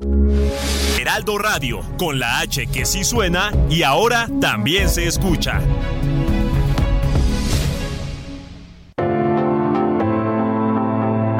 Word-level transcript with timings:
Heraldo 0.00 1.38
Radio, 1.38 1.80
con 1.98 2.20
la 2.20 2.38
H 2.38 2.68
que 2.68 2.86
sí 2.86 3.02
suena 3.02 3.50
y 3.68 3.82
ahora 3.82 4.28
también 4.40 4.88
se 4.88 5.08
escucha. 5.08 5.60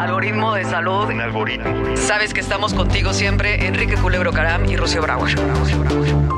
Algoritmo 0.01 0.55
de 0.55 0.65
salud. 0.65 1.05
Un 1.05 1.21
algoritmo. 1.21 1.97
Sabes 1.97 2.35
que 2.35 2.41
estamos 2.41 2.75
contigo 2.75 3.13
siempre, 3.13 3.65
Enrique 3.65 3.95
Culebro 3.95 4.33
Caram 4.33 4.69
y 4.69 4.77
Rocío 4.77 5.03
Brauer. 5.03 5.31
Información 5.31 6.29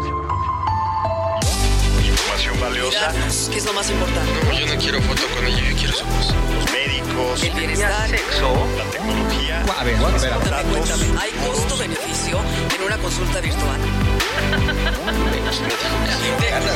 valiosa. 2.61 3.15
¿Qué 3.51 3.57
es 3.57 3.65
lo 3.65 3.73
más 3.73 3.91
importante? 3.91 4.31
No, 4.45 4.53
yo 4.53 4.67
no 4.67 4.79
quiero 4.79 5.01
foto 5.01 5.23
con 5.35 5.47
ella, 5.47 5.71
yo 5.71 5.75
quiero 5.75 5.95
su 5.95 6.05
voz. 6.05 6.35
Los 6.55 6.71
médicos. 7.11 7.43
El 7.43 7.53
bienestar. 7.55 8.09
Sexo. 8.09 8.67
La 8.77 8.85
tecnología. 8.85 9.63
A 9.79 9.85
ver, 9.85 9.97
a 9.97 9.99
ver, 9.99 10.33
a 10.33 10.39
ver. 10.39 10.49
Cuéntame, 10.49 10.63
cuéntame, 10.71 11.05
¿hay 11.19 11.31
costo-beneficio 11.47 12.39
en 12.77 12.83
una 12.87 12.99
consulta 12.99 13.41
virtual? 13.41 13.81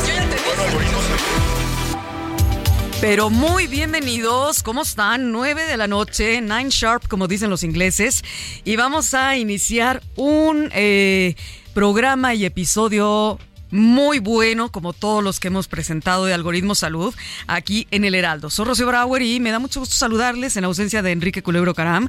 Yo 0.06 0.14
ya 0.14 0.28
te 0.28 0.36
Bueno, 0.44 0.62
algoritmos. 0.62 1.04
Pero 3.00 3.28
muy 3.28 3.66
bienvenidos, 3.66 4.62
¿cómo 4.62 4.82
están? 4.82 5.30
9 5.30 5.66
de 5.66 5.76
la 5.76 5.86
noche, 5.86 6.40
9 6.40 6.70
sharp, 6.70 7.06
como 7.06 7.28
dicen 7.28 7.50
los 7.50 7.62
ingleses, 7.62 8.24
y 8.64 8.76
vamos 8.76 9.12
a 9.12 9.36
iniciar 9.36 10.02
un 10.16 10.70
eh, 10.72 11.34
programa 11.74 12.34
y 12.34 12.46
episodio 12.46 13.38
muy 13.74 14.20
bueno, 14.20 14.70
como 14.70 14.92
todos 14.92 15.22
los 15.22 15.40
que 15.40 15.48
hemos 15.48 15.66
presentado 15.66 16.26
de 16.26 16.32
Algoritmo 16.32 16.76
Salud, 16.76 17.12
aquí 17.48 17.88
en 17.90 18.04
el 18.04 18.14
Heraldo. 18.14 18.48
Soy 18.48 18.66
Rocío 18.66 18.86
Brauer 18.86 19.22
y 19.22 19.40
me 19.40 19.50
da 19.50 19.58
mucho 19.58 19.80
gusto 19.80 19.96
saludarles 19.96 20.56
en 20.56 20.64
ausencia 20.64 21.02
de 21.02 21.10
Enrique 21.10 21.42
Culebro 21.42 21.74
Caram, 21.74 22.08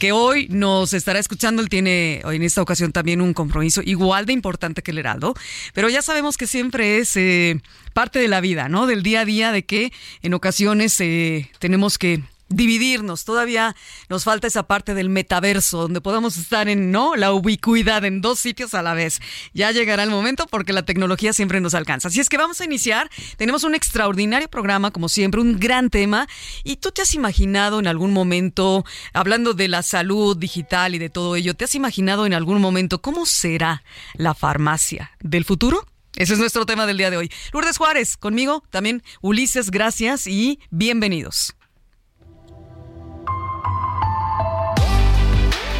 que 0.00 0.10
hoy 0.10 0.48
nos 0.50 0.92
estará 0.92 1.20
escuchando. 1.20 1.62
Él 1.62 1.68
tiene 1.68 2.20
en 2.24 2.42
esta 2.42 2.62
ocasión 2.62 2.90
también 2.90 3.20
un 3.20 3.32
compromiso 3.32 3.80
igual 3.84 4.26
de 4.26 4.32
importante 4.32 4.82
que 4.82 4.90
el 4.90 4.98
Heraldo, 4.98 5.34
pero 5.72 5.88
ya 5.88 6.02
sabemos 6.02 6.36
que 6.36 6.48
siempre 6.48 6.98
es 6.98 7.16
eh, 7.16 7.60
parte 7.92 8.18
de 8.18 8.26
la 8.26 8.40
vida, 8.40 8.68
¿no? 8.68 8.88
Del 8.88 9.04
día 9.04 9.20
a 9.20 9.24
día, 9.24 9.52
de 9.52 9.64
que 9.64 9.92
en 10.22 10.34
ocasiones 10.34 11.00
eh, 11.00 11.48
tenemos 11.60 11.96
que 11.96 12.24
dividirnos. 12.48 13.24
Todavía 13.24 13.74
nos 14.08 14.24
falta 14.24 14.46
esa 14.46 14.64
parte 14.64 14.94
del 14.94 15.08
metaverso 15.08 15.82
donde 15.82 16.00
podamos 16.00 16.36
estar 16.36 16.68
en, 16.68 16.90
¿no? 16.90 17.16
La 17.16 17.32
ubicuidad 17.32 18.04
en 18.04 18.20
dos 18.20 18.38
sitios 18.38 18.74
a 18.74 18.82
la 18.82 18.94
vez. 18.94 19.20
Ya 19.52 19.70
llegará 19.72 20.02
el 20.02 20.10
momento 20.10 20.46
porque 20.46 20.72
la 20.72 20.84
tecnología 20.84 21.32
siempre 21.32 21.60
nos 21.60 21.74
alcanza. 21.74 22.08
Así 22.08 22.20
es 22.20 22.28
que 22.28 22.36
vamos 22.36 22.60
a 22.60 22.64
iniciar. 22.64 23.10
Tenemos 23.36 23.64
un 23.64 23.74
extraordinario 23.74 24.48
programa, 24.48 24.90
como 24.90 25.08
siempre, 25.08 25.40
un 25.40 25.58
gran 25.58 25.90
tema. 25.90 26.28
¿Y 26.62 26.76
tú 26.76 26.90
te 26.90 27.02
has 27.02 27.14
imaginado 27.14 27.78
en 27.78 27.86
algún 27.86 28.12
momento, 28.12 28.84
hablando 29.12 29.54
de 29.54 29.68
la 29.68 29.82
salud 29.82 30.36
digital 30.36 30.94
y 30.94 30.98
de 30.98 31.10
todo 31.10 31.36
ello, 31.36 31.54
te 31.54 31.64
has 31.64 31.74
imaginado 31.74 32.26
en 32.26 32.34
algún 32.34 32.60
momento 32.60 33.00
cómo 33.00 33.26
será 33.26 33.82
la 34.14 34.34
farmacia 34.34 35.12
del 35.20 35.44
futuro? 35.44 35.86
Ese 36.16 36.34
es 36.34 36.38
nuestro 36.38 36.64
tema 36.64 36.86
del 36.86 36.96
día 36.96 37.10
de 37.10 37.16
hoy. 37.16 37.30
Lourdes 37.52 37.76
Juárez, 37.76 38.16
conmigo 38.16 38.62
también 38.70 39.02
Ulises, 39.20 39.70
gracias 39.70 40.28
y 40.28 40.60
bienvenidos. 40.70 41.54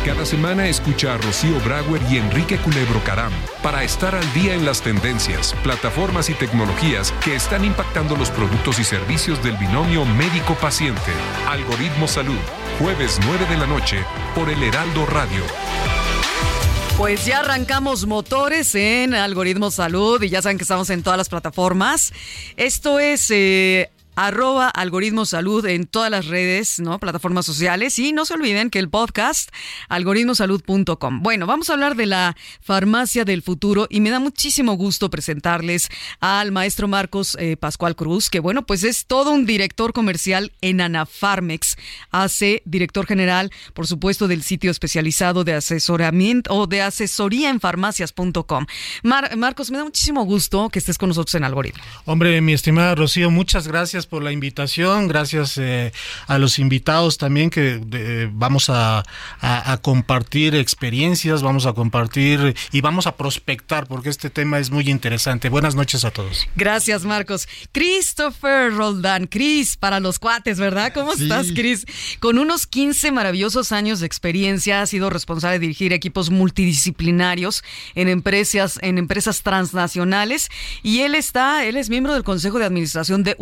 Cada 0.05 0.27
semana 0.27 0.69
escucha 0.69 1.15
a 1.15 1.17
Rocío 1.17 1.59
Brauer 1.61 2.03
y 2.11 2.19
Enrique 2.19 2.59
Culebro 2.59 3.03
Caram 3.05 3.33
para 3.63 3.85
estar 3.85 4.15
al 4.15 4.35
día 4.35 4.53
en 4.55 4.67
las 4.67 4.83
tendencias, 4.83 5.55
plataformas 5.63 6.29
y 6.29 6.35
tecnologías 6.35 7.11
que 7.25 7.35
están 7.35 7.65
impactando 7.65 8.15
los 8.15 8.31
productos 8.31 8.79
y 8.79 8.85
servicios 8.85 9.43
del 9.43 9.57
binomio 9.57 10.05
médico-paciente. 10.05 11.11
Algoritmo 11.49 12.07
Salud, 12.07 12.39
jueves 12.79 13.19
9 13.25 13.47
de 13.47 13.57
la 13.57 13.67
noche 13.67 14.05
por 14.35 14.51
el 14.51 14.63
Heraldo 14.63 15.07
Radio. 15.07 15.43
Pues 16.99 17.25
ya 17.25 17.41
arrancamos 17.41 18.05
motores 18.07 18.75
en 18.75 19.15
Algoritmo 19.15 19.71
Salud 19.71 20.23
y 20.23 20.29
ya 20.29 20.43
saben 20.43 20.59
que 20.59 20.65
estamos 20.65 20.91
en 20.91 21.03
todas 21.03 21.17
las 21.17 21.31
plataformas. 21.31 22.13
Esto 22.59 23.01
es 23.01 23.31
eh, 23.31 23.91
arroba 24.17 24.69
algoritmo 24.69 25.27
salud 25.27 25.65
en 25.67 25.87
todas 25.87 26.11
las 26.11 26.27
redes, 26.27 26.79
¿no? 26.81 26.99
Plataformas 26.99 27.47
sociales. 27.47 27.99
Y 27.99 28.13
no 28.13 28.25
se 28.25 28.35
olviden 28.35 28.71
que 28.71 28.79
el 28.79 28.89
podcast, 28.89 29.51
algoritmosalud.com. 29.89 31.23
Bueno, 31.23 31.47
vamos 31.47 31.71
a 31.71 31.75
hablar 31.75 31.97
de 31.97 32.07
la 32.07 32.37
farmacia 32.61 33.25
del 33.25 33.43
futuro 33.43 33.87
y 33.91 34.01
me 34.01 34.11
da 34.11 34.21
muchísimo 34.21 34.75
gusto 34.75 35.11
presentarles 35.11 35.89
al 36.21 36.53
maestro 36.53 36.89
Marcos 36.89 37.37
eh, 37.41 37.57
Pascual 37.57 37.97
Cruz, 37.97 38.31
que 38.31 38.41
bueno, 38.41 38.65
pues 38.67 38.85
es 38.85 39.07
todo 39.07 39.31
un 39.33 39.47
director 39.47 39.93
comercial 39.93 40.53
en 40.61 40.81
Anafarmex. 40.81 41.77
Hace 42.11 42.63
director 42.65 43.07
general, 43.07 43.51
por 43.75 43.87
supuesto, 43.87 44.29
del 44.29 44.43
sitio 44.43 44.71
especializado 44.71 45.45
de 45.45 45.55
asesoramiento 45.55 46.55
o 46.55 46.67
de 46.67 46.83
asesoría 46.83 47.51
en 47.51 47.61
farmacias.com. 47.61 48.67
Mar- 49.03 49.37
Marcos, 49.37 49.71
me 49.71 49.79
da 49.79 49.85
muchísimo 49.85 50.25
gusto 50.25 50.69
que 50.71 50.79
estés 50.79 50.99
con 50.99 51.09
nosotros 51.09 51.35
en 51.35 51.45
Algoritmo. 51.45 51.83
Hombre, 52.05 52.41
mi 52.41 52.53
estimada 52.53 52.95
Rocío, 52.95 53.31
muchas 53.31 53.67
gracias 53.69 54.04
por 54.07 54.23
la 54.23 54.33
invitación, 54.33 55.09
gracias 55.09 55.59
eh, 55.59 55.93
a 56.27 56.39
los 56.39 56.59
invitados 56.59 57.19
también 57.19 57.51
que 57.51 57.81
eh, 57.93 58.29
vamos 58.33 58.71
a, 58.71 58.99
a- 59.41 59.73
a 59.73 59.77
compartir 59.79 60.55
experiencias, 60.55 61.43
vamos 61.43 61.67
a 61.67 61.73
compartir 61.73 62.55
y 62.73 62.81
vamos 62.81 63.07
a 63.07 63.17
prospectar 63.17 63.87
porque 63.87 64.09
este 64.09 64.31
tema 64.31 64.59
es 64.59 64.71
muy 64.71 64.89
interesante. 64.91 65.49
Buenas 65.49 65.75
noches 65.75 66.05
a 66.05 66.11
todos. 66.11 66.47
Gracias, 66.57 67.05
Marcos. 67.05 67.49
Christopher 67.73 68.73
Roldán, 68.75 69.27
Chris, 69.27 69.77
para 69.77 70.01
los 70.01 70.19
cuates, 70.19 70.59
¿verdad? 70.59 70.93
¿Cómo 70.93 71.15
Sí. 71.15 71.25
estás, 71.25 71.49
Chris? 71.55 71.87
Con 72.21 72.39
unos 72.39 72.67
15 72.67 73.13
maravillosos 73.13 73.73
años 73.73 74.01
de 74.01 74.07
experiencia, 74.07 74.83
ha 74.83 74.87
sido 74.87 75.11
responsable 75.11 75.55
de 75.55 75.61
dirigir 75.61 75.93
equipos 75.93 76.31
multidisciplinarios 76.31 77.63
en 77.95 78.09
empresas, 78.09 78.79
en 78.83 78.99
empresas 78.99 79.43
transnacionales 79.43 80.49
y 80.83 81.01
él 81.01 81.15
está, 81.15 81.65
él 81.65 81.77
es 81.77 81.89
miembro 81.91 82.15
del 82.15 82.25
Consejo 82.25 82.59
de 82.59 82.65
Administración 82.67 83.23
de 83.23 83.37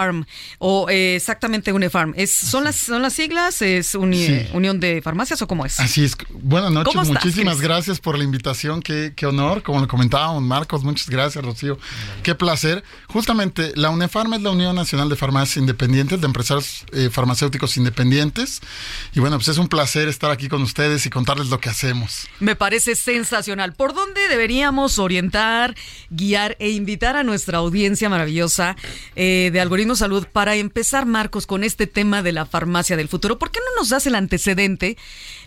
UNEFARM 0.00 0.24
o 0.58 0.88
eh, 0.88 1.16
exactamente 1.16 1.72
UNEFARM. 1.72 2.14
Es, 2.16 2.30
son 2.32 2.64
las 2.64 2.76
son 2.76 3.02
las 3.02 3.12
siglas, 3.12 3.62
es 3.62 3.94
uni- 3.94 4.20
Sí. 4.20 4.46
Unión 4.52 4.80
de 4.80 5.00
Farmacias 5.02 5.40
o 5.42 5.46
cómo 5.46 5.64
es? 5.64 5.80
Así 5.80 6.04
es. 6.04 6.16
Buenas 6.30 6.70
noches, 6.70 6.92
¿Cómo 6.92 7.02
estás, 7.02 7.24
muchísimas 7.24 7.60
gracias 7.60 8.00
por 8.00 8.18
la 8.18 8.24
invitación, 8.24 8.82
qué, 8.82 9.12
qué 9.16 9.26
honor, 9.26 9.62
como 9.62 9.80
lo 9.80 9.88
comentábamos 9.88 10.42
Marcos, 10.42 10.84
muchas 10.84 11.08
gracias 11.08 11.42
Rocío, 11.44 11.78
qué 12.22 12.34
placer. 12.34 12.84
Justamente 13.08 13.72
la 13.76 13.90
UNEFARM 13.90 14.34
es 14.34 14.42
la 14.42 14.50
Unión 14.50 14.76
Nacional 14.76 15.08
de 15.08 15.16
Farmacias 15.16 15.56
Independientes, 15.56 16.20
de 16.20 16.26
empresarios 16.26 16.84
eh, 16.92 17.08
farmacéuticos 17.10 17.76
independientes, 17.76 18.60
y 19.14 19.20
bueno, 19.20 19.36
pues 19.38 19.48
es 19.48 19.58
un 19.58 19.68
placer 19.68 20.08
estar 20.08 20.30
aquí 20.30 20.48
con 20.48 20.62
ustedes 20.62 21.06
y 21.06 21.10
contarles 21.10 21.48
lo 21.48 21.58
que 21.60 21.68
hacemos. 21.70 22.26
Me 22.40 22.56
parece 22.56 22.94
sensacional. 22.94 23.72
¿Por 23.72 23.94
dónde 23.94 24.28
deberíamos 24.28 24.98
orientar, 24.98 25.74
guiar 26.10 26.56
e 26.60 26.70
invitar 26.70 27.16
a 27.16 27.22
nuestra 27.24 27.58
audiencia 27.58 28.08
maravillosa 28.08 28.76
eh, 29.16 29.50
de 29.52 29.60
Salud 29.96 30.26
para 30.32 30.56
empezar, 30.56 31.06
Marcos, 31.06 31.46
con 31.46 31.64
este 31.64 31.86
tema 31.86 32.22
de 32.22 32.32
la 32.32 32.46
farmacia 32.46 32.96
del 32.96 33.08
futuro? 33.08 33.38
¿Por 33.38 33.50
qué 33.50 33.60
no 33.60 33.80
nos 33.80 33.88
das 33.88 34.06
el 34.06 34.14
antecedente? 34.14 34.96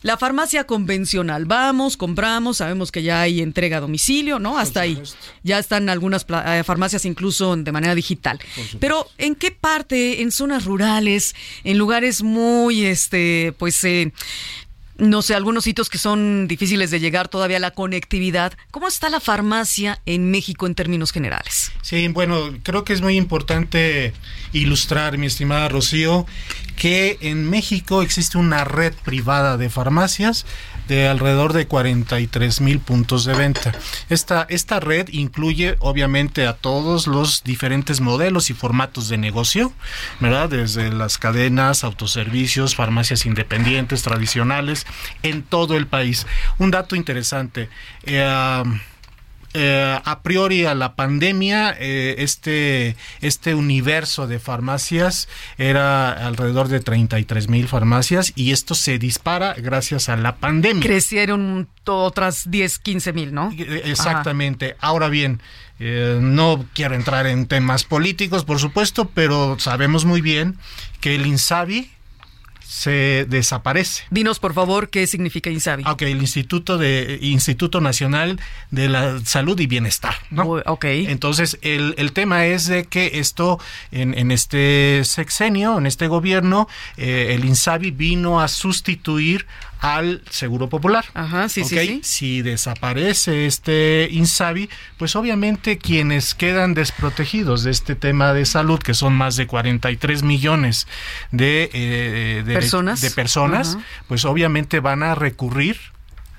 La 0.01 0.17
farmacia 0.17 0.65
convencional. 0.65 1.45
Vamos, 1.45 1.97
compramos, 1.97 2.57
sabemos 2.57 2.91
que 2.91 3.03
ya 3.03 3.21
hay 3.21 3.41
entrega 3.41 3.77
a 3.77 3.81
domicilio, 3.81 4.39
¿no? 4.39 4.57
Hasta 4.57 4.81
ahí. 4.81 5.01
Ya 5.43 5.59
están 5.59 5.89
algunas 5.89 6.25
eh, 6.29 6.63
farmacias 6.65 7.05
incluso 7.05 7.55
de 7.55 7.71
manera 7.71 7.95
digital. 7.95 8.39
Pero 8.79 9.07
¿en 9.17 9.35
qué 9.35 9.51
parte? 9.51 10.21
En 10.21 10.31
zonas 10.31 10.65
rurales, 10.65 11.35
en 11.63 11.77
lugares 11.77 12.23
muy, 12.23 12.85
este, 12.85 13.53
pues, 13.57 13.83
eh, 13.83 14.11
no 14.97 15.21
sé, 15.21 15.35
algunos 15.35 15.63
sitios 15.63 15.89
que 15.89 15.97
son 15.97 16.47
difíciles 16.47 16.91
de 16.91 16.99
llegar 16.99 17.27
todavía 17.27 17.59
la 17.59 17.71
conectividad. 17.71 18.53
¿Cómo 18.71 18.87
está 18.87 19.09
la 19.09 19.19
farmacia 19.19 19.99
en 20.05 20.29
México 20.29 20.67
en 20.67 20.75
términos 20.75 21.11
generales? 21.11 21.71
Sí, 21.81 22.07
bueno, 22.09 22.51
creo 22.63 22.83
que 22.83 22.93
es 22.93 23.01
muy 23.01 23.17
importante 23.17 24.13
ilustrar, 24.51 25.17
mi 25.17 25.25
estimada 25.25 25.69
Rocío, 25.69 26.25
que 26.75 27.17
en 27.21 27.49
México 27.49 28.01
existe 28.01 28.37
una 28.37 28.63
red 28.63 28.93
privada 29.03 29.57
de 29.57 29.69
farmacias 29.69 30.45
de 30.87 31.07
alrededor 31.07 31.53
de 31.53 31.67
43 31.67 32.61
mil 32.61 32.79
puntos 32.79 33.25
de 33.25 33.33
venta. 33.33 33.71
Esta, 34.09 34.45
esta 34.49 34.79
red 34.79 35.07
incluye 35.11 35.75
obviamente 35.79 36.47
a 36.47 36.53
todos 36.53 37.07
los 37.07 37.43
diferentes 37.43 38.01
modelos 38.01 38.49
y 38.49 38.53
formatos 38.53 39.09
de 39.09 39.17
negocio, 39.17 39.73
¿verdad? 40.19 40.49
Desde 40.49 40.91
las 40.91 41.17
cadenas, 41.17 41.83
autoservicios, 41.83 42.75
farmacias 42.75 43.25
independientes, 43.25 44.03
tradicionales, 44.03 44.85
en 45.23 45.43
todo 45.43 45.77
el 45.77 45.87
país. 45.87 46.25
Un 46.57 46.71
dato 46.71 46.95
interesante. 46.95 47.69
eh, 48.03 48.63
eh, 49.53 49.99
a 50.03 50.21
priori 50.21 50.65
a 50.65 50.73
la 50.75 50.95
pandemia, 50.95 51.75
eh, 51.79 52.15
este, 52.19 52.95
este 53.21 53.55
universo 53.55 54.27
de 54.27 54.39
farmacias 54.39 55.27
era 55.57 56.11
alrededor 56.11 56.67
de 56.67 56.79
33 56.79 57.49
mil 57.49 57.67
farmacias 57.67 58.33
y 58.35 58.51
esto 58.51 58.75
se 58.75 58.99
dispara 58.99 59.53
gracias 59.57 60.09
a 60.09 60.17
la 60.17 60.37
pandemia. 60.37 60.83
Crecieron 60.83 61.67
otras 61.85 62.49
10, 62.49 62.79
15 62.79 63.13
mil, 63.13 63.33
¿no? 63.33 63.51
Eh, 63.57 63.83
Exactamente. 63.85 64.75
Ahora 64.79 65.09
bien, 65.09 65.41
eh, 65.79 66.19
no 66.21 66.65
quiero 66.73 66.95
entrar 66.95 67.27
en 67.27 67.45
temas 67.47 67.83
políticos, 67.83 68.45
por 68.45 68.59
supuesto, 68.59 69.09
pero 69.13 69.57
sabemos 69.59 70.05
muy 70.05 70.21
bien 70.21 70.57
que 71.01 71.15
el 71.15 71.25
INSABI 71.25 71.91
se 72.73 73.27
desaparece. 73.29 74.03
Dinos, 74.09 74.39
por 74.39 74.55
favor, 74.55 74.89
qué 74.89 75.05
significa 75.05 75.51
INSABI. 75.51 75.83
Ok, 75.85 76.01
el 76.01 76.21
Instituto 76.21 76.79
de 76.79 77.19
Instituto 77.21 77.81
Nacional 77.81 78.41
de 78.71 78.89
la 78.89 79.19
Salud 79.23 79.59
y 79.59 79.67
Bienestar, 79.67 80.15
¿no? 80.31 80.43
Ok. 80.65 80.85
Entonces, 80.85 81.59
el, 81.61 81.93
el 81.99 82.13
tema 82.13 82.47
es 82.47 82.65
de 82.65 82.85
que 82.85 83.19
esto, 83.19 83.59
en, 83.91 84.17
en 84.17 84.31
este 84.31 85.03
sexenio, 85.05 85.77
en 85.77 85.85
este 85.85 86.07
gobierno, 86.07 86.67
eh, 86.97 87.35
el 87.35 87.45
INSABI 87.45 87.91
vino 87.91 88.41
a 88.41 88.47
sustituir 88.47 89.45
al 89.83 90.21
Seguro 90.29 90.69
Popular. 90.69 91.03
Ajá, 91.13 91.49
sí, 91.49 91.65
sí, 91.65 91.77
sí. 91.77 91.99
Si 92.03 92.41
desaparece 92.41 93.45
este 93.45 94.07
INSABI, 94.09 94.69
pues 94.97 95.15
obviamente 95.17 95.77
quienes 95.77 96.35
quedan 96.35 96.73
desprotegidos 96.73 97.63
de 97.63 97.71
este 97.71 97.95
tema 97.95 98.31
de 98.31 98.45
salud, 98.45 98.79
que 98.79 98.93
son 98.93 99.13
más 99.13 99.35
de 99.35 99.45
43 99.45 100.23
millones 100.23 100.87
de, 101.31 101.69
eh, 101.73 102.43
de 102.45 102.53
Personas. 102.53 103.01
de 103.01 103.11
personas, 103.11 103.75
Ajá. 103.75 103.85
pues 104.07 104.23
obviamente 104.23 104.79
van 104.79 105.03
a 105.03 105.15
recurrir 105.15 105.77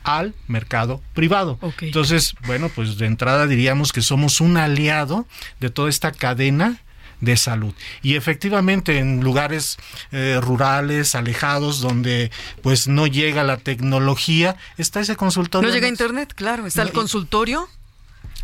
al 0.05 0.35
mercado 0.49 1.02
privado. 1.12 1.58
Entonces, 1.82 2.35
bueno, 2.46 2.70
pues 2.75 2.96
de 2.96 3.06
entrada 3.06 3.46
diríamos 3.46 3.93
que 3.93 4.00
somos 4.00 4.41
un 4.41 4.56
aliado 4.56 5.26
de 5.61 5.69
toda 5.69 5.91
esta 5.91 6.12
cadena 6.12 6.81
de 7.24 7.36
salud. 7.36 7.74
Y 8.02 8.16
efectivamente 8.16 8.98
en 8.98 9.20
lugares 9.22 9.78
eh, 10.12 10.38
rurales, 10.40 11.14
alejados, 11.14 11.80
donde 11.80 12.30
pues 12.62 12.88
no 12.88 13.06
llega 13.06 13.44
la 13.44 13.56
tecnología, 13.56 14.56
está 14.78 15.00
ese 15.00 15.16
consultorio. 15.16 15.68
No 15.68 15.74
llega 15.74 15.86
a 15.86 15.90
internet, 15.90 16.32
claro. 16.34 16.66
Está 16.66 16.82
No, 16.82 16.88
el 16.88 16.94
consultorio 16.94 17.68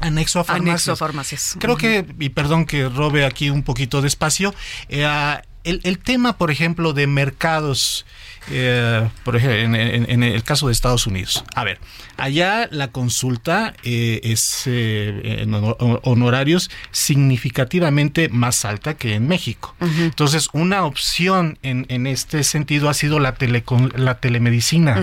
Anexo 0.00 0.40
a 0.40 0.44
farmacias. 0.44 0.70
anexo 0.70 0.92
a 0.92 0.96
farmacias. 0.96 1.56
Creo 1.58 1.76
que, 1.76 2.06
y 2.18 2.30
perdón 2.30 2.64
que 2.64 2.88
robe 2.88 3.26
aquí 3.26 3.50
un 3.50 3.62
poquito 3.62 4.00
de 4.00 4.08
espacio, 4.08 4.54
eh, 4.88 5.06
el, 5.64 5.80
el 5.84 5.98
tema, 5.98 6.36
por 6.38 6.50
ejemplo, 6.50 6.92
de 6.92 7.06
mercados, 7.06 8.06
eh, 8.50 9.08
por 9.24 9.36
ejemplo, 9.36 9.58
en, 9.58 9.74
en- 9.74 10.06
en 10.10 10.22
el 10.22 10.42
caso 10.42 10.66
de 10.66 10.72
Estados 10.72 11.06
Unidos. 11.06 11.44
A 11.54 11.64
ver, 11.64 11.78
allá 12.16 12.68
la 12.70 12.88
consulta 12.88 13.74
eh, 13.84 14.20
es 14.24 14.62
eh, 14.66 15.38
en 15.42 15.52
honor- 15.54 16.00
honorarios 16.04 16.70
significativamente 16.90 18.28
más 18.28 18.64
alta 18.64 18.94
que 18.94 19.14
en 19.14 19.28
México. 19.28 19.74
Entonces, 19.80 20.48
una 20.52 20.84
opción 20.84 21.58
en, 21.62 21.86
en 21.88 22.06
este 22.06 22.42
sentido 22.44 22.88
ha 22.88 22.94
sido 22.94 23.18
la, 23.20 23.36
telecon- 23.36 23.94
la 23.96 24.18
telemedicina, 24.20 25.00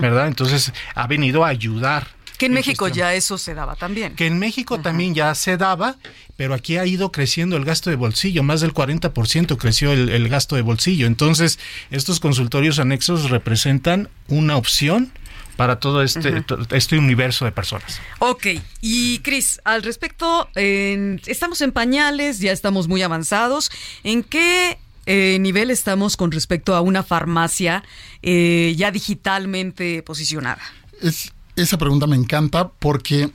¿verdad? 0.00 0.26
Entonces, 0.28 0.72
ha 0.94 1.06
venido 1.06 1.44
a 1.44 1.48
ayudar. 1.48 2.15
Que 2.38 2.46
en 2.46 2.52
México 2.52 2.84
cuestión 2.84 3.06
ya 3.06 3.14
eso 3.14 3.38
se 3.38 3.54
daba 3.54 3.76
también. 3.76 4.14
que 4.14 4.26
en 4.26 4.38
México 4.38 4.80
también 4.80 5.14
ya 5.14 5.34
se 5.34 5.56
daba, 5.56 5.96
pero 6.36 6.54
aquí 6.54 6.76
ha 6.76 6.86
ido 6.86 7.12
creciendo 7.12 7.56
el 7.56 7.64
gasto 7.64 7.90
de 7.90 7.96
bolsillo, 7.96 8.42
más 8.42 8.60
del 8.60 8.74
40% 8.74 9.56
creció 9.56 9.92
el, 9.92 10.08
el 10.10 10.28
gasto 10.28 10.56
de 10.56 10.62
bolsillo. 10.62 11.06
Entonces, 11.06 11.58
estos 11.90 12.20
consultorios 12.20 12.78
anexos 12.78 13.30
representan 13.30 14.08
una 14.28 14.56
opción 14.56 15.12
para 15.56 15.80
todo 15.80 16.02
este, 16.02 16.44
este 16.70 16.98
universo 16.98 17.44
de 17.44 17.52
personas. 17.52 18.00
Ok, 18.18 18.46
y 18.80 19.18
Cris, 19.20 19.60
al 19.64 19.82
respecto, 19.82 20.48
estamos 20.54 21.60
en 21.62 21.72
pañales, 21.72 22.38
ya 22.40 22.52
estamos 22.52 22.88
muy 22.88 23.02
avanzados. 23.02 23.70
¿En 24.04 24.22
qué 24.22 24.78
eh, 25.06 25.38
nivel 25.40 25.70
estamos 25.70 26.16
con 26.16 26.30
respecto 26.30 26.74
a 26.74 26.82
una 26.82 27.02
farmacia 27.02 27.82
eh, 28.22 28.74
ya 28.76 28.90
digitalmente 28.90 30.02
posicionada? 30.02 30.62
Es, 31.00 31.32
esa 31.56 31.78
pregunta 31.78 32.06
me 32.06 32.16
encanta 32.16 32.68
porque 32.68 33.30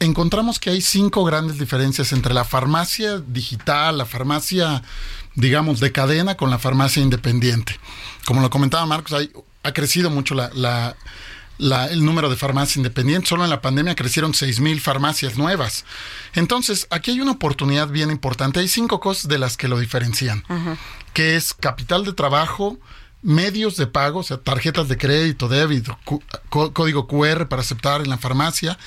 encontramos 0.00 0.58
que 0.58 0.70
hay 0.70 0.80
cinco 0.80 1.24
grandes 1.24 1.58
diferencias 1.58 2.12
entre 2.12 2.34
la 2.34 2.44
farmacia 2.44 3.18
digital, 3.18 3.98
la 3.98 4.06
farmacia, 4.06 4.82
digamos, 5.34 5.80
de 5.80 5.92
cadena 5.92 6.36
con 6.36 6.50
la 6.50 6.58
farmacia 6.58 7.02
independiente. 7.02 7.78
Como 8.26 8.40
lo 8.40 8.50
comentaba 8.50 8.84
Marcos, 8.86 9.12
hay- 9.12 9.30
ha 9.62 9.72
crecido 9.72 10.10
mucho 10.10 10.34
la, 10.34 10.50
la- 10.54 10.96
la- 11.56 11.86
el 11.86 12.04
número 12.04 12.28
de 12.28 12.36
farmacias 12.36 12.76
independientes. 12.76 13.28
Solo 13.28 13.44
en 13.44 13.50
la 13.50 13.62
pandemia 13.62 13.94
crecieron 13.94 14.34
6 14.34 14.60
mil 14.60 14.80
farmacias 14.80 15.38
nuevas. 15.38 15.84
Entonces, 16.34 16.86
aquí 16.90 17.12
hay 17.12 17.20
una 17.20 17.30
oportunidad 17.32 17.88
bien 17.88 18.10
importante. 18.10 18.60
Hay 18.60 18.68
cinco 18.68 18.98
cosas 19.00 19.28
de 19.28 19.38
las 19.38 19.56
que 19.56 19.68
lo 19.68 19.78
diferencian, 19.78 20.42
que 21.12 21.36
es 21.36 21.54
capital 21.54 22.04
de 22.04 22.12
trabajo, 22.12 22.76
medios 23.24 23.76
de 23.76 23.86
pago, 23.86 24.20
o 24.20 24.22
sea, 24.22 24.36
tarjetas 24.36 24.86
de 24.88 24.98
crédito, 24.98 25.48
débito, 25.48 25.98
código 26.50 27.08
QR 27.08 27.48
para 27.48 27.62
aceptar 27.62 28.02
en 28.02 28.10
la 28.10 28.18
farmacia, 28.18 28.78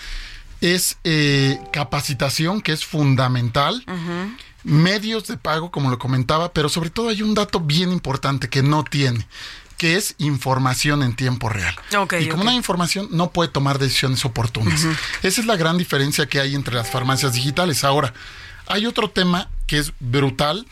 es 0.61 0.97
eh, 1.03 1.59
capacitación, 1.73 2.61
que 2.61 2.71
es 2.71 2.85
fundamental, 2.85 3.83
medios 4.63 5.27
de 5.27 5.37
pago, 5.37 5.71
como 5.71 5.89
lo 5.89 5.97
comentaba, 5.97 6.53
pero 6.53 6.69
sobre 6.69 6.91
todo 6.91 7.09
hay 7.09 7.23
un 7.23 7.33
dato 7.33 7.59
bien 7.59 7.91
importante 7.91 8.47
que 8.47 8.61
no 8.61 8.83
tiene, 8.83 9.27
que 9.75 9.95
es 9.95 10.13
información 10.19 11.01
en 11.01 11.15
tiempo 11.15 11.49
real. 11.49 11.75
Y 12.19 12.29
como 12.29 12.47
hay 12.47 12.55
información, 12.55 13.09
no 13.11 13.31
puede 13.31 13.49
tomar 13.49 13.79
decisiones 13.79 14.23
oportunas. 14.23 14.85
Esa 15.23 15.41
es 15.41 15.47
la 15.47 15.55
gran 15.55 15.79
diferencia 15.79 16.27
que 16.27 16.39
hay 16.39 16.53
entre 16.53 16.75
las 16.75 16.89
farmacias 16.89 17.33
digitales. 17.33 17.83
Ahora, 17.83 18.13
hay 18.67 18.85
otro 18.85 19.09
tema 19.09 19.49
que 19.65 19.79
es 19.79 19.93
brutal, 19.99 20.67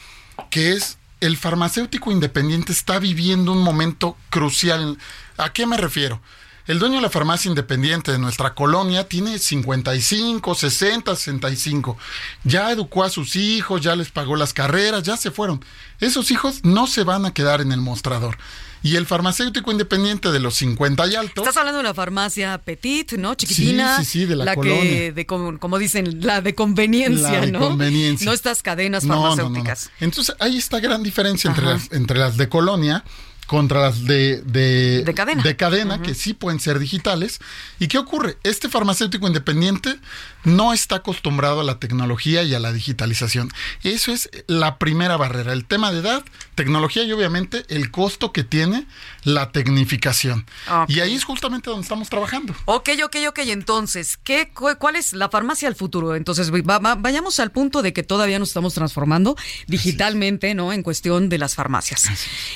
que 0.51 0.73
es 0.73 0.97
el 1.25 1.38
farmacéutico 1.38 2.12
independiente 2.12 2.72
está 2.72 3.00
viviendo 3.00 3.51
un 3.51 3.62
momento 3.62 4.18
crucial. 4.30 4.98
¿A 5.38 5.51
qué 5.54 5.66
me 5.66 5.77
refiero? 5.77 6.22
El 6.67 6.79
dueño 6.79 6.95
de 6.95 7.01
la 7.01 7.09
farmacia 7.12 7.47
independiente 7.50 8.12
de 8.12 8.17
nuestra 8.17 8.56
colonia 8.56 9.07
tiene 9.07 9.38
55, 9.38 10.56
60, 10.56 11.15
65. 11.15 11.97
Ya 12.44 12.71
educó 12.71 13.03
a 13.03 13.09
sus 13.09 13.35
hijos, 13.35 13.81
ya 13.81 13.95
les 13.95 14.09
pagó 14.09 14.35
las 14.35 14.53
carreras, 14.53 15.03
ya 15.03 15.15
se 15.15 15.29
fueron. 15.31 15.63
Esos 16.00 16.31
hijos 16.31 16.62
no 16.63 16.88
se 16.88 17.03
van 17.03 17.25
a 17.25 17.33
quedar 17.33 17.62
en 17.62 17.71
el 17.71 17.81
mostrador. 17.81 18.38
Y 18.81 18.97
el 18.97 19.06
farmacéutico 19.07 19.71
independiente 19.71 20.31
de 20.31 20.39
los 20.39 20.56
50 20.56 21.07
y 21.07 21.15
alto. 21.15 21.41
Estás 21.41 21.57
hablando 21.57 21.77
de 21.79 21.83
la 21.85 21.94
farmacia 21.95 22.57
Petit, 22.59 23.13
¿no? 23.13 23.34
Chiquitina. 23.34 23.98
Sí, 23.98 24.05
sí, 24.05 24.12
sí, 24.19 24.25
de 24.25 24.36
la 24.36 24.45
que, 24.51 24.55
colonia. 24.55 25.12
de, 25.12 25.25
com- 25.25 25.57
como 25.57 25.79
dicen, 25.79 26.24
la 26.25 26.41
de 26.41 26.53
conveniencia, 26.53 27.31
La 27.31 27.41
de 27.45 27.51
¿no? 27.51 27.60
conveniencia. 27.60 28.25
No 28.25 28.34
estas 28.34 28.62
cadenas 28.62 29.03
No, 29.03 29.15
no, 29.15 29.22
no, 29.22 29.29
no. 29.29 29.36
farmacéuticas. 29.38 29.89
Entonces 30.00 30.36
hay 30.39 30.57
esta 30.57 30.79
gran 30.79 31.01
diferencia 31.01 31.48
entre 31.50 31.63
Ajá. 31.65 31.74
las, 31.74 31.91
entre 31.93 32.19
las 32.19 32.38
de 32.38 32.48
colonia 32.48 33.03
contra 33.46 33.82
las 33.82 34.06
de, 34.06 34.42
de, 34.42 35.04
De 35.04 35.14
cadena. 35.14 35.44
de 35.44 35.56
cadena, 35.56 36.02
que 36.02 36.14
sí 36.16 36.34
pueden 36.34 36.60
ser 36.60 36.80
digitales. 36.80 37.40
¿Y 37.80 37.88
qué 37.88 37.98
ocurre? 37.98 38.38
Este 38.44 38.70
farmacéutico 38.70 39.28
independiente 39.28 40.00
no 40.46 40.74
está 40.74 40.96
acostumbrado 40.98 41.60
a 41.60 41.64
la 41.64 41.80
tecnología 41.80 42.44
y 42.44 42.54
a 42.56 42.60
la 42.60 42.72
digitalización. 42.72 43.52
Eso 43.84 44.12
es 44.14 44.30
la 44.48 44.78
primera 44.78 45.18
barrera. 45.18 45.54
El 45.54 45.66
tema 45.66 45.92
de 45.92 46.00
edad, 46.00 46.24
tecnología 46.56 47.04
y 47.04 47.12
obviamente 47.12 47.66
el 47.68 47.92
costo 47.92 48.32
que 48.32 48.44
tiene 48.44 48.86
la 49.24 49.52
tecnificación. 49.52 50.46
Y 50.88 51.00
ahí 51.02 51.16
es 51.16 51.24
justamente 51.24 51.70
donde 51.70 51.84
estamos 51.84 52.10
trabajando. 52.10 52.56
Ok, 52.66 52.90
ok, 53.04 53.16
ok. 53.30 53.40
Entonces, 53.40 54.18
¿qué, 54.24 54.50
cu- 54.54 54.75
¿cuál 54.80 54.96
es 54.96 55.14
la 55.14 55.30
farmacia 55.30 55.68
del 55.68 55.75
futuro? 55.75 56.16
Entonces, 56.16 56.52
va- 56.52 56.80
va- 56.80 56.96
vayamos 56.96 57.40
al 57.40 57.52
punto 57.52 57.82
de 57.82 57.92
que 57.94 58.04
todavía 58.04 58.40
nos 58.40 58.50
estamos 58.50 58.74
transformando 58.74 59.36
digitalmente, 59.68 60.54
¿no? 60.56 60.72
En 60.74 60.84
cuestión 60.84 61.30
de 61.30 61.38
las 61.38 61.56
farmacias. 61.56 62.06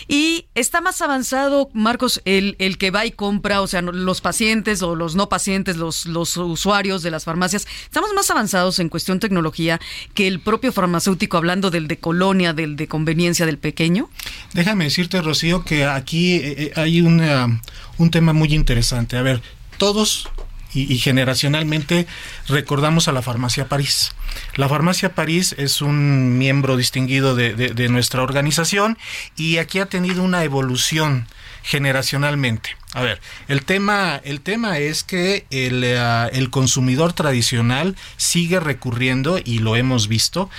Y 0.08 0.48
está 0.56 0.82
más 0.82 1.02
avanzado, 1.02 1.70
Marcos, 1.74 2.22
el, 2.26 2.56
el 2.60 2.78
que 2.78 2.92
va 2.92 3.06
y 3.06 3.12
compra, 3.12 3.62
o 3.62 3.68
sea, 3.68 3.82
los 3.82 4.22
pacientes 4.22 4.82
o 4.82 4.96
los 4.96 5.16
no 5.16 5.30
pacientes, 5.30 5.78
los, 5.78 6.06
los 6.06 6.38
usuarios 6.38 7.02
de 7.04 7.12
las 7.12 7.26
farmacias, 7.26 7.68
estamos 7.84 8.12
más 8.14 8.30
avanzados 8.30 8.80
en 8.80 8.90
cuestión 8.90 9.20
tecnología 9.20 9.80
que 10.14 10.28
el 10.28 10.40
propio 10.40 10.72
farmacéutico, 10.72 11.38
hablando 11.38 11.72
del 11.72 11.88
de 11.88 11.98
colonia, 12.00 12.54
del 12.54 12.76
de 12.76 12.88
conveniencia 12.88 13.46
del 13.46 13.58
pequeño. 13.58 14.10
Déjame 14.54 14.86
decirte, 14.86 15.22
Rocío, 15.22 15.64
que 15.64 15.86
aquí 15.86 16.34
eh, 16.36 16.56
eh, 16.58 16.72
hay 16.76 17.02
un 17.02 18.12
tema 18.12 18.34
muy 18.34 18.54
interesante. 18.54 19.18
A 19.18 19.22
ver, 19.22 19.42
todos 19.78 20.28
y, 20.74 20.92
y 20.94 20.98
generacionalmente 21.00 22.06
recordamos 22.48 23.08
a 23.08 23.12
la 23.12 23.22
farmacia 23.22 23.68
París. 23.68 24.12
La 24.56 24.70
farmacia 24.70 25.16
París 25.16 25.56
es 25.58 25.82
un 25.82 26.38
miembro 26.38 26.78
distinguido 26.78 27.36
de, 27.36 27.56
de- 27.56 27.70
de 27.70 27.90
nuestra 27.90 28.22
organización 28.22 28.98
y 29.36 29.58
aquí 29.58 29.80
ha 29.80 29.88
tenido 29.88 30.22
una 30.22 30.44
evolución 30.44 31.28
generacionalmente. 31.64 32.76
A 32.94 33.02
ver, 33.02 33.22
el 33.48 33.64
tema, 33.66 34.20
el 34.24 34.42
tema 34.42 34.80
es 34.80 35.04
que 35.04 35.46
el, 35.52 35.84
eh, 35.84 36.30
el 36.34 36.50
consumidor 36.50 37.14
tradicional 37.14 37.96
sigue 38.18 38.60
recurriendo, 38.60 39.40
y 39.44 39.60
lo 39.60 39.76
hemos 39.76 40.08
visto, 40.08 40.50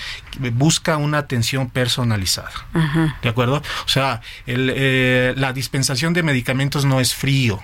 busca 0.52 0.96
una 0.96 1.18
atención 1.18 1.70
personalizada. 1.70 2.52
¿De 3.22 3.28
acuerdo? 3.28 3.62
O 3.84 3.88
sea, 3.88 4.20
el, 4.46 4.72
eh, 4.74 5.34
la 5.36 5.52
dispensación 5.52 6.12
de 6.12 6.22
medicamentos 6.22 6.84
no 6.84 7.00
es 7.00 7.14
frío, 7.14 7.60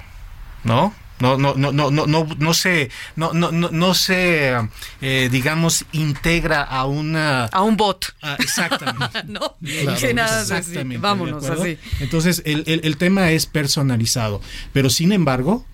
¿no? 0.64 0.92
No, 1.18 1.38
no, 1.38 1.54
no, 1.54 1.72
no, 1.72 1.90
no, 1.90 2.06
no, 2.06 2.26
no 2.38 2.54
se, 2.54 2.90
no, 3.16 3.32
no, 3.32 3.50
no, 3.50 3.70
no 3.70 3.94
se, 3.94 4.52
eh, 5.00 5.28
digamos, 5.32 5.84
integra 5.92 6.62
a 6.62 6.84
una, 6.86 7.46
A 7.46 7.62
un 7.62 7.76
bot. 7.76 8.04
Ah, 8.22 8.36
exactamente. 8.38 9.22
no, 9.26 9.56
Claro, 9.64 10.14
nada, 10.14 10.42
exactamente, 10.42 10.80
así. 10.80 10.88
¿de 10.88 10.98
vámonos 10.98 11.44
así. 11.48 11.78
Entonces, 12.00 12.42
el, 12.44 12.64
el- 12.66 12.80
el 12.84 12.96
tema 12.98 13.30
es 13.30 13.46
personalizado. 13.46 14.40
Pero 14.72 14.90
sin 14.90 15.12
embargo, 15.12 15.64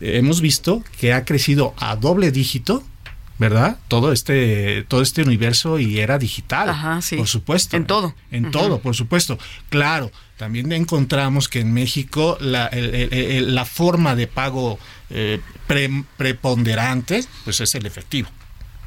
eh, 0.00 0.16
hemos 0.18 0.40
visto 0.40 0.82
que 0.98 1.12
ha 1.12 1.24
crecido 1.24 1.74
a 1.78 1.96
doble 1.96 2.30
dígito. 2.30 2.82
¿Verdad? 3.38 3.76
Todo 3.88 4.12
este, 4.12 4.84
todo 4.88 5.02
este 5.02 5.22
universo 5.22 5.78
y 5.78 5.98
era 6.00 6.18
digital. 6.18 6.70
Ajá, 6.70 7.02
sí. 7.02 7.16
Por 7.16 7.28
supuesto. 7.28 7.76
En 7.76 7.86
todo. 7.86 8.14
En 8.30 8.50
todo, 8.50 8.80
por 8.80 8.96
supuesto. 8.96 9.38
Claro, 9.68 10.10
también 10.38 10.72
encontramos 10.72 11.48
que 11.48 11.60
en 11.60 11.72
México 11.72 12.38
la, 12.40 12.66
el- 12.68 12.94
el- 12.94 13.12
el- 13.12 13.54
la 13.54 13.64
forma 13.66 14.16
de 14.16 14.26
pago 14.26 14.78
eh, 15.10 15.40
pre- 15.66 16.04
preponderante, 16.16 17.24
pues 17.44 17.60
es 17.60 17.74
el 17.74 17.84
efectivo. 17.86 18.28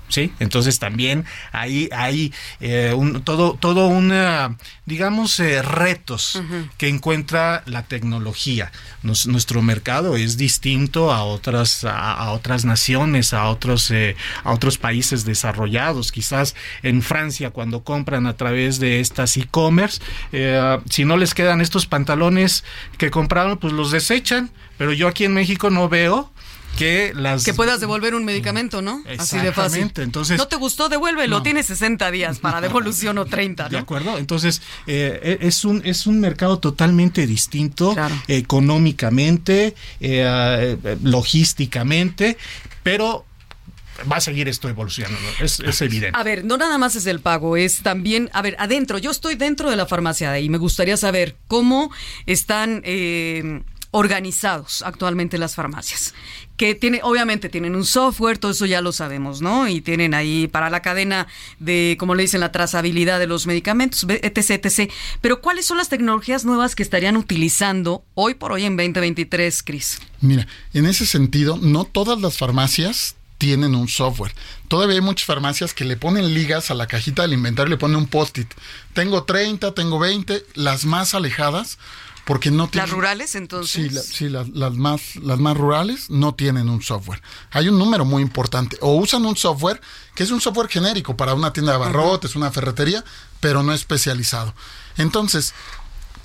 ¿Sí? 0.09 0.33
Entonces 0.39 0.79
también 0.79 1.25
hay, 1.51 1.87
hay 1.91 2.33
eh, 2.59 2.93
un, 2.95 3.23
todo, 3.23 3.57
todo 3.59 3.87
una, 3.87 4.57
digamos, 4.85 5.39
eh, 5.39 5.61
retos 5.61 6.41
que 6.77 6.87
encuentra 6.89 7.63
la 7.65 7.83
tecnología. 7.83 8.71
Nos- 9.03 9.27
nuestro 9.27 9.61
mercado 9.61 10.15
es 10.17 10.35
distinto 10.37 11.11
a 11.13 11.23
otras, 11.23 11.83
a, 11.85 12.13
a 12.13 12.31
otras 12.31 12.65
naciones, 12.65 13.33
a 13.33 13.45
otros, 13.49 13.89
eh, 13.91 14.15
a 14.43 14.51
otros 14.51 14.77
países 14.77 15.23
desarrollados. 15.25 16.11
Quizás 16.11 16.55
en 16.83 17.01
Francia 17.01 17.51
cuando 17.51 17.83
compran 17.83 18.27
a 18.27 18.35
través 18.35 18.79
de 18.79 18.99
estas 18.99 19.37
e-commerce, 19.37 20.01
eh, 20.31 20.77
si 20.89 21.05
no 21.05 21.15
les 21.17 21.33
quedan 21.33 21.61
estos 21.61 21.85
pantalones 21.85 22.63
que 22.97 23.09
compraron, 23.11 23.57
pues 23.57 23.73
los 23.73 23.91
desechan. 23.91 24.49
Pero 24.77 24.93
yo 24.93 25.07
aquí 25.07 25.25
en 25.25 25.33
México 25.33 25.69
no 25.69 25.89
veo 25.89 26.31
que 26.77 27.11
las 27.15 27.43
Que 27.43 27.53
puedas 27.53 27.79
devolver 27.79 28.15
un 28.15 28.23
medicamento, 28.25 28.81
¿no? 28.81 29.03
Así 29.17 29.37
de 29.37 29.51
fácil. 29.51 29.79
Exactamente, 29.79 30.03
entonces- 30.03 30.37
no 30.37 30.47
te 30.47 30.55
gustó, 30.55 30.87
devuélvelo. 30.89 31.37
No. 31.37 31.43
Tienes 31.43 31.65
60 31.65 32.09
días 32.11 32.39
para 32.39 32.61
devolución 32.69 33.17
o 33.17 33.25
30, 33.25 33.69
¿De 33.69 33.77
¿no? 33.77 33.83
acuerdo? 33.83 34.17
Entonces, 34.17 34.61
eh, 34.87 35.37
es, 35.41 35.65
un, 35.65 35.81
es 35.85 36.07
un 36.07 36.19
mercado 36.19 36.59
totalmente 36.59 37.27
distinto 37.27 37.93
Claro. 37.93 38.15
económicamente, 38.27 39.75
eh, 39.99 40.77
eh, 40.83 40.97
logísticamente, 41.03 42.37
pero 42.83 43.25
va 44.09 44.17
a 44.17 44.21
seguir 44.21 44.47
esto 44.47 44.69
evolucionando, 44.69 45.19
es, 45.41 45.59
es 45.59 45.81
evidente. 45.81 46.17
A 46.17 46.23
ver, 46.23 46.45
no 46.45 46.55
nada 46.55 46.77
más 46.77 46.95
es 46.95 47.05
el 47.05 47.19
pago, 47.19 47.57
es 47.57 47.81
también, 47.81 48.29
a 48.31 48.41
ver, 48.41 48.55
adentro, 48.57 48.97
yo 48.97 49.11
estoy 49.11 49.35
dentro 49.35 49.69
de 49.69 49.75
la 49.75 49.85
farmacia 49.85 50.39
y 50.39 50.47
me 50.49 50.57
gustaría 50.57 50.95
saber 50.95 51.35
cómo 51.49 51.91
están 52.25 52.81
eh, 52.85 53.61
organizados 53.91 54.83
actualmente 54.83 55.37
las 55.37 55.55
farmacias. 55.55 56.13
Que 56.57 56.75
tiene, 56.75 56.99
obviamente 57.03 57.49
tienen 57.49 57.75
un 57.75 57.85
software, 57.85 58.37
todo 58.37 58.51
eso 58.51 58.65
ya 58.65 58.81
lo 58.81 58.91
sabemos, 58.91 59.41
¿no? 59.41 59.67
Y 59.67 59.81
tienen 59.81 60.13
ahí 60.13 60.47
para 60.47 60.69
la 60.69 60.81
cadena 60.81 61.27
de, 61.59 61.95
como 61.99 62.15
le 62.15 62.23
dicen, 62.23 62.41
la 62.41 62.51
trazabilidad 62.51 63.19
de 63.19 63.27
los 63.27 63.47
medicamentos, 63.47 64.05
etc, 64.09 64.65
etc. 64.65 64.91
Pero 65.21 65.41
¿cuáles 65.41 65.65
son 65.65 65.77
las 65.77 65.89
tecnologías 65.89 66.45
nuevas 66.45 66.75
que 66.75 66.83
estarían 66.83 67.17
utilizando 67.17 68.03
hoy 68.13 68.35
por 68.35 68.51
hoy 68.51 68.65
en 68.65 68.77
2023, 68.77 69.63
Cris? 69.63 69.99
Mira, 70.21 70.47
en 70.73 70.85
ese 70.85 71.05
sentido, 71.05 71.57
no 71.61 71.85
todas 71.85 72.19
las 72.21 72.37
farmacias 72.37 73.15
tienen 73.39 73.73
un 73.73 73.87
software. 73.87 74.35
Todavía 74.67 74.95
hay 74.95 75.01
muchas 75.01 75.25
farmacias 75.25 75.73
que 75.73 75.85
le 75.85 75.95
ponen 75.95 76.33
ligas 76.33 76.69
a 76.69 76.75
la 76.75 76.87
cajita 76.87 77.23
del 77.23 77.33
inventario 77.33 77.71
le 77.71 77.77
ponen 77.77 77.95
un 77.95 78.07
post-it. 78.07 78.53
Tengo 78.93 79.23
30, 79.23 79.73
tengo 79.73 79.97
20, 79.97 80.45
las 80.55 80.85
más 80.85 81.15
alejadas, 81.15 81.79
porque 82.29 82.51
no 82.51 82.67
tienen... 82.67 82.87
¿Las 82.87 82.95
rurales, 82.95 83.33
entonces? 83.33 83.71
Sí, 83.71 83.89
la- 83.89 84.01
sí, 84.03 84.29
las, 84.29 84.47
las 84.49 84.75
más, 84.75 85.15
las 85.15 85.39
más 85.39 85.57
rurales 85.57 86.11
no 86.11 86.35
tienen 86.35 86.69
un 86.69 86.83
software. 86.83 87.23
Hay 87.49 87.67
un 87.69 87.79
número 87.79 88.05
muy 88.05 88.21
importante. 88.21 88.77
O 88.81 88.93
usan 88.97 89.25
un 89.25 89.35
software 89.35 89.81
que 90.13 90.21
es 90.21 90.29
un 90.29 90.39
software 90.39 90.67
genérico 90.69 91.17
para 91.17 91.33
una 91.33 91.51
tienda 91.53 91.71
de 91.71 91.77
abarrotes, 91.77 92.35
una 92.35 92.51
ferretería, 92.51 93.03
pero 93.39 93.63
no 93.63 93.73
especializado. 93.73 94.53
Entonces, 94.97 95.55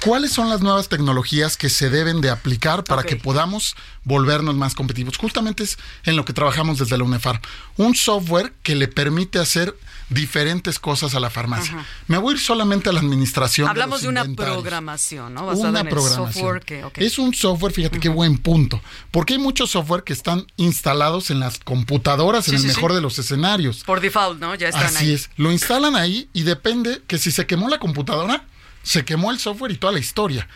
¿cuáles 0.04 0.32
son 0.32 0.50
las 0.50 0.60
nuevas 0.60 0.88
tecnologías 0.88 1.56
que 1.56 1.68
se 1.70 1.90
deben 1.90 2.20
de 2.20 2.30
aplicar 2.30 2.84
para 2.84 3.02
que 3.02 3.16
podamos 3.16 3.74
volvernos 4.04 4.54
más 4.54 4.74
competitivos? 4.74 5.16
Justamente 5.16 5.64
es 5.64 5.78
en 6.04 6.16
lo 6.16 6.24
que 6.24 6.32
trabajamos 6.32 6.78
desde 6.78 6.98
la 6.98 7.04
UNEFAR. 7.04 7.40
Un 7.76 7.94
software 7.94 8.52
que 8.62 8.74
le 8.74 8.88
permite 8.88 9.38
hacer 9.38 9.74
diferentes 10.10 10.78
cosas 10.78 11.14
a 11.14 11.20
la 11.20 11.30
farmacia. 11.30 11.86
Me 12.06 12.18
voy 12.18 12.34
a 12.34 12.36
ir 12.36 12.42
solamente 12.42 12.90
a 12.90 12.92
la 12.92 13.00
administración. 13.00 13.68
Hablamos 13.68 14.02
de, 14.02 14.12
los 14.12 14.26
una 14.26 14.36
programación, 14.36 15.34
¿no? 15.34 15.46
Basada 15.46 15.70
una 15.70 15.80
en 15.80 15.86
el 15.86 15.90
programación. 15.92 16.32
software 16.32 16.62
que, 16.62 16.84
ok. 16.84 16.98
Es 16.98 17.18
un 17.18 17.34
software, 17.34 17.72
fíjate 17.72 17.98
qué 17.98 18.08
buen 18.08 18.38
punto. 18.38 18.80
Porque 19.10 19.34
hay 19.34 19.38
muchos 19.38 19.70
software 19.70 20.04
que 20.04 20.12
están 20.12 20.46
instalados 20.56 21.30
en 21.30 21.40
las 21.40 21.58
computadoras, 21.58 22.44
Sí, 22.44 22.50
en 22.50 22.56
el 22.58 22.66
mejor 22.66 22.90
sí. 22.90 22.96
de 22.96 23.00
los 23.00 23.18
escenarios. 23.18 23.82
Por 23.84 24.00
default, 24.00 24.38
¿no? 24.40 24.54
Ya 24.54 24.68
están 24.68 24.84
Así 24.84 25.06
ahí. 25.06 25.12
es. 25.14 25.30
Lo 25.36 25.50
instalan 25.50 25.96
ahí 25.96 26.28
y 26.32 26.42
depende 26.42 27.02
que 27.06 27.18
si 27.18 27.32
se 27.32 27.46
quemó 27.46 27.68
la 27.68 27.78
computadora, 27.78 28.44
se 28.84 29.04
quemó 29.04 29.32
el 29.32 29.40
software 29.40 29.72
y 29.72 29.76
toda 29.76 29.92
la 29.92 29.98
historia. 29.98 30.46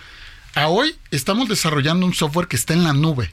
A 0.54 0.68
hoy 0.68 0.96
estamos 1.10 1.48
desarrollando 1.48 2.06
un 2.06 2.14
software 2.14 2.46
que 2.46 2.56
está 2.56 2.74
en 2.74 2.84
la 2.84 2.92
nube. 2.92 3.32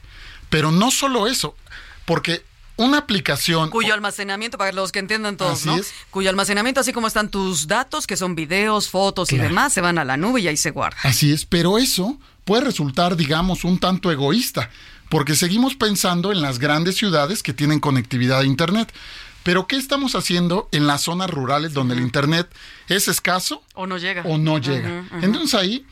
Pero 0.50 0.70
no 0.72 0.90
solo 0.90 1.26
eso, 1.26 1.56
porque 2.04 2.44
una 2.76 2.98
aplicación... 2.98 3.70
Cuyo 3.70 3.94
almacenamiento, 3.94 4.58
para 4.58 4.72
los 4.72 4.92
que 4.92 4.98
entiendan 4.98 5.36
todos, 5.36 5.60
Así 5.60 5.68
¿no? 5.68 5.76
es. 5.76 5.92
Cuyo 6.10 6.30
almacenamiento, 6.30 6.80
así 6.80 6.92
como 6.92 7.06
están 7.06 7.30
tus 7.30 7.66
datos, 7.66 8.06
que 8.06 8.16
son 8.16 8.34
videos, 8.34 8.88
fotos 8.88 9.32
y 9.32 9.38
demás, 9.38 9.72
se 9.72 9.80
van 9.80 9.98
a 9.98 10.04
la 10.04 10.16
nube 10.16 10.40
y 10.40 10.48
ahí 10.48 10.56
se 10.56 10.70
guardan. 10.70 11.00
Así 11.02 11.32
es, 11.32 11.46
pero 11.46 11.78
eso 11.78 12.18
puede 12.44 12.64
resultar, 12.64 13.16
digamos, 13.16 13.64
un 13.64 13.78
tanto 13.78 14.12
egoísta, 14.12 14.70
porque 15.08 15.34
seguimos 15.34 15.74
pensando 15.74 16.32
en 16.32 16.42
las 16.42 16.58
grandes 16.58 16.96
ciudades 16.96 17.42
que 17.42 17.52
tienen 17.52 17.80
conectividad 17.80 18.40
a 18.40 18.44
Internet. 18.44 18.92
Pero 19.46 19.68
¿qué 19.68 19.76
estamos 19.76 20.16
haciendo 20.16 20.68
en 20.72 20.88
las 20.88 21.02
zonas 21.02 21.30
rurales 21.30 21.72
donde 21.72 21.94
el 21.94 22.00
Internet 22.00 22.48
es 22.88 23.06
escaso 23.06 23.62
O 23.74 23.86
no 23.86 23.96
llega. 23.96 24.22
o 24.24 24.38
no 24.38 24.58
llega? 24.58 25.04
Entonces 25.22 25.54
ahí, 25.54 25.86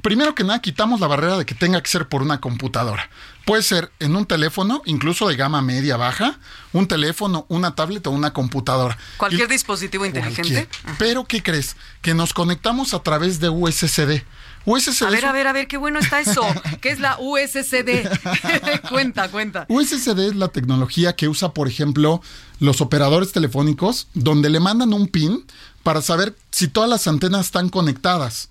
primero 0.00 0.34
que 0.34 0.42
nada, 0.42 0.62
quitamos 0.62 0.98
la 0.98 1.06
barrera 1.06 1.36
de 1.36 1.44
que 1.44 1.54
tenga 1.54 1.82
que 1.82 1.90
ser 1.90 2.08
por 2.08 2.22
una 2.22 2.40
computadora. 2.40 3.10
Puede 3.44 3.62
ser 3.62 3.90
en 3.98 4.14
un 4.14 4.24
teléfono, 4.26 4.82
incluso 4.84 5.28
de 5.28 5.36
gama 5.36 5.62
media 5.62 5.96
baja, 5.96 6.38
un 6.72 6.86
teléfono, 6.86 7.44
una 7.48 7.74
tablet 7.74 8.06
o 8.06 8.10
una 8.10 8.32
computadora. 8.32 8.96
Cualquier 9.16 9.48
Y- 9.48 9.52
dispositivo 9.52 10.06
inteligente. 10.06 10.66
Cualquier. 10.68 10.96
Pero 10.98 11.24
¿qué 11.24 11.42
crees? 11.42 11.76
Que 12.02 12.14
nos 12.14 12.32
conectamos 12.34 12.94
a 12.94 13.02
través 13.02 13.40
de 13.40 13.48
USSD. 13.48 14.22
USSD 14.64 15.06
A 15.06 15.10
ver, 15.10 15.24
a 15.26 15.32
ver, 15.32 15.46
a 15.48 15.52
ver, 15.52 15.66
qué 15.66 15.76
bueno 15.76 15.98
está 15.98 16.20
eso. 16.20 16.42
¿Qué 16.80 16.90
es 16.90 17.00
la 17.00 17.16
USCD? 17.18 18.08
cuenta, 18.88 19.28
cuenta. 19.28 19.66
USSD 19.68 20.20
es 20.28 20.36
la 20.36 20.48
tecnología 20.48 21.16
que 21.16 21.26
usa, 21.28 21.52
por 21.52 21.66
ejemplo, 21.66 22.22
los 22.60 22.80
operadores 22.80 23.32
telefónicos, 23.32 24.06
donde 24.14 24.50
le 24.50 24.60
mandan 24.60 24.92
un 24.92 25.08
pin 25.08 25.44
para 25.82 26.00
saber 26.00 26.36
si 26.52 26.68
todas 26.68 26.88
las 26.88 27.08
antenas 27.08 27.46
están 27.46 27.70
conectadas. 27.70 28.50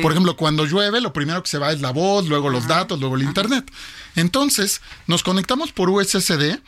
Por 0.00 0.12
ejemplo, 0.12 0.36
cuando 0.36 0.64
llueve, 0.64 1.00
lo 1.00 1.12
primero 1.12 1.42
que 1.42 1.48
se 1.50 1.58
va 1.58 1.72
es 1.72 1.80
la 1.80 1.90
voz, 1.90 2.28
luego 2.28 2.50
los 2.50 2.68
datos, 2.68 3.00
luego 3.00 3.16
el 3.16 3.22
internet. 3.24 3.68
Entonces, 4.14 4.27
nos 5.06 5.22
conectamos 5.22 5.72
por 5.72 5.90
USSD 5.90 6.58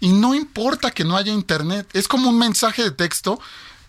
y 0.00 0.08
no 0.10 0.34
importa 0.34 0.90
que 0.90 1.04
no 1.04 1.16
haya 1.16 1.32
internet, 1.32 1.88
es 1.92 2.08
como 2.08 2.30
un 2.30 2.38
mensaje 2.38 2.82
de 2.82 2.90
texto, 2.90 3.40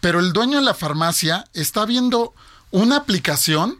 pero 0.01 0.19
el 0.19 0.33
dueño 0.33 0.59
de 0.59 0.65
la 0.65 0.73
farmacia 0.73 1.45
está 1.53 1.85
viendo 1.85 2.33
una 2.71 2.97
aplicación 2.97 3.79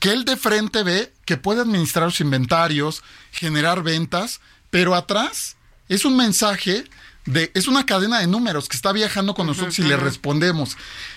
que 0.00 0.10
él 0.10 0.24
de 0.24 0.36
frente 0.36 0.82
ve 0.82 1.12
que 1.24 1.36
puede 1.36 1.60
administrar 1.60 2.06
los 2.06 2.20
inventarios, 2.20 3.02
generar 3.30 3.82
ventas, 3.82 4.40
pero 4.70 4.94
atrás 4.94 5.56
es 5.88 6.04
un 6.04 6.16
mensaje 6.16 6.84
de, 7.26 7.50
es 7.54 7.68
una 7.68 7.84
cadena 7.86 8.18
de 8.20 8.26
números 8.26 8.68
que 8.68 8.76
está 8.76 8.92
viajando 8.92 9.34
con 9.34 9.46
nosotros 9.46 9.78
y 9.78 9.82
le 9.82 9.96
respondemos. 9.96 10.76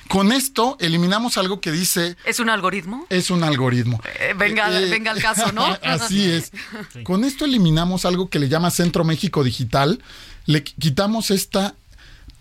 Con 0.10 0.32
esto 0.32 0.76
eliminamos 0.80 1.38
algo 1.38 1.62
que 1.62 1.72
dice 1.72 2.18
¿Es 2.26 2.40
un 2.40 2.50
algoritmo? 2.50 3.06
es 3.10 3.30
un 3.32 3.44
algoritmo. 3.44 4.02
Eh, 4.20 4.34
venga, 4.38 4.70
venga 4.70 5.12
al 5.12 5.22
caso, 5.22 5.52
¿no? 5.54 5.66
Así 5.84 6.30
es. 6.30 6.52
Con 7.04 7.24
esto 7.24 7.46
eliminamos 7.46 8.06
algo 8.06 8.30
que 8.30 8.40
le 8.40 8.50
llama 8.50 8.70
Centro 8.70 9.04
México 9.04 9.44
Digital. 9.44 10.04
Le 10.46 10.64
qui- 10.64 10.74
quitamos 10.78 11.32
esta 11.32 11.74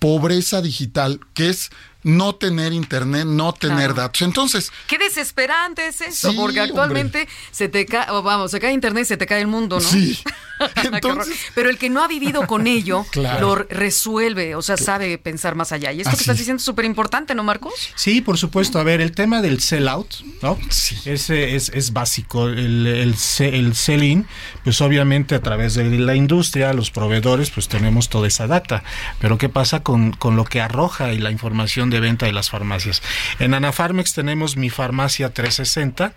pobreza 0.00 0.60
digital, 0.60 1.20
que 1.32 1.48
es 1.48 1.70
no 2.02 2.34
tener 2.34 2.72
internet, 2.72 3.24
no 3.26 3.52
tener 3.52 3.76
Claro. 3.76 3.94
datos. 3.94 4.22
Entonces, 4.22 4.72
Qué 4.88 4.98
desesperante 4.98 5.86
es 5.86 6.00
eso, 6.00 6.30
Sí, 6.32 6.36
porque 6.36 6.58
actualmente 6.58 7.28
se 7.52 7.68
te 7.68 7.86
cae, 7.86 8.10
o 8.10 8.22
vamos, 8.24 8.50
se 8.50 8.58
cae 8.58 8.72
internet 8.72 9.04
y 9.04 9.06
se 9.06 9.16
te 9.16 9.26
cae 9.26 9.40
el 9.40 9.46
mundo, 9.46 9.76
¿no? 9.78 9.80
sí, 9.88 10.18
Entonces, 10.92 11.36
Pero 11.54 11.70
el 11.70 11.78
que 11.78 11.90
no 11.90 12.02
ha 12.02 12.08
vivido 12.08 12.46
con 12.46 12.66
ello 12.66 13.04
Claro. 13.12 13.40
lo 13.40 13.54
resuelve, 13.56 14.54
o 14.54 14.62
sea, 14.62 14.76
sabe 14.76 15.18
pensar 15.18 15.54
más 15.54 15.72
allá. 15.72 15.92
Y 15.92 15.98
esto 16.00 16.10
que 16.10 16.14
Así 16.14 16.22
estás 16.22 16.34
es. 16.34 16.38
diciendo 16.40 16.58
es 16.60 16.64
súper 16.64 16.84
importante, 16.84 17.34
¿no, 17.34 17.42
Marcos? 17.44 17.72
Sí, 17.94 18.20
por 18.20 18.38
supuesto. 18.38 18.78
A 18.78 18.82
ver, 18.84 19.00
el 19.00 19.12
tema 19.12 19.42
del 19.42 19.60
sell-out, 19.60 20.14
¿no? 20.42 20.58
Sí. 20.70 20.96
Ese 21.04 21.54
es, 21.56 21.68
es 21.70 21.92
básico. 21.92 22.48
El, 22.48 22.86
el 22.86 23.74
sell-in, 23.74 24.26
pues 24.64 24.80
obviamente 24.80 25.34
a 25.34 25.40
través 25.42 25.74
de 25.74 25.84
la 25.98 26.14
industria, 26.14 26.72
los 26.72 26.90
proveedores, 26.90 27.50
pues 27.50 27.68
tenemos 27.68 28.08
toda 28.08 28.28
esa 28.28 28.46
data. 28.46 28.82
Pero 29.20 29.38
¿qué 29.38 29.48
pasa 29.48 29.82
con, 29.82 30.12
con 30.12 30.36
lo 30.36 30.44
que 30.44 30.60
arroja 30.60 31.12
y 31.12 31.18
la 31.18 31.30
información 31.30 31.90
de 31.90 32.00
venta 32.00 32.26
de 32.26 32.32
las 32.32 32.50
farmacias? 32.50 33.02
En 33.38 33.54
Anafarmex 33.54 34.14
tenemos 34.14 34.56
mi 34.56 34.70
farmacia 34.70 35.32
360, 35.32 36.14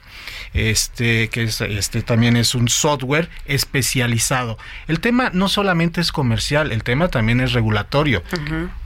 este, 0.53 1.29
que 1.29 1.43
es, 1.43 1.61
este 1.61 2.01
también 2.01 2.35
es 2.37 2.55
un 2.55 2.69
software 2.69 3.29
especializado. 3.45 4.34
El 4.87 4.99
tema 4.99 5.31
no 5.33 5.47
solamente 5.47 6.01
es 6.01 6.11
comercial, 6.11 6.71
el 6.71 6.83
tema 6.83 7.07
también 7.07 7.41
es 7.41 7.53
regulatorio. 7.53 8.21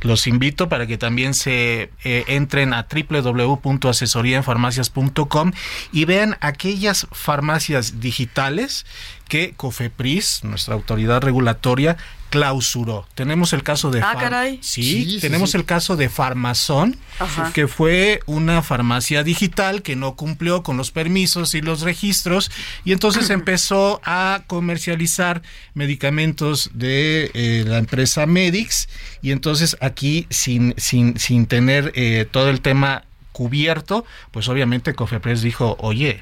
Los 0.01 0.27
invito 0.27 0.69
para 0.69 0.87
que 0.87 0.97
también 0.97 1.33
se 1.33 1.91
eh, 2.03 2.23
entren 2.27 2.73
a 2.73 2.87
www.asesoriaenfarmacias.com 2.89 5.51
y 5.91 6.05
vean 6.05 6.37
aquellas 6.41 7.07
farmacias 7.11 7.99
digitales 7.99 8.85
que 9.29 9.53
Cofepris, 9.55 10.43
nuestra 10.43 10.73
autoridad 10.73 11.21
regulatoria, 11.21 11.95
clausuró. 12.29 13.07
Tenemos 13.15 13.53
el 13.53 13.63
caso 13.63 13.89
de 13.89 14.01
Ah, 14.01 14.15
caray. 14.19 14.59
Sí, 14.61 14.83
Sí, 14.83 15.11
sí, 15.11 15.19
tenemos 15.19 15.51
sí. 15.51 15.57
el 15.57 15.65
caso 15.65 15.95
de 15.95 16.09
Farmazón, 16.09 16.97
Ajá. 17.17 17.51
que 17.53 17.67
fue 17.67 18.19
una 18.27 18.61
farmacia 18.61 19.23
digital 19.23 19.81
que 19.81 19.95
no 19.95 20.15
cumplió 20.15 20.61
con 20.61 20.77
los 20.77 20.91
permisos 20.91 21.55
y 21.55 21.61
los 21.61 21.81
registros 21.81 22.51
y 22.85 22.91
entonces 22.91 23.29
empezó 23.31 23.99
a 24.03 24.43
comercializar 24.45 25.41
medicamentos 25.73 26.69
de 26.73 27.31
eh, 27.33 27.63
la 27.65 27.77
empresa 27.79 28.25
Medix 28.27 28.89
y 29.23 29.31
entonces 29.31 29.75
aquí 29.81 30.27
sin, 30.29 30.75
sin, 30.77 31.17
sin 31.17 31.47
tener 31.47 31.91
eh, 31.95 32.27
todo 32.29 32.49
el 32.49 32.61
tema 32.61 33.05
cubierto, 33.31 34.05
pues 34.31 34.49
obviamente 34.49 34.93
Cofepres 34.93 35.41
dijo, 35.41 35.77
oye, 35.79 36.21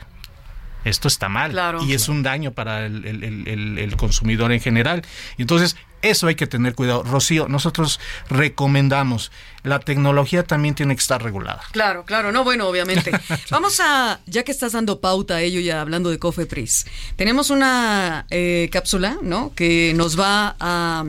esto 0.90 1.08
está 1.08 1.30
mal 1.30 1.52
Claro. 1.52 1.84
y 1.84 1.94
es 1.94 2.10
un 2.10 2.24
daño 2.24 2.52
para 2.52 2.86
el, 2.86 3.06
el- 3.06 3.24
el- 3.24 3.48
el- 3.48 3.78
el 3.78 3.96
consumidor 3.98 4.52
en 4.52 4.60
general. 4.62 5.04
Y 5.38 5.42
entonces, 5.44 5.76
eso 6.02 6.28
hay 6.28 6.36
que 6.36 6.46
tener 6.48 6.76
cuidado. 6.76 7.04
Rocío, 7.04 7.48
nosotros 7.48 8.00
recomendamos, 8.30 9.32
la 9.64 9.80
tecnología 9.80 10.44
también 10.44 10.76
tiene 10.76 10.96
que 10.96 11.02
estar 11.02 11.22
regulada. 11.22 11.62
Claro, 11.72 12.06
claro, 12.06 12.32
no, 12.32 12.44
bueno, 12.44 12.68
obviamente. 12.68 13.12
Vamos 13.52 13.80
a, 13.80 14.20
ya 14.26 14.44
que 14.44 14.52
estás 14.52 14.72
dando 14.74 15.02
pauta 15.02 15.36
a 15.36 15.42
ello 15.42 15.60
ya 15.60 15.82
hablando 15.82 16.10
de 16.10 16.20
Cofepris, 16.20 16.86
tenemos 17.16 17.50
una 17.50 18.26
eh, 18.30 18.70
cápsula, 18.72 19.18
¿no? 19.22 19.54
Que 19.56 19.94
nos 19.96 20.20
va 20.20 20.56
a, 20.60 21.04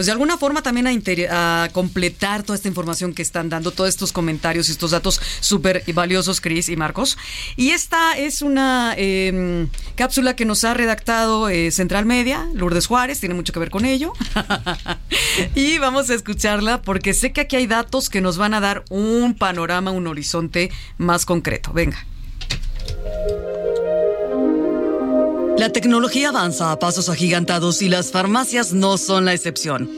pues 0.00 0.06
de 0.06 0.12
alguna 0.12 0.38
forma 0.38 0.62
también 0.62 0.86
a, 1.30 1.68
completar 1.74 2.42
toda 2.42 2.56
esta 2.56 2.68
información 2.68 3.12
que 3.12 3.20
están 3.20 3.50
dando, 3.50 3.70
todos 3.70 3.90
estos 3.90 4.12
comentarios 4.14 4.70
y 4.70 4.72
estos 4.72 4.92
datos 4.92 5.20
súper 5.40 5.84
valiosos, 5.92 6.40
Cris 6.40 6.70
y 6.70 6.76
Marcos. 6.76 7.18
Y 7.54 7.72
esta 7.72 8.16
es 8.16 8.40
una 8.40 8.94
eh, 8.96 9.66
cápsula 9.96 10.36
que 10.36 10.46
nos 10.46 10.64
ha 10.64 10.72
redactado 10.72 11.50
eh, 11.50 11.70
Central 11.70 12.06
Media, 12.06 12.48
Lourdes 12.54 12.86
Juárez, 12.86 13.20
tiene 13.20 13.34
mucho 13.34 13.52
que 13.52 13.58
ver 13.58 13.68
con 13.68 13.84
ello. 13.84 14.14
y 15.54 15.76
vamos 15.76 16.08
a 16.08 16.14
escucharla 16.14 16.80
porque 16.80 17.12
sé 17.12 17.34
que 17.34 17.42
aquí 17.42 17.56
hay 17.56 17.66
datos 17.66 18.08
que 18.08 18.22
nos 18.22 18.38
van 18.38 18.54
a 18.54 18.60
dar 18.60 18.84
un 18.88 19.34
panorama, 19.34 19.90
un 19.90 20.06
horizonte 20.06 20.70
más 20.96 21.26
concreto. 21.26 21.74
Venga. 21.74 22.06
La 25.60 25.68
tecnología 25.68 26.30
avanza 26.30 26.72
a 26.72 26.78
pasos 26.78 27.10
agigantados 27.10 27.82
y 27.82 27.90
las 27.90 28.12
farmacias 28.12 28.72
no 28.72 28.96
son 28.96 29.26
la 29.26 29.34
excepción. 29.34 29.90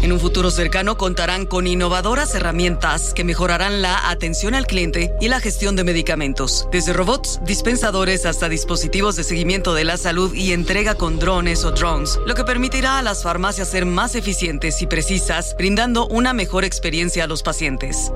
En 0.00 0.12
un 0.12 0.20
futuro 0.20 0.48
cercano 0.52 0.96
contarán 0.96 1.44
con 1.44 1.66
innovadoras 1.66 2.36
herramientas 2.36 3.12
que 3.12 3.24
mejorarán 3.24 3.82
la 3.82 4.08
atención 4.08 4.54
al 4.54 4.68
cliente 4.68 5.12
y 5.20 5.26
la 5.26 5.40
gestión 5.40 5.74
de 5.74 5.82
medicamentos, 5.82 6.68
desde 6.70 6.92
robots 6.92 7.40
dispensadores 7.44 8.26
hasta 8.26 8.48
dispositivos 8.48 9.16
de 9.16 9.24
seguimiento 9.24 9.74
de 9.74 9.82
la 9.82 9.96
salud 9.96 10.32
y 10.32 10.52
entrega 10.52 10.94
con 10.94 11.18
drones 11.18 11.64
o 11.64 11.72
drones, 11.72 12.20
lo 12.24 12.36
que 12.36 12.44
permitirá 12.44 13.00
a 13.00 13.02
las 13.02 13.24
farmacias 13.24 13.68
ser 13.68 13.86
más 13.86 14.14
eficientes 14.14 14.80
y 14.82 14.86
precisas, 14.86 15.56
brindando 15.58 16.06
una 16.06 16.32
mejor 16.32 16.64
experiencia 16.64 17.24
a 17.24 17.26
los 17.26 17.42
pacientes. 17.42 18.12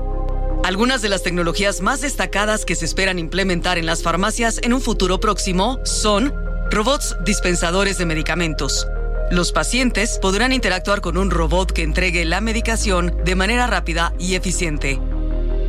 Algunas 0.63 1.01
de 1.01 1.09
las 1.09 1.21
tecnologías 1.21 1.81
más 1.81 1.99
destacadas 1.99 2.63
que 2.63 2.75
se 2.75 2.85
esperan 2.85 3.19
implementar 3.19 3.77
en 3.77 3.87
las 3.87 4.03
farmacias 4.03 4.61
en 4.63 4.71
un 4.71 4.79
futuro 4.79 5.19
próximo 5.19 5.77
son 5.83 6.33
robots 6.71 7.17
dispensadores 7.25 7.97
de 7.97 8.05
medicamentos. 8.05 8.87
Los 9.29 9.51
pacientes 9.51 10.17
podrán 10.21 10.53
interactuar 10.53 11.01
con 11.01 11.17
un 11.17 11.29
robot 11.29 11.73
que 11.73 11.83
entregue 11.83 12.23
la 12.23 12.39
medicación 12.39 13.17
de 13.25 13.35
manera 13.35 13.67
rápida 13.67 14.13
y 14.17 14.35
eficiente. 14.35 14.99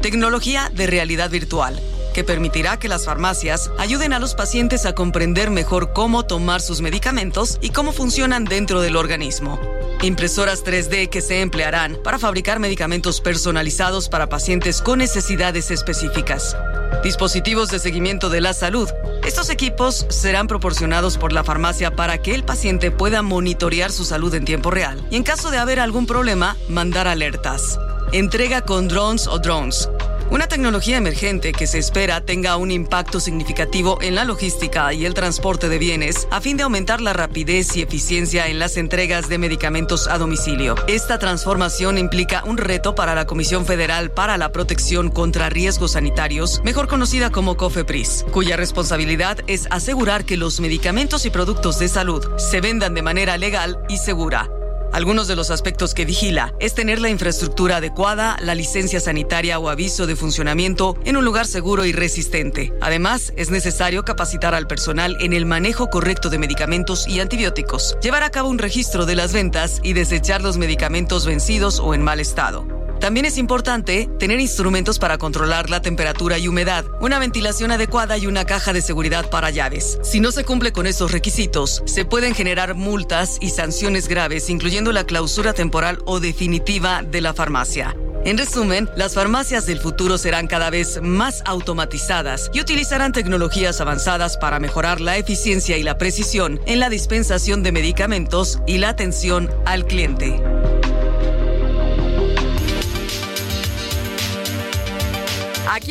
Tecnología 0.01 0.71
de 0.73 0.87
realidad 0.87 1.29
virtual, 1.29 1.81
que 2.15 2.23
permitirá 2.23 2.79
que 2.79 2.89
las 2.89 3.05
farmacias 3.05 3.71
ayuden 3.79 4.13
a 4.13 4.21
los 4.21 4.37
pacientes 4.37 4.87
a 4.87 4.95
comprender 4.95 5.51
mejor 5.51 5.93
cómo 5.93 6.25
tomar 6.25 6.61
sus 6.61 6.81
medicamentos 6.81 7.59
y 7.61 7.71
cómo 7.71 7.93
funcionan 7.93 8.45
dentro 8.45 8.81
del 8.81 8.95
organismo. 8.95 9.61
Impresoras 10.03 10.65
3D 10.65 11.09
que 11.09 11.21
se 11.21 11.41
emplearán 11.41 11.99
para 12.05 12.21
fabricar 12.21 12.61
medicamentos 12.61 13.21
personalizados 13.21 14.09
para 14.09 14.29
pacientes 14.29 14.81
con 14.81 15.01
necesidades 15.01 15.73
específicas. 15.73 16.57
Dispositivos 17.03 17.69
de 17.71 17.79
seguimiento 17.79 18.29
de 18.31 18.41
la 18.41 18.55
salud. 18.55 18.89
Estos 19.25 19.51
equipos 19.51 20.07
serán 20.09 20.47
proporcionados 20.47 21.19
por 21.19 21.33
la 21.33 21.43
farmacia 21.43 21.91
para 21.91 22.19
que 22.19 22.35
el 22.35 22.45
paciente 22.45 22.91
pueda 22.91 23.23
monitorear 23.23 23.91
su 23.91 24.05
salud 24.05 24.35
en 24.35 24.45
tiempo 24.45 24.71
real 24.71 25.05
y 25.11 25.17
en 25.17 25.25
caso 25.25 25.51
de 25.51 25.59
haber 25.59 25.81
algún 25.81 26.07
problema, 26.07 26.57
mandar 26.69 27.09
alertas. 27.09 27.79
Entrega 28.13 28.61
con 28.61 28.89
drones 28.89 29.27
o 29.27 29.39
drones. 29.39 29.89
Una 30.33 30.47
tecnología 30.47 30.97
emergente 30.97 31.53
que 31.53 31.67
se 31.67 31.77
espera 31.77 32.23
tenga 32.23 32.57
un 32.57 32.71
impacto 32.71 33.21
significativo 33.21 33.99
en 34.01 34.15
la 34.15 34.25
logística 34.25 34.91
y 34.95 35.05
el 35.05 35.13
transporte 35.13 35.69
de 35.69 35.77
bienes 35.77 36.27
a 36.31 36.41
fin 36.41 36.57
de 36.57 36.63
aumentar 36.63 37.03
la 37.03 37.13
rapidez 37.13 37.77
y 37.77 37.83
eficiencia 37.83 38.47
en 38.47 38.59
las 38.59 38.79
entregas 38.79 39.29
de 39.29 39.37
medicamentos 39.37 40.09
a 40.09 40.17
domicilio. 40.17 40.75
Esta 40.89 41.19
transformación 41.19 41.99
implica 41.99 42.45
un 42.47 42.57
reto 42.57 42.95
para 42.95 43.15
la 43.15 43.27
Comisión 43.27 43.67
Federal 43.67 44.11
para 44.11 44.39
la 44.39 44.53
Protección 44.53 45.11
contra 45.11 45.51
Riesgos 45.51 45.93
Sanitarios, 45.93 46.63
mejor 46.65 46.89
conocida 46.89 47.29
como 47.29 47.59
COFEPRIS, 47.59 48.25
cuya 48.33 48.57
responsabilidad 48.57 49.37
es 49.49 49.69
asegurar 49.71 50.25
que 50.25 50.39
los 50.39 50.61
medicamentos 50.61 51.27
y 51.27 51.31
productos 51.31 51.79
de 51.79 51.89
salud 51.89 52.27
se 52.39 52.63
vendan 52.63 52.95
de 52.95 53.03
manera 53.03 53.37
legal 53.37 53.81
y 53.91 53.99
segura. 53.99 54.49
Algunos 54.93 55.27
de 55.27 55.37
los 55.37 55.51
aspectos 55.51 55.95
que 55.95 56.05
vigila 56.05 56.53
es 56.61 56.75
tener 56.75 57.01
la 57.01 57.09
infraestructura 57.09 57.79
adecuada, 57.79 58.37
la 58.43 58.55
licencia 58.55 59.01
sanitaria 59.01 59.59
o 59.59 59.71
aviso 59.71 60.07
de 60.07 60.17
funcionamiento 60.17 60.99
en 61.07 61.17
un 61.17 61.25
lugar 61.25 61.47
seguro 61.47 61.87
y 61.87 61.93
resistente. 61.93 62.75
Además, 62.83 63.33
es 63.37 63.51
necesario 63.51 64.05
capacitar 64.05 64.55
al 64.55 64.67
personal 64.67 65.17
en 65.21 65.33
el 65.33 65.47
manejo 65.47 65.89
correcto 65.89 66.29
de 66.29 66.39
medicamentos 66.39 67.09
y 67.09 67.21
antibióticos, 67.21 67.97
llevar 68.03 68.23
a 68.23 68.31
cabo 68.31 68.51
un 68.51 68.59
registro 68.59 69.07
de 69.07 69.17
las 69.17 69.33
ventas 69.33 69.81
y 69.83 69.95
desechar 69.95 70.43
los 70.43 70.59
medicamentos 70.59 71.25
vencidos 71.25 71.81
o 71.81 71.95
en 71.95 72.03
mal 72.03 72.21
estado. 72.21 72.67
También 73.03 73.27
es 73.27 73.37
importante 73.37 74.09
tener 74.21 74.39
instrumentos 74.39 75.01
para 75.01 75.19
controlar 75.19 75.69
la 75.71 75.83
temperatura 75.83 76.39
y 76.39 76.47
humedad, 76.47 76.85
una 77.01 77.19
ventilación 77.19 77.73
adecuada 77.73 78.17
y 78.17 78.29
una 78.29 78.45
caja 78.45 78.73
de 78.73 78.81
seguridad 78.81 79.29
para 79.29 79.51
llaves. 79.51 79.99
Si 80.05 80.21
no 80.21 80.31
se 80.31 80.45
cumple 80.45 80.71
con 80.71 80.87
esos 80.87 81.11
requisitos, 81.11 81.83
se 81.85 82.05
pueden 82.05 82.33
generar 82.33 82.77
multas 82.77 83.39
y 83.41 83.51
sanciones 83.51 84.07
graves, 84.07 84.49
incluyendo 84.49 84.93
la 84.93 85.03
clausura 85.03 85.53
temporal 85.53 85.99
o 86.07 86.21
definitiva 86.21 87.03
de 87.03 87.23
la 87.23 87.35
farmacia. 87.35 87.97
En 88.25 88.39
resumen, 88.39 88.89
las 88.95 89.15
farmacias 89.15 89.67
del 89.67 89.81
futuro 89.81 90.17
serán 90.17 90.47
cada 90.47 90.71
vez 90.71 91.01
más 91.03 91.43
automatizadas 91.45 92.53
y 92.55 92.61
utilizarán 92.61 93.11
tecnologías 93.11 93.81
avanzadas 93.81 94.37
para 94.37 94.61
mejorar 94.61 95.01
la 95.01 95.17
eficiencia 95.17 95.77
y 95.77 95.83
la 95.83 95.99
precisión 95.99 96.61
en 96.67 96.79
la 96.79 96.89
dispensación 96.89 97.65
de 97.65 97.73
medicamentos 97.73 98.61
y 98.65 98.79
la 98.79 98.91
atención 98.91 99.51
al 99.67 99.87
cliente. 99.87 100.41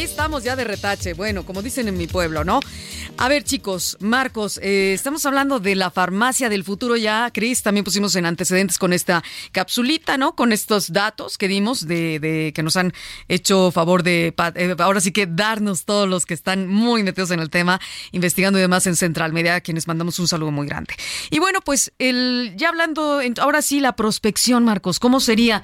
Aquí 0.01 0.09
estamos 0.09 0.43
ya 0.43 0.55
de 0.55 0.63
retache, 0.63 1.13
bueno, 1.13 1.45
como 1.45 1.61
dicen 1.61 1.87
en 1.87 1.95
mi 1.95 2.07
pueblo, 2.07 2.43
¿no? 2.43 2.59
A 3.17 3.29
ver, 3.29 3.43
chicos, 3.43 3.97
Marcos, 3.99 4.59
eh, 4.63 4.93
estamos 4.95 5.27
hablando 5.27 5.59
de 5.59 5.75
la 5.75 5.91
farmacia 5.91 6.49
del 6.49 6.63
futuro 6.63 6.97
ya. 6.97 7.29
Cris, 7.31 7.61
también 7.61 7.83
pusimos 7.83 8.15
en 8.15 8.25
antecedentes 8.25 8.79
con 8.79 8.93
esta 8.93 9.23
capsulita, 9.51 10.17
¿no? 10.17 10.35
Con 10.35 10.53
estos 10.53 10.91
datos 10.91 11.37
que 11.37 11.47
dimos 11.47 11.85
de, 11.85 12.51
que 12.55 12.63
nos 12.63 12.77
han 12.77 12.93
hecho 13.27 13.69
favor 13.69 14.01
de, 14.01 14.33
eh, 14.55 14.75
ahora 14.79 15.01
sí 15.01 15.11
que 15.11 15.27
darnos 15.27 15.85
todos 15.85 16.09
los 16.09 16.25
que 16.25 16.33
están 16.33 16.67
muy 16.67 17.03
metidos 17.03 17.29
en 17.29 17.39
el 17.39 17.51
tema, 17.51 17.79
investigando 18.11 18.57
y 18.57 18.63
demás 18.63 18.87
en 18.87 18.95
Central 18.95 19.33
Media, 19.33 19.53
a 19.53 19.61
quienes 19.61 19.87
mandamos 19.87 20.17
un 20.17 20.27
saludo 20.27 20.49
muy 20.49 20.65
grande. 20.65 20.95
Y 21.29 21.37
bueno, 21.37 21.59
pues 21.63 21.93
el, 21.99 22.55
ya 22.57 22.69
hablando, 22.69 23.21
ahora 23.39 23.61
sí, 23.61 23.79
la 23.79 23.95
prospección, 23.95 24.65
Marcos, 24.65 24.99
¿cómo 24.99 25.19
sería? 25.19 25.61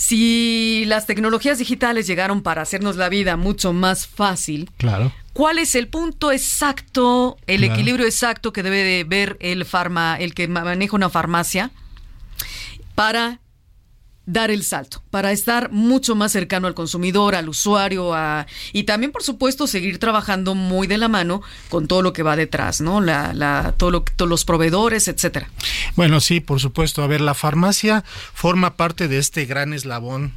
Si 0.00 0.84
las 0.86 1.06
tecnologías 1.06 1.58
digitales 1.58 2.06
llegaron 2.06 2.40
para 2.42 2.62
hacernos 2.62 2.94
la 2.94 3.08
vida 3.08 3.36
mucho 3.36 3.72
más 3.72 4.06
fácil, 4.06 4.70
Claro. 4.76 5.10
¿Cuál 5.32 5.58
es 5.58 5.74
el 5.74 5.88
punto 5.88 6.30
exacto, 6.30 7.36
el 7.48 7.58
Claro. 7.62 7.74
equilibrio 7.74 8.06
exacto 8.06 8.52
que 8.52 8.62
debe 8.62 8.84
de 8.84 9.02
ver 9.02 9.36
el 9.40 9.64
farma, 9.64 10.16
el 10.20 10.34
que 10.34 10.46
ma- 10.46 10.62
maneja 10.62 10.94
una 10.94 11.10
farmacia 11.10 11.72
para 12.94 13.40
dar 14.28 14.50
el 14.50 14.62
salto, 14.62 15.02
para 15.10 15.32
estar 15.32 15.72
mucho 15.72 16.14
más 16.14 16.32
cercano 16.32 16.66
al 16.66 16.74
consumidor, 16.74 17.34
al 17.34 17.48
usuario, 17.48 18.14
a, 18.14 18.46
y 18.74 18.84
también, 18.84 19.10
por 19.10 19.22
supuesto, 19.22 19.66
seguir 19.66 19.98
trabajando 19.98 20.54
muy 20.54 20.86
de 20.86 20.98
la 20.98 21.08
mano 21.08 21.40
con 21.70 21.88
todo 21.88 22.02
lo 22.02 22.12
que 22.12 22.22
va 22.22 22.36
detrás, 22.36 22.82
¿no? 22.82 23.00
La, 23.00 23.32
la, 23.32 23.74
todo 23.78 23.90
lo, 23.90 24.02
todos 24.02 24.28
los 24.28 24.44
proveedores, 24.44 25.08
etcétera. 25.08 25.48
Bueno, 25.96 26.20
sí, 26.20 26.40
por 26.40 26.60
supuesto. 26.60 27.02
A 27.02 27.06
ver, 27.06 27.22
la 27.22 27.32
farmacia 27.32 28.04
forma 28.34 28.76
parte 28.76 29.08
de 29.08 29.18
este 29.18 29.46
gran 29.46 29.72
eslabón 29.72 30.34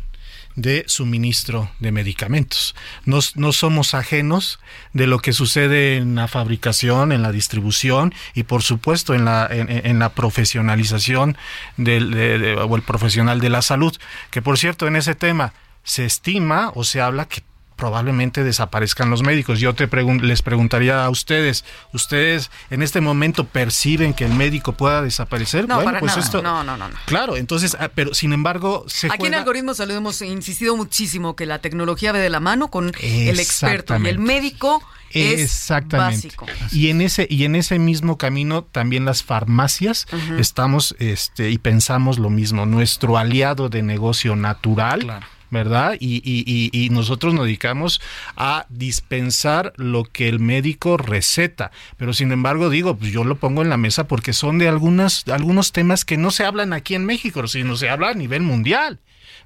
de 0.55 0.83
suministro 0.87 1.71
de 1.79 1.91
medicamentos. 1.91 2.75
No, 3.05 3.21
somos 3.51 3.93
ajenos 3.93 4.59
de 4.93 5.07
lo 5.07 5.19
que 5.19 5.33
sucede 5.33 5.97
en 5.97 6.15
la 6.15 6.27
fabricación, 6.27 7.11
en 7.11 7.21
la 7.21 7.31
distribución 7.31 8.13
y 8.33 8.43
por 8.43 8.63
supuesto 8.63 9.13
en 9.13 9.25
la, 9.25 9.47
en, 9.49 9.99
la 9.99 10.09
profesionalización 10.09 11.37
del, 11.77 12.11
de- 12.11 12.37
de- 12.39 12.55
o 12.55 12.75
el 12.75 12.81
profesional 12.81 13.39
de 13.39 13.49
la 13.49 13.61
salud. 13.61 13.95
Que 14.29 14.41
por 14.41 14.57
cierto, 14.57 14.87
en 14.87 14.95
ese 14.95 15.15
tema 15.15 15.53
se 15.83 16.05
estima 16.05 16.71
o 16.75 16.83
se 16.83 17.01
habla 17.01 17.25
que 17.27 17.41
probablemente 17.81 18.43
desaparezcan 18.43 19.09
los 19.09 19.23
médicos. 19.23 19.59
Yo 19.59 19.73
te 19.73 19.89
pregun- 19.89 20.21
les 20.21 20.43
preguntaría 20.43 21.03
a 21.03 21.09
ustedes, 21.09 21.65
¿ustedes 21.93 22.51
en 22.69 22.83
este 22.83 23.01
momento 23.01 23.45
perciben 23.47 24.13
que 24.13 24.23
el 24.23 24.35
médico 24.35 24.73
pueda 24.73 25.01
desaparecer? 25.01 25.67
No, 25.67 25.83
para 25.83 25.99
pues 25.99 26.11
nada. 26.11 26.21
esto 26.23 26.43
No, 26.43 26.63
no, 26.63 26.77
no, 26.77 26.87
no. 26.89 26.95
Claro, 27.05 27.37
entonces, 27.37 27.75
ah, 27.79 27.89
pero 27.93 28.13
sin 28.13 28.33
embargo, 28.33 28.85
se 28.87 29.07
Aquí 29.11 29.25
en 29.25 29.33
Algoritmo 29.33 29.73
Salud 29.73 29.95
hemos 29.95 30.21
insistido 30.21 30.77
muchísimo 30.77 31.35
que 31.35 31.47
la 31.47 31.57
tecnología 31.57 32.11
ve 32.11 32.19
de 32.19 32.29
la 32.29 32.39
mano 32.39 32.67
con 32.67 32.91
el 33.01 33.39
experto 33.39 33.97
y 33.97 34.07
el 34.07 34.19
médico 34.19 34.83
es 35.09 35.39
Exactamente. 35.41 36.27
básico. 36.27 36.45
Y 36.71 36.89
en 36.89 37.01
ese 37.01 37.25
y 37.31 37.45
en 37.45 37.55
ese 37.55 37.79
mismo 37.79 38.19
camino 38.19 38.63
también 38.63 39.05
las 39.05 39.23
farmacias 39.23 40.05
estamos 40.37 40.95
este 40.99 41.49
y 41.49 41.57
pensamos 41.57 42.19
lo 42.19 42.29
mismo, 42.29 42.67
nuestro 42.67 43.17
aliado 43.17 43.69
de 43.69 43.81
negocio 43.81 44.35
natural. 44.35 45.21
¿Verdad? 45.51 45.97
Y, 45.99 46.15
y- 46.23 46.43
y- 46.47 46.85
y 46.85 46.89
nosotros 46.89 47.33
nos 47.33 47.43
dedicamos 47.45 47.99
a 48.37 48.65
dispensar 48.69 49.73
lo 49.75 50.05
que 50.05 50.29
el 50.29 50.39
médico 50.39 50.97
receta. 50.97 51.71
Pero 51.97 52.13
sin 52.13 52.31
embargo, 52.31 52.69
digo, 52.69 52.95
pues 52.95 53.11
yo 53.11 53.23
lo 53.25 53.35
pongo 53.35 53.61
en 53.61 53.69
la 53.69 53.77
mesa 53.77 54.07
porque 54.07 54.33
son 54.33 54.57
de 54.57 54.67
algunas, 54.69 55.27
algunos 55.27 55.73
temas 55.73 56.05
que 56.05 56.17
no 56.17 56.31
se 56.31 56.45
hablan 56.45 56.71
aquí 56.73 56.95
en 56.95 57.05
México, 57.05 57.45
sino 57.47 57.75
se 57.75 57.89
habla 57.89 58.09
a 58.09 58.13
nivel 58.13 58.41
mundial. 58.43 58.99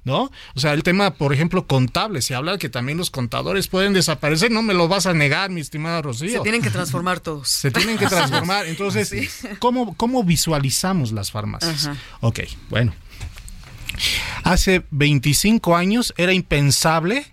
¿no? 0.04 0.30
O 0.54 0.60
sea, 0.60 0.72
el 0.72 0.84
tema, 0.84 1.14
por 1.14 1.32
ejemplo, 1.32 1.66
contable, 1.66 2.22
se 2.22 2.36
habla 2.36 2.58
que 2.58 2.68
también 2.68 2.96
los 2.96 3.10
contadores 3.10 3.66
pueden 3.66 3.92
desaparecer, 3.92 4.52
no 4.52 4.62
me 4.62 4.72
lo 4.72 4.86
vas 4.86 5.06
a 5.06 5.14
negar, 5.14 5.50
mi 5.50 5.60
estimada 5.60 6.00
Rocío. 6.00 6.30
Se 6.30 6.38
tienen 6.40 6.62
que 6.62 6.70
transformar 6.70 7.18
todos. 7.18 7.48
Se 7.48 7.72
tienen 7.72 7.98
que 7.98 8.06
transformar. 8.08 8.66
Entonces, 8.66 9.12
¿cómo, 9.58 9.96
cómo 9.96 10.22
visualizamos 10.22 11.10
las 11.10 11.32
farmacias? 11.32 11.86
Ajá. 11.88 11.96
Ok, 12.20 12.38
bueno. 12.70 12.94
Hace 14.46 14.84
25 14.90 15.76
años 15.76 16.14
era 16.16 16.32
impensable 16.32 17.26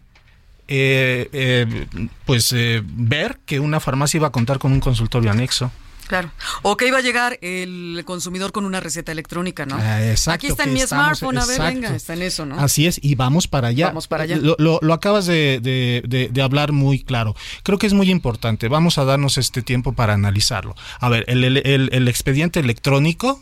eh, 0.67 1.29
eh, 1.33 1.87
pues 2.25 2.51
eh, 2.53 2.81
ver 2.85 3.39
que 3.45 3.59
una 3.59 3.79
farmacia 3.79 4.17
iba 4.17 4.27
a 4.27 4.31
contar 4.31 4.59
con 4.59 4.71
un 4.71 4.79
consultorio 4.79 5.29
anexo. 5.31 5.71
Claro. 6.07 6.31
O 6.63 6.75
que 6.75 6.87
iba 6.87 6.97
a 6.97 7.01
llegar 7.01 7.39
el 7.41 8.03
consumidor 8.05 8.51
con 8.51 8.65
una 8.65 8.79
receta 8.81 9.11
electrónica, 9.11 9.65
¿no? 9.65 9.77
Ah, 9.77 10.03
exacto, 10.05 10.35
Aquí 10.35 10.47
está 10.47 10.63
en 10.65 10.73
mi 10.73 10.81
estamos- 10.81 11.17
smartphone, 11.19 11.37
a 11.37 11.45
ver, 11.45 11.55
exacto. 11.55 11.73
venga, 11.81 11.95
está 11.95 12.13
en 12.13 12.21
eso, 12.23 12.45
¿no? 12.45 12.59
Así 12.59 12.87
es, 12.87 12.99
y 13.01 13.15
vamos 13.15 13.47
para 13.47 13.69
allá. 13.69 13.87
Vamos 13.87 14.07
para 14.07 14.23
allá. 14.23 14.35
Lo, 14.37 14.55
lo- 14.59 14.79
lo 14.81 14.93
acabas 14.93 15.25
de, 15.25 15.59
de- 15.61 16.03
de- 16.05 16.27
de 16.29 16.41
hablar 16.41 16.71
muy 16.73 17.01
claro. 17.03 17.35
Creo 17.63 17.77
que 17.77 17.87
es 17.87 17.93
muy 17.93 18.09
importante. 18.11 18.67
Vamos 18.67 18.97
a 18.97 19.05
darnos 19.05 19.37
este 19.37 19.61
tiempo 19.61 19.93
para 19.93 20.13
analizarlo. 20.13 20.75
A 20.99 21.07
ver, 21.09 21.23
el, 21.27 21.43
el- 21.45 21.57
el- 21.65 21.89
el 21.93 22.07
expediente 22.09 22.59
electrónico, 22.59 23.41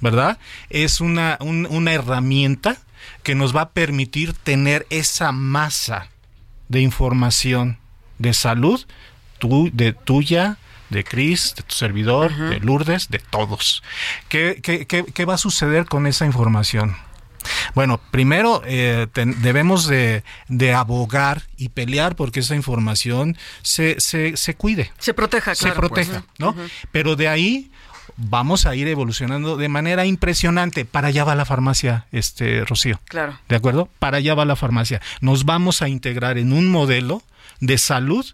¿verdad? 0.00 0.38
Es 0.70 1.00
una, 1.00 1.38
un- 1.40 1.66
una 1.70 1.92
herramienta 1.92 2.78
que 3.22 3.34
nos 3.34 3.54
va 3.54 3.62
a 3.62 3.70
permitir 3.70 4.32
tener 4.34 4.86
esa 4.90 5.32
masa 5.32 6.08
de 6.68 6.80
información 6.80 7.78
de 8.18 8.32
salud 8.34 8.84
tu- 9.38 9.70
de 9.72 9.92
tuya, 9.92 10.58
de 10.90 11.04
Chris, 11.04 11.54
de 11.56 11.62
tu 11.62 11.74
servidor, 11.74 12.34
de 12.36 12.60
Lourdes, 12.60 13.08
de 13.10 13.18
todos. 13.18 13.82
¿Qué, 14.28 14.60
qué- 14.62 14.86
qué- 14.86 15.04
qué 15.04 15.24
va 15.24 15.34
a 15.34 15.38
suceder 15.38 15.86
con 15.86 16.06
esa 16.06 16.26
información? 16.26 16.94
Bueno, 17.74 18.00
primero 18.12 18.62
eh, 18.66 19.08
debemos 19.14 19.88
de, 19.88 20.22
de 20.48 20.74
abogar 20.74 21.42
y 21.56 21.70
pelear 21.70 22.14
porque 22.14 22.38
esa 22.40 22.54
información 22.54 23.36
se, 23.62 23.98
se, 24.00 24.36
se 24.36 24.54
cuide 24.54 24.92
Se 24.98 25.12
proteja, 25.12 25.54
se 25.56 25.64
claro. 25.64 25.80
proteja, 25.80 26.24
¿no? 26.38 26.54
Pero 26.92 27.16
de 27.16 27.26
ahí 27.28 27.72
vamos 28.16 28.66
a 28.66 28.74
ir 28.74 28.88
evolucionando 28.88 29.56
de 29.56 29.68
manera 29.68 30.06
impresionante. 30.06 30.84
Para 30.84 31.08
allá 31.08 31.24
va 31.24 31.34
la 31.34 31.44
farmacia, 31.44 32.06
este 32.12 32.64
Rocío. 32.64 33.00
Claro. 33.06 33.38
¿De 33.48 33.56
acuerdo? 33.56 33.88
Para 33.98 34.18
allá 34.18 34.34
va 34.34 34.44
la 34.44 34.56
farmacia. 34.56 35.00
Nos 35.20 35.44
vamos 35.44 35.82
a 35.82 35.88
integrar 35.88 36.38
en 36.38 36.52
un 36.52 36.70
modelo 36.70 37.22
de 37.60 37.78
salud 37.78 38.26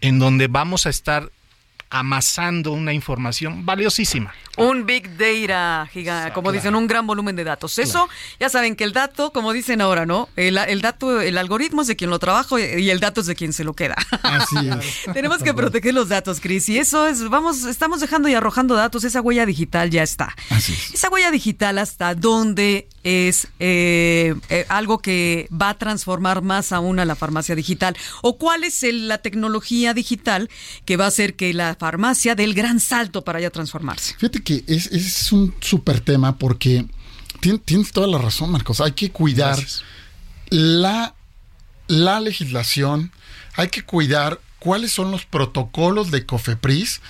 en 0.00 0.18
donde 0.18 0.48
vamos 0.48 0.86
a 0.86 0.90
estar 0.90 1.30
amasando 1.90 2.72
una 2.72 2.92
información 2.92 3.64
valiosísima. 3.64 4.32
Un 4.56 4.86
big 4.86 5.16
data, 5.16 5.88
giga, 5.92 6.32
como 6.32 6.52
dicen, 6.52 6.74
un 6.74 6.86
gran 6.86 7.06
volumen 7.06 7.34
de 7.36 7.44
datos. 7.44 7.78
Eso, 7.78 8.08
ya 8.38 8.48
saben 8.48 8.76
que 8.76 8.84
el 8.84 8.92
dato, 8.92 9.32
como 9.32 9.52
dicen 9.52 9.80
ahora, 9.80 10.06
¿no? 10.06 10.28
El, 10.36 10.58
el 10.58 10.80
dato, 10.80 11.20
el 11.20 11.38
algoritmo 11.38 11.82
es 11.82 11.88
de 11.88 11.96
quien 11.96 12.10
lo 12.10 12.18
trabaja 12.18 12.60
y 12.60 12.90
el 12.90 13.00
dato 13.00 13.20
es 13.20 13.26
de 13.26 13.34
quien 13.34 13.52
se 13.52 13.64
lo 13.64 13.74
queda. 13.74 13.96
Así 14.22 14.56
es. 14.68 15.04
Tenemos 15.12 15.42
que 15.42 15.54
proteger 15.54 15.94
los 15.94 16.08
datos, 16.08 16.40
Cris, 16.40 16.68
y 16.68 16.78
eso 16.78 17.06
es, 17.06 17.28
vamos, 17.28 17.64
estamos 17.64 18.00
dejando 18.00 18.28
y 18.28 18.34
arrojando 18.34 18.74
datos, 18.74 19.04
esa 19.04 19.20
huella 19.20 19.46
digital 19.46 19.90
ya 19.90 20.02
está. 20.02 20.34
Esa 20.50 21.08
huella 21.08 21.30
digital 21.30 21.78
hasta 21.78 22.14
dónde 22.14 22.88
es 23.04 23.46
eh, 23.60 24.34
eh, 24.48 24.66
algo 24.68 24.98
que 24.98 25.48
va 25.52 25.68
a 25.70 25.78
transformar 25.78 26.42
más 26.42 26.72
aún 26.72 26.98
a 26.98 27.04
la 27.04 27.14
farmacia 27.14 27.54
digital, 27.54 27.96
o 28.22 28.36
cuál 28.38 28.64
es 28.64 28.82
el- 28.82 29.06
la 29.08 29.18
tecnología 29.18 29.94
digital 29.94 30.50
que 30.84 30.96
va 30.96 31.04
a 31.04 31.08
hacer 31.08 31.36
que 31.36 31.54
la 31.54 31.76
farmacia 31.78 32.34
dé 32.34 32.44
el 32.44 32.54
gran 32.54 32.80
salto 32.80 33.22
para 33.22 33.40
ya 33.40 33.50
transformarse. 33.50 34.14
Fíjate 34.14 34.42
que 34.42 34.64
es, 34.66 34.86
es 34.88 35.30
un 35.32 35.54
súper 35.60 36.00
tema 36.00 36.38
porque 36.38 36.86
tien- 37.40 37.60
tienes 37.64 37.92
toda 37.92 38.06
la 38.06 38.18
razón, 38.18 38.50
Marcos. 38.50 38.80
Hay 38.80 38.92
que 38.92 39.10
cuidar 39.10 39.56
Gracias. 39.56 39.84
la, 40.50 41.14
la 41.86 42.20
legislación, 42.20 43.12
hay 43.56 43.68
que 43.68 43.82
cuidar 43.82 44.40
cuáles 44.58 44.92
son 44.92 45.10
los 45.10 45.26
protocolos 45.26 46.10
de 46.10 46.24
COFEPRIS 46.24 47.02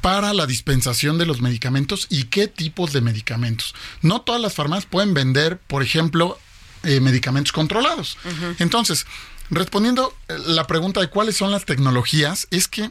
para 0.00 0.32
la 0.32 0.46
dispensación 0.46 1.18
de 1.18 1.26
los 1.26 1.40
medicamentos 1.40 2.06
y 2.08 2.24
qué 2.24 2.48
tipos 2.48 2.92
de 2.92 3.00
medicamentos. 3.00 3.74
No 4.02 4.22
todas 4.22 4.40
las 4.40 4.54
farmacias 4.54 4.86
pueden 4.86 5.14
vender, 5.14 5.58
por 5.58 5.82
ejemplo, 5.82 6.38
eh, 6.82 7.00
medicamentos 7.00 7.52
controlados. 7.52 8.16
Entonces, 8.58 9.06
respondiendo 9.50 10.14
eh, 10.28 10.36
la 10.46 10.66
pregunta 10.66 11.00
de 11.00 11.08
cuáles 11.08 11.36
son 11.36 11.50
las 11.50 11.66
tecnologías, 11.66 12.48
es 12.50 12.68
que 12.68 12.90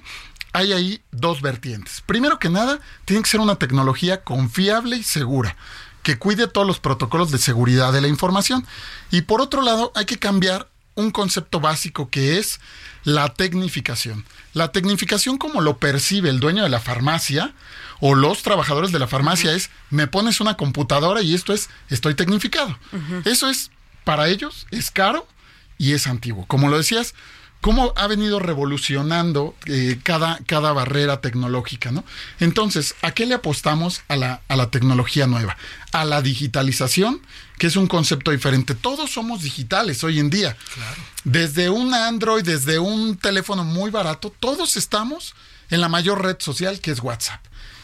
hay 0.54 0.74
ahí 0.74 1.02
dos 1.12 1.42
vertientes. 1.42 2.02
Primero 2.06 2.40
que 2.40 2.50
nada, 2.50 2.80
tiene 3.06 3.24
que 3.24 3.30
ser 3.30 3.40
una 3.40 3.56
tecnología 3.56 4.24
confiable 4.24 4.98
y 4.98 5.04
segura 5.04 5.56
que 6.04 6.18
cuide 6.18 6.48
todos 6.48 6.66
los 6.66 6.80
protocolos 6.80 7.32
de 7.32 7.38
seguridad 7.38 7.94
de 7.94 8.02
la 8.02 8.08
información. 8.08 8.66
Y 9.12 9.22
por 9.22 9.42
otro 9.42 9.62
lado, 9.62 9.92
hay 9.96 10.06
que 10.06 10.18
cambiar 10.18 10.70
un 11.00 11.12
concepto 11.12 11.60
básico 11.60 12.10
que 12.10 12.38
es 12.38 12.60
la 13.04 13.34
tecnificación. 13.34 14.26
La 14.54 14.72
tecnificación 14.72 15.38
como 15.38 15.62
lo 15.62 15.78
percibe 15.78 16.30
el 16.30 16.40
dueño 16.40 16.64
de 16.64 16.70
la 16.70 16.80
farmacia 16.80 17.54
o 18.00 18.16
los 18.16 18.44
trabajadores 18.44 18.92
de 18.92 19.00
la 19.00 19.08
farmacia 19.08 19.54
es, 19.54 19.70
me 19.90 20.08
pones 20.08 20.40
una 20.40 20.56
computadora 20.56 21.22
y 21.22 21.34
esto 21.34 21.54
es, 21.54 21.70
estoy 21.90 22.16
tecnificado. 22.16 22.78
Eso 23.26 23.50
es, 23.50 23.72
para 24.04 24.30
ellos, 24.30 24.68
es 24.72 24.92
caro 24.92 25.28
y 25.78 25.94
es 25.94 26.08
antiguo. 26.08 26.46
Como 26.46 26.70
lo 26.70 26.78
decías, 26.78 27.14
cómo 27.62 27.94
ha 27.96 28.08
venido 28.08 28.40
revolucionando 28.40 29.56
eh, 29.66 30.00
cada, 30.04 30.40
cada 30.46 30.72
barrera 30.72 31.22
tecnológica, 31.22 31.92
¿no? 31.92 32.04
Entonces, 32.40 32.96
¿a 33.02 33.12
qué 33.12 33.26
le 33.26 33.36
apostamos 33.36 34.02
a 34.08 34.16
la, 34.16 34.42
a 34.48 34.56
la 34.56 34.72
tecnología 34.72 35.28
nueva? 35.28 35.58
A 35.92 36.06
la 36.06 36.22
digitalización, 36.22 37.22
que 37.58 37.68
es 37.68 37.76
un 37.76 37.88
concepto 37.88 38.32
diferente. 38.32 38.76
Todos 38.76 39.12
somos 39.12 39.42
digitales 39.42 40.04
hoy 40.04 40.20
en 40.20 40.30
día. 40.30 40.56
Desde 41.24 41.70
un 41.70 41.94
Android, 41.94 42.44
desde 42.44 42.80
un 42.80 43.18
teléfono 43.18 43.64
muy 43.64 43.92
barato, 43.92 44.34
todos 44.40 44.78
estamos 44.78 45.36
en 45.70 45.82
la 45.82 45.90
mayor 45.90 46.24
red 46.24 46.38
social 46.40 46.80
que 46.80 46.92
es 46.92 47.02
WhatsApp. 47.02 47.42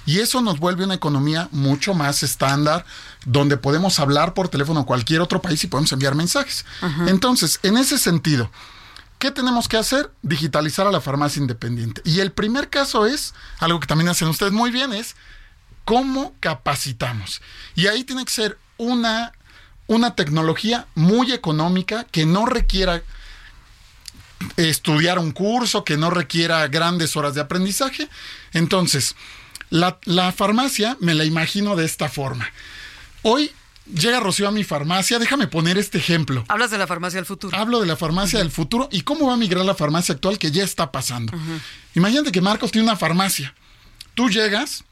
Y 0.07 0.19
eso 0.19 0.41
nos 0.41 0.59
vuelve 0.59 0.83
una 0.83 0.93
economía 0.93 1.49
mucho 1.51 1.95
más 1.95 2.21
estándar, 2.21 2.85
donde 3.25 3.57
podemos 3.57 3.99
hablar 3.99 4.35
por 4.35 4.49
teléfono 4.49 4.81
a 4.81 4.85
cualquier 4.85 5.21
otro 5.21 5.41
país 5.41 5.63
y 5.63 5.67
podemos 5.67 5.91
enviar 5.91 6.13
mensajes. 6.13 6.63
Entonces, 7.07 7.59
en 7.63 7.77
ese 7.77 7.97
sentido, 7.97 8.51
¿qué 9.25 9.31
tenemos 9.31 9.67
que 9.67 9.77
hacer? 9.77 10.11
Digitalizar 10.21 10.85
a 10.85 10.91
la 10.91 11.01
farmacia 11.01 11.39
independiente. 11.39 11.99
Y 12.05 12.19
el 12.19 12.31
primer 12.31 12.69
caso 12.69 13.07
es, 13.07 13.33
algo 13.57 13.79
que 13.79 13.88
también 13.88 14.07
hacen 14.07 14.27
ustedes 14.27 14.51
muy 14.51 14.69
bien, 14.69 14.93
es 14.93 15.15
cómo 15.83 16.35
capacitamos. 16.39 17.41
Y 17.73 17.88
ahí 17.88 18.03
tiene 18.03 18.23
que 18.23 18.31
ser 18.31 18.59
una, 18.77 19.31
una 19.88 20.13
tecnología 20.13 20.85
muy 20.93 21.31
económica 21.31 22.03
que 22.03 22.27
no 22.27 22.45
requiera 22.45 23.01
estudiar 24.57 25.17
un 25.17 25.31
curso 25.31 25.83
que 25.83 25.97
no 25.97 26.11
requiera 26.11 26.67
grandes 26.67 27.15
horas 27.15 27.33
de 27.33 27.41
aprendizaje. 27.41 28.07
Entonces, 28.53 29.15
la, 29.71 29.97
la 30.03 30.33
farmacia 30.33 30.97
me 30.99 31.15
la 31.15 31.25
imagino 31.25 31.75
de 31.75 31.85
esta 31.85 32.09
forma. 32.09 32.47
Hoy 33.23 33.51
llega 33.93 34.19
Rocío 34.19 34.48
a 34.48 34.52
mi 34.52 34.63
farmacia, 34.63 35.19
déjame 35.19 35.48
poner 35.48 35.78
este 35.78 35.98
ejemplo. 35.98 36.43
Hablas 36.48 36.71
de 36.71 36.78
la 36.78 36.88
farmacia 36.88 37.17
del 37.17 37.26
futuro. 37.26 37.56
Hablo 37.58 37.80
de 37.80 37.86
la 37.86 37.95
farmacia 37.95 38.39
del 38.39 38.52
futuro 38.52 38.89
y 38.91 39.02
cómo 39.02 39.28
va 39.28 39.34
a 39.34 39.38
migrar 39.38 39.65
la 39.65 39.76
farmacia 39.76 40.15
actual 40.15 40.38
que 40.38 40.52
ya 40.52 40.63
está 40.63 40.91
pasando. 40.91 41.34
Imagínate 41.93 42.32
que 42.32 42.41
Marcos 42.41 42.71
tiene 42.71 42.88
una 42.88 42.98
farmacia. 42.98 43.54
Tú 44.13 44.30
llegas 44.30 44.84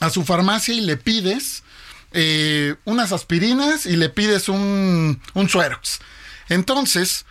a 0.00 0.10
su 0.10 0.24
farmacia 0.24 0.74
y 0.74 0.80
le 0.80 0.96
pides 0.96 1.62
eh, 2.12 2.76
unas 2.84 3.12
aspirinas 3.12 3.86
y 3.86 3.96
le 3.96 4.08
pides 4.08 4.48
un, 4.48 5.20
un 5.34 5.48
suerox. 5.48 6.00
Entonces, 6.48 7.24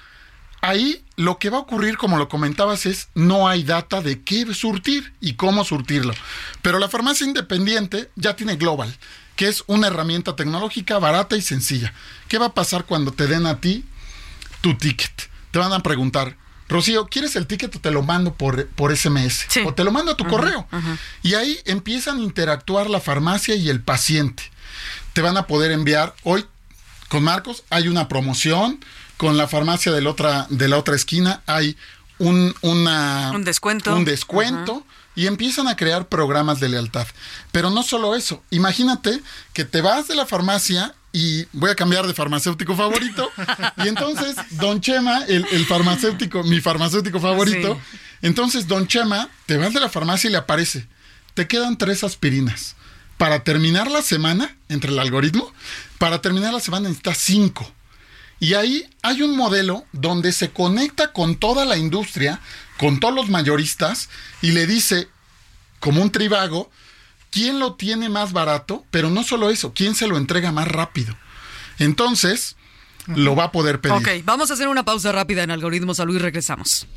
ahí 0.62 1.04
lo 1.16 1.38
que 1.38 1.50
va 1.50 1.58
a 1.58 1.62
ocurrir, 1.62 1.98
como 1.98 2.18
lo 2.18 2.30
comentabas, 2.30 2.86
es 2.86 3.10
no 3.14 3.48
hay 3.48 3.64
data 3.64 4.02
de 4.02 4.24
qué 4.24 4.54
surtir 4.54 5.14
y 5.20 5.34
cómo 5.34 5.64
surtirlo. 5.64 6.14
Pero 6.62 6.80
la 6.80 6.90
farmacia 6.90 7.28
independiente 7.28 8.10
ya 8.16 8.36
tiene 8.36 8.56
Global, 8.56 8.96
que 9.42 9.48
es 9.48 9.64
una 9.66 9.88
herramienta 9.88 10.36
tecnológica 10.36 11.00
barata 11.00 11.36
y 11.36 11.42
sencilla. 11.42 11.96
¿Qué 12.28 12.38
va 12.38 12.46
a 12.46 12.54
pasar 12.54 12.86
cuando 12.86 13.12
te 13.12 13.26
den 13.26 13.48
a 13.48 13.60
ti 13.60 13.84
tu 14.62 14.78
ticket? 14.78 15.32
Te 15.50 15.58
van 15.58 15.74
a 15.74 15.80
preguntar, 15.80 16.38
Rocío, 16.70 17.08
¿quieres 17.08 17.36
el 17.36 17.48
ticket 17.48 17.76
o 17.76 17.80
te 17.80 17.90
lo 17.90 18.04
mando 18.04 18.36
por, 18.36 18.68
por 18.68 18.96
SMS? 18.96 19.48
Sí. 19.50 19.62
O 19.66 19.74
te 19.74 19.84
lo 19.84 19.92
mando 19.92 20.12
a 20.12 20.16
tu 20.16 20.28
correo. 20.28 20.68
Y 21.24 21.34
ahí 21.34 21.58
empiezan 21.66 22.20
a 22.20 22.22
interactuar 22.22 22.88
la 22.88 23.00
farmacia 23.00 23.56
y 23.56 23.68
el 23.70 23.82
paciente. 23.82 24.44
Te 25.14 25.22
van 25.22 25.36
a 25.38 25.48
poder 25.48 25.72
enviar, 25.72 26.14
hoy 26.22 26.46
con 27.08 27.24
Marcos 27.24 27.64
hay 27.72 27.88
una 27.88 28.08
promoción, 28.08 28.80
con 29.18 29.38
la 29.38 29.48
farmacia 29.48 29.92
de 29.92 30.02
la 30.02 30.12
otra, 30.12 30.46
de 30.52 30.68
la 30.68 30.78
otra 30.78 30.96
esquina 30.96 31.42
hay 31.48 31.76
un, 32.20 32.54
una, 32.62 33.32
Un 33.32 33.44
descuento. 33.44 33.96
Un 33.96 34.06
descuento. 34.06 34.86
Y 35.16 35.28
empiezan 35.28 35.68
a 35.68 35.76
crear 35.76 36.08
programas 36.08 36.60
de 36.60 36.70
lealtad. 36.70 37.08
Pero 37.52 37.70
no 37.70 37.84
solo 37.84 38.16
eso. 38.16 38.44
Imagínate 38.50 39.22
que 39.54 39.66
te 39.66 39.82
vas 39.82 40.08
de 40.08 40.16
la 40.16 40.26
farmacia 40.26 40.96
y 41.12 41.46
voy 41.52 41.70
a 41.70 41.76
cambiar 41.76 42.08
de 42.08 42.14
farmacéutico 42.14 42.76
favorito. 42.76 43.30
y 43.78 43.88
entonces, 43.88 44.36
Don 44.52 44.80
Chema, 44.80 45.26
el, 45.26 45.46
el 45.52 45.66
farmacéutico, 45.66 46.44
mi 46.44 46.62
farmacéutico 46.62 47.20
favorito. 47.20 47.80
Sí. 47.92 47.98
Entonces, 48.22 48.68
Don 48.68 48.88
Chema, 48.88 49.30
te 49.46 49.58
vas 49.58 49.74
de 49.74 49.80
la 49.80 49.90
farmacia 49.90 50.30
y 50.30 50.32
le 50.32 50.38
aparece. 50.38 50.88
Te 51.34 51.48
quedan 51.48 51.78
tres 51.78 52.04
aspirinas. 52.04 52.76
Para 53.18 53.44
terminar 53.44 53.92
la 53.92 54.02
semana, 54.02 54.56
entre 54.70 54.92
el 54.92 55.00
algoritmo, 55.00 55.52
para 55.98 56.22
terminar 56.22 56.54
la 56.54 56.60
semana 56.60 56.88
necesitas 56.88 57.18
cinco. 57.20 57.72
Y 58.40 58.56
ahí 58.56 58.90
hay 59.04 59.22
un 59.22 59.38
modelo 59.38 59.86
donde 59.92 60.32
se 60.32 60.50
conecta 60.50 61.14
con 61.14 61.36
toda 61.36 61.64
la 61.64 61.78
industria, 61.78 62.40
con 62.82 63.00
todos 63.00 63.14
los 63.14 63.30
mayoristas, 63.30 64.10
y 64.42 64.54
le 64.54 64.66
dice, 64.66 65.08
como 65.80 66.02
un 66.02 66.12
tribago, 66.12 66.72
quién 67.30 67.60
lo 67.60 67.76
tiene 67.76 68.10
más 68.10 68.34
barato, 68.34 68.84
pero 68.90 69.12
no 69.12 69.24
solo 69.24 69.52
eso, 69.52 69.72
quién 69.76 69.94
se 69.94 70.08
lo 70.08 70.18
entrega 70.18 70.52
más 70.52 70.68
rápido. 70.68 71.16
Entonces, 71.78 72.58
lo 73.06 73.36
va 73.36 73.46
a 73.46 73.52
poder 73.52 73.82
pedir. 73.82 73.96
Ok, 73.96 74.26
vamos 74.26 74.50
a 74.50 74.56
hacer 74.56 74.68
una 74.68 74.84
pausa 74.84 75.12
rápida 75.12 75.44
en 75.44 75.52
Algoritmo 75.52 75.94
Salud 75.94 76.16
y 76.16 76.20
regresamos. 76.20 76.88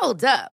Hold 0.00 0.24
up. 0.24 0.57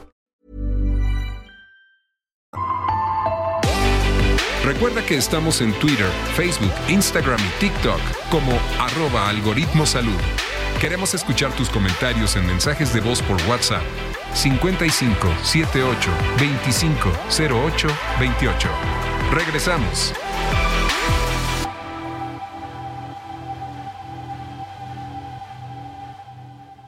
Recuerda 4.73 5.05
que 5.05 5.17
estamos 5.17 5.59
en 5.59 5.73
Twitter, 5.79 6.07
Facebook, 6.33 6.71
Instagram 6.87 7.41
y 7.45 7.59
TikTok 7.59 7.99
como 8.29 8.53
arroba 8.79 9.27
algoritmo 9.27 9.85
salud. 9.85 10.15
Queremos 10.79 11.13
escuchar 11.13 11.51
tus 11.57 11.69
comentarios 11.69 12.37
en 12.37 12.47
mensajes 12.47 12.93
de 12.93 13.01
voz 13.01 13.21
por 13.21 13.35
WhatsApp 13.49 13.83
55 14.33 15.27
78 15.43 16.09
25 16.39 17.11
08 17.37 17.87
28. 18.17 18.69
Regresamos. 19.33 20.13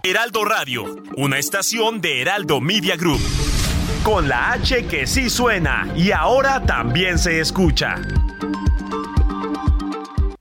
Heraldo 0.03 0.45
Radio, 0.45 0.85
una 1.17 1.37
estación 1.37 1.99
de 1.99 2.21
Heraldo 2.21 2.61
Media 2.61 2.95
Group. 2.95 3.52
Con 4.03 4.27
la 4.27 4.51
H 4.51 4.85
que 4.87 5.07
sí 5.07 5.29
suena 5.29 5.87
y 5.95 6.11
ahora 6.11 6.65
también 6.65 7.17
se 7.17 7.39
escucha. 7.39 7.95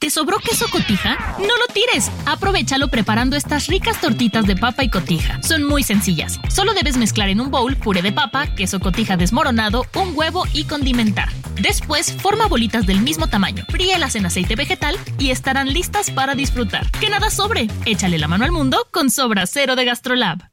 ¿Te 0.00 0.10
sobró 0.10 0.38
queso 0.40 0.66
cotija? 0.68 1.16
No 1.38 1.46
lo 1.56 1.72
tires. 1.72 2.10
Aprovechalo 2.26 2.88
preparando 2.88 3.36
estas 3.36 3.68
ricas 3.68 4.00
tortitas 4.00 4.46
de 4.46 4.56
papa 4.56 4.82
y 4.82 4.90
cotija. 4.90 5.40
Son 5.44 5.62
muy 5.62 5.84
sencillas. 5.84 6.40
Solo 6.50 6.74
debes 6.74 6.96
mezclar 6.96 7.28
en 7.28 7.40
un 7.40 7.52
bowl 7.52 7.76
puré 7.76 8.02
de 8.02 8.10
papa, 8.10 8.48
queso 8.56 8.80
cotija 8.80 9.16
desmoronado, 9.16 9.86
un 9.94 10.10
huevo 10.16 10.44
y 10.52 10.64
condimentar. 10.64 11.28
Después, 11.60 12.12
forma 12.12 12.48
bolitas 12.48 12.84
del 12.84 13.00
mismo 13.00 13.28
tamaño, 13.28 13.64
fríelas 13.68 14.16
en 14.16 14.26
aceite 14.26 14.56
vegetal 14.56 14.98
y 15.20 15.30
estarán 15.30 15.72
listas 15.72 16.10
para 16.10 16.34
disfrutar. 16.34 16.90
Que 16.98 17.10
nada 17.10 17.30
sobre. 17.30 17.68
Échale 17.86 18.18
la 18.18 18.26
mano 18.26 18.44
al 18.44 18.50
mundo 18.50 18.88
con 18.90 19.08
Sobra 19.08 19.46
Cero 19.46 19.76
de 19.76 19.84
Gastrolab. 19.84 20.51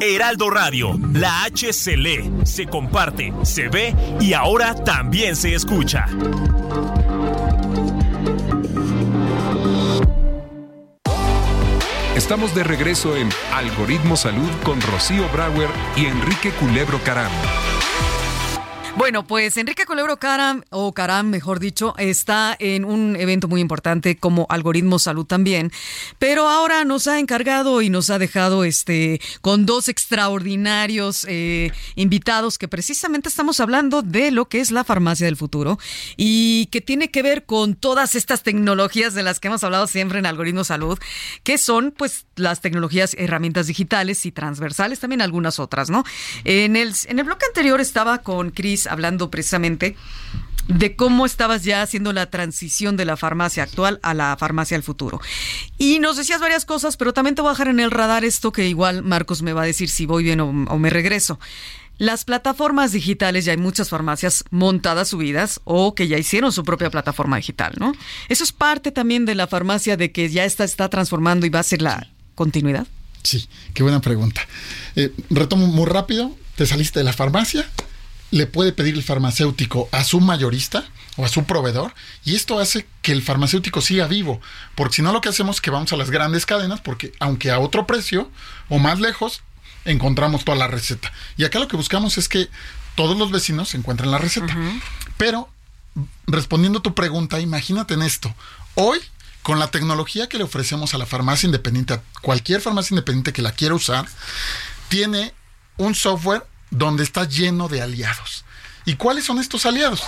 Heraldo 0.00 0.50
Radio, 0.50 0.98
la 1.12 1.44
H 1.44 1.72
se 1.72 1.96
lee, 1.96 2.30
se 2.44 2.66
comparte, 2.66 3.32
se 3.42 3.68
ve 3.68 3.94
y 4.20 4.34
ahora 4.34 4.74
también 4.74 5.36
se 5.36 5.54
escucha. 5.54 6.06
Estamos 12.16 12.54
de 12.54 12.64
regreso 12.64 13.16
en 13.16 13.28
Algoritmo 13.52 14.16
Salud 14.16 14.50
con 14.64 14.80
Rocío 14.80 15.28
Brauer 15.32 15.70
y 15.96 16.06
Enrique 16.06 16.50
Culebro 16.50 16.98
Caram. 17.04 17.32
Bueno, 18.94 19.26
pues 19.26 19.56
Enrique 19.56 19.86
Culebro 19.86 20.18
Caram, 20.18 20.64
o 20.68 20.92
Caram, 20.92 21.28
mejor 21.28 21.60
dicho, 21.60 21.94
está 21.96 22.54
en 22.58 22.84
un 22.84 23.16
evento 23.16 23.48
muy 23.48 23.62
importante 23.62 24.18
como 24.18 24.46
Algoritmo 24.50 24.98
Salud 24.98 25.24
también, 25.24 25.72
pero 26.18 26.46
ahora 26.46 26.84
nos 26.84 27.06
ha 27.08 27.18
encargado 27.18 27.80
y 27.80 27.88
nos 27.88 28.10
ha 28.10 28.18
dejado 28.18 28.64
este 28.64 29.18
con 29.40 29.64
dos 29.64 29.88
extraordinarios 29.88 31.26
eh, 31.26 31.72
invitados 31.94 32.58
que 32.58 32.68
precisamente 32.68 33.30
estamos 33.30 33.60
hablando 33.60 34.02
de 34.02 34.30
lo 34.30 34.50
que 34.50 34.60
es 34.60 34.70
la 34.70 34.84
farmacia 34.84 35.24
del 35.24 35.36
futuro 35.36 35.78
y 36.18 36.66
que 36.66 36.82
tiene 36.82 37.10
que 37.10 37.22
ver 37.22 37.46
con 37.46 37.74
todas 37.74 38.14
estas 38.14 38.42
tecnologías 38.42 39.14
de 39.14 39.22
las 39.22 39.40
que 39.40 39.48
hemos 39.48 39.64
hablado 39.64 39.86
siempre 39.86 40.18
en 40.18 40.26
Algoritmo 40.26 40.64
Salud, 40.64 40.98
que 41.44 41.56
son 41.56 41.94
pues 41.96 42.26
las 42.36 42.60
tecnologías, 42.60 43.14
herramientas 43.18 43.68
digitales 43.68 44.26
y 44.26 44.32
transversales, 44.32 45.00
también 45.00 45.22
algunas 45.22 45.58
otras, 45.58 45.88
¿no? 45.88 46.04
En 46.44 46.76
el, 46.76 46.92
en 47.06 47.18
el 47.18 47.24
bloque 47.24 47.46
anterior 47.46 47.80
estaba 47.80 48.18
con 48.18 48.50
Cris 48.50 48.81
hablando 48.86 49.30
precisamente 49.30 49.96
de 50.68 50.96
cómo 50.96 51.26
estabas 51.26 51.64
ya 51.64 51.82
haciendo 51.82 52.12
la 52.12 52.26
transición 52.26 52.96
de 52.96 53.04
la 53.04 53.16
farmacia 53.16 53.62
actual 53.62 53.98
a 54.02 54.14
la 54.14 54.36
farmacia 54.38 54.76
del 54.76 54.84
futuro. 54.84 55.20
Y 55.78 55.98
nos 55.98 56.16
decías 56.16 56.40
varias 56.40 56.64
cosas, 56.64 56.96
pero 56.96 57.12
también 57.12 57.34
te 57.34 57.42
voy 57.42 57.50
a 57.50 57.52
dejar 57.52 57.68
en 57.68 57.80
el 57.80 57.90
radar 57.90 58.24
esto 58.24 58.52
que 58.52 58.68
igual 58.68 59.02
Marcos 59.02 59.42
me 59.42 59.52
va 59.52 59.62
a 59.62 59.66
decir 59.66 59.88
si 59.88 60.06
voy 60.06 60.24
bien 60.24 60.40
o, 60.40 60.52
me 60.52 60.90
regreso. 60.90 61.38
Las 61.98 62.24
plataformas 62.24 62.92
digitales, 62.92 63.44
ya 63.44 63.52
hay 63.52 63.58
muchas 63.58 63.88
farmacias 63.90 64.44
montadas, 64.50 65.08
subidas, 65.08 65.60
o 65.64 65.94
que 65.94 66.08
ya 66.08 66.18
hicieron 66.18 66.50
su 66.50 66.64
propia 66.64 66.90
plataforma 66.90 67.36
digital, 67.36 67.74
¿no? 67.78 67.92
Eso 68.28 68.42
es 68.42 68.52
parte 68.52 68.90
también 68.90 69.24
de 69.24 69.34
la 69.34 69.46
farmacia 69.46 69.96
de 69.96 70.10
que 70.10 70.28
ya 70.28 70.44
está, 70.44 70.64
está 70.64 70.88
transformando 70.88 71.46
y 71.46 71.50
va 71.50 71.60
a 71.60 71.64
ser 71.64 71.82
la 71.82 72.08
continuidad. 72.34 72.86
Sí, 73.22 73.48
qué 73.74 73.82
buena 73.82 74.00
pregunta. 74.00 74.40
Eh, 74.96 75.12
retomo 75.30 75.66
muy 75.66 75.86
rápido, 75.86 76.34
te 76.56 76.66
saliste 76.66 76.98
de 76.98 77.04
la 77.04 77.12
farmacia, 77.12 77.70
le 78.32 78.46
puede 78.46 78.72
pedir 78.72 78.94
el 78.94 79.02
farmacéutico 79.02 79.88
a 79.92 80.02
su 80.04 80.18
mayorista 80.18 80.84
o 81.16 81.24
a 81.24 81.28
su 81.28 81.44
proveedor 81.44 81.94
y 82.24 82.34
esto 82.34 82.58
hace 82.58 82.86
que 83.02 83.12
el 83.12 83.22
farmacéutico 83.22 83.82
siga 83.82 84.06
vivo, 84.06 84.40
porque 84.74 84.96
si 84.96 85.02
no 85.02 85.12
lo 85.12 85.20
que 85.20 85.28
hacemos 85.28 85.56
es 85.56 85.60
que 85.60 85.70
vamos 85.70 85.92
a 85.92 85.96
las 85.96 86.10
grandes 86.10 86.46
cadenas, 86.46 86.80
porque 86.80 87.12
aunque 87.20 87.50
a 87.50 87.60
otro 87.60 87.86
precio 87.86 88.30
o 88.70 88.78
más 88.78 89.00
lejos, 89.00 89.42
encontramos 89.84 90.44
toda 90.44 90.56
la 90.56 90.66
receta. 90.66 91.12
Y 91.36 91.44
acá 91.44 91.58
lo 91.58 91.68
que 91.68 91.76
buscamos 91.76 92.16
es 92.16 92.28
que 92.28 92.48
todos 92.94 93.18
los 93.18 93.30
vecinos 93.30 93.74
encuentren 93.74 94.10
la 94.10 94.18
receta. 94.18 94.56
Pero, 95.18 95.50
respondiendo 96.26 96.78
a 96.78 96.82
tu 96.82 96.94
pregunta, 96.94 97.38
imagínate 97.38 97.94
en 97.94 98.02
esto. 98.02 98.34
Hoy, 98.74 98.98
con 99.42 99.58
la 99.58 99.70
tecnología 99.70 100.28
que 100.28 100.38
le 100.38 100.44
ofrecemos 100.44 100.94
a 100.94 100.98
la 100.98 101.04
farmacia 101.04 101.46
independiente, 101.46 101.94
a 101.94 102.02
cualquier 102.22 102.62
farmacia 102.62 102.94
independiente 102.94 103.34
que 103.34 103.42
la 103.42 103.52
quiera 103.52 103.74
usar, 103.74 104.06
tiene 104.88 105.34
un 105.76 105.94
software 105.94 106.46
donde 106.72 107.04
está 107.04 107.28
lleno 107.28 107.68
de 107.68 107.82
aliados. 107.82 108.44
¿Y 108.84 108.96
cuáles 108.96 109.24
son 109.24 109.38
estos 109.38 109.64
aliados? 109.66 110.02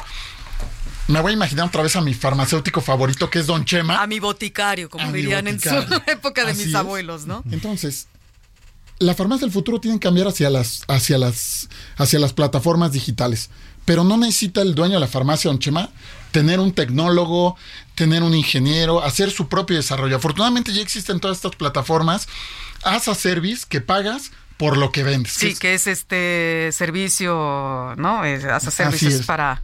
Me 1.07 1.21
voy 1.21 1.33
a 1.33 1.35
imaginar 1.35 1.67
otra 1.67 1.83
vez 1.83 1.95
a 1.97 2.01
mi 2.01 2.15
farmacéutico 2.15 2.81
favorito, 2.81 3.29
que 3.31 3.39
es 3.39 3.47
Don 3.47 3.65
Chema. 3.65 4.03
A 4.03 4.07
mi 4.07 4.19
boticario, 4.19 4.89
como 4.89 5.13
dirían 5.13 5.47
en 5.47 5.61
su 5.61 5.69
época 6.07 6.45
de 6.45 6.55
mis 6.55 6.75
abuelos, 6.75 7.27
¿no? 7.27 7.45
Entonces, 7.51 8.09
la 8.99 9.15
farmacia 9.15 9.47
del 9.47 9.53
futuro 9.53 9.81
tiene 9.81 9.99
que 9.99 10.05
cambiar 10.05 10.29
hacia 10.29 10.49
las, 10.49 10.83
hacia 10.89 11.19
las, 11.19 11.69
hacia 11.97 12.19
las 12.19 12.33
plataformas 12.33 12.93
digitales. 12.93 13.51
Pero 13.85 14.03
no 14.03 14.17
necesita 14.17 14.63
el 14.63 14.75
dueño 14.75 14.95
de 14.95 15.01
la 15.01 15.07
farmacia, 15.07 15.51
Don 15.51 15.59
Chema, 15.59 15.91
tener 16.31 16.59
un 16.59 16.73
tecnólogo, 16.73 17.57
tener 17.95 18.23
un 18.23 18.35
ingeniero, 18.35 19.05
hacer 19.05 19.31
su 19.31 19.49
propio 19.49 19.77
desarrollo. 19.77 20.17
Afortunadamente 20.17 20.73
ya 20.73 20.81
existen 20.81 21.21
todas 21.21 21.37
estas 21.37 21.55
plataformas, 21.55 22.27
as 22.83 23.09
a 23.09 23.15
service, 23.15 23.67
que 23.69 23.83
pagas 23.83 24.33
por 24.57 24.77
lo 24.77 24.93
que 24.93 25.03
vendes. 25.03 25.33
Sí, 25.33 25.55
que 25.55 25.75
es, 25.75 25.87
este 25.87 26.71
servicio, 26.73 27.95
¿no? 27.97 28.23
as 28.23 28.67
a 28.67 28.71
service 28.71 29.07
es 29.07 29.27
para 29.27 29.63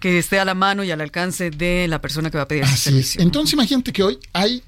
que 0.00 0.18
esté 0.18 0.40
a 0.40 0.44
la 0.44 0.54
mano 0.54 0.82
y 0.82 0.90
al 0.90 1.00
alcance 1.00 1.50
de 1.50 1.86
la 1.88 2.00
persona 2.00 2.30
que 2.30 2.36
va 2.36 2.44
a 2.44 2.48
pedir 2.48 2.64
ese 2.64 2.76
servicio. 2.76 3.20
Es. 3.20 3.24
Entonces 3.24 3.52
imagínate 3.52 3.92
que 3.92 4.02
hoy 4.02 4.18
hay 4.32 4.62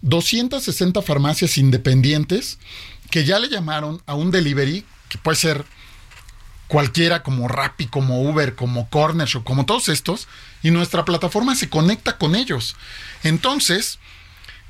260 0.00 1.00
farmacias 1.02 1.56
independientes 1.58 2.58
que 3.10 3.24
ya 3.24 3.38
le 3.38 3.48
llamaron 3.48 4.02
a 4.06 4.14
un 4.14 4.30
delivery, 4.30 4.84
que 5.08 5.18
puede 5.18 5.36
ser 5.36 5.64
cualquiera 6.66 7.22
como 7.22 7.46
Rappi, 7.48 7.86
como 7.86 8.22
Uber, 8.22 8.54
como 8.54 8.88
Corner 8.88 9.28
Shop, 9.28 9.44
como 9.44 9.66
todos 9.66 9.90
estos, 9.90 10.26
y 10.62 10.70
nuestra 10.70 11.04
plataforma 11.04 11.54
se 11.54 11.68
conecta 11.68 12.16
con 12.16 12.34
ellos. 12.34 12.76
Entonces, 13.22 13.98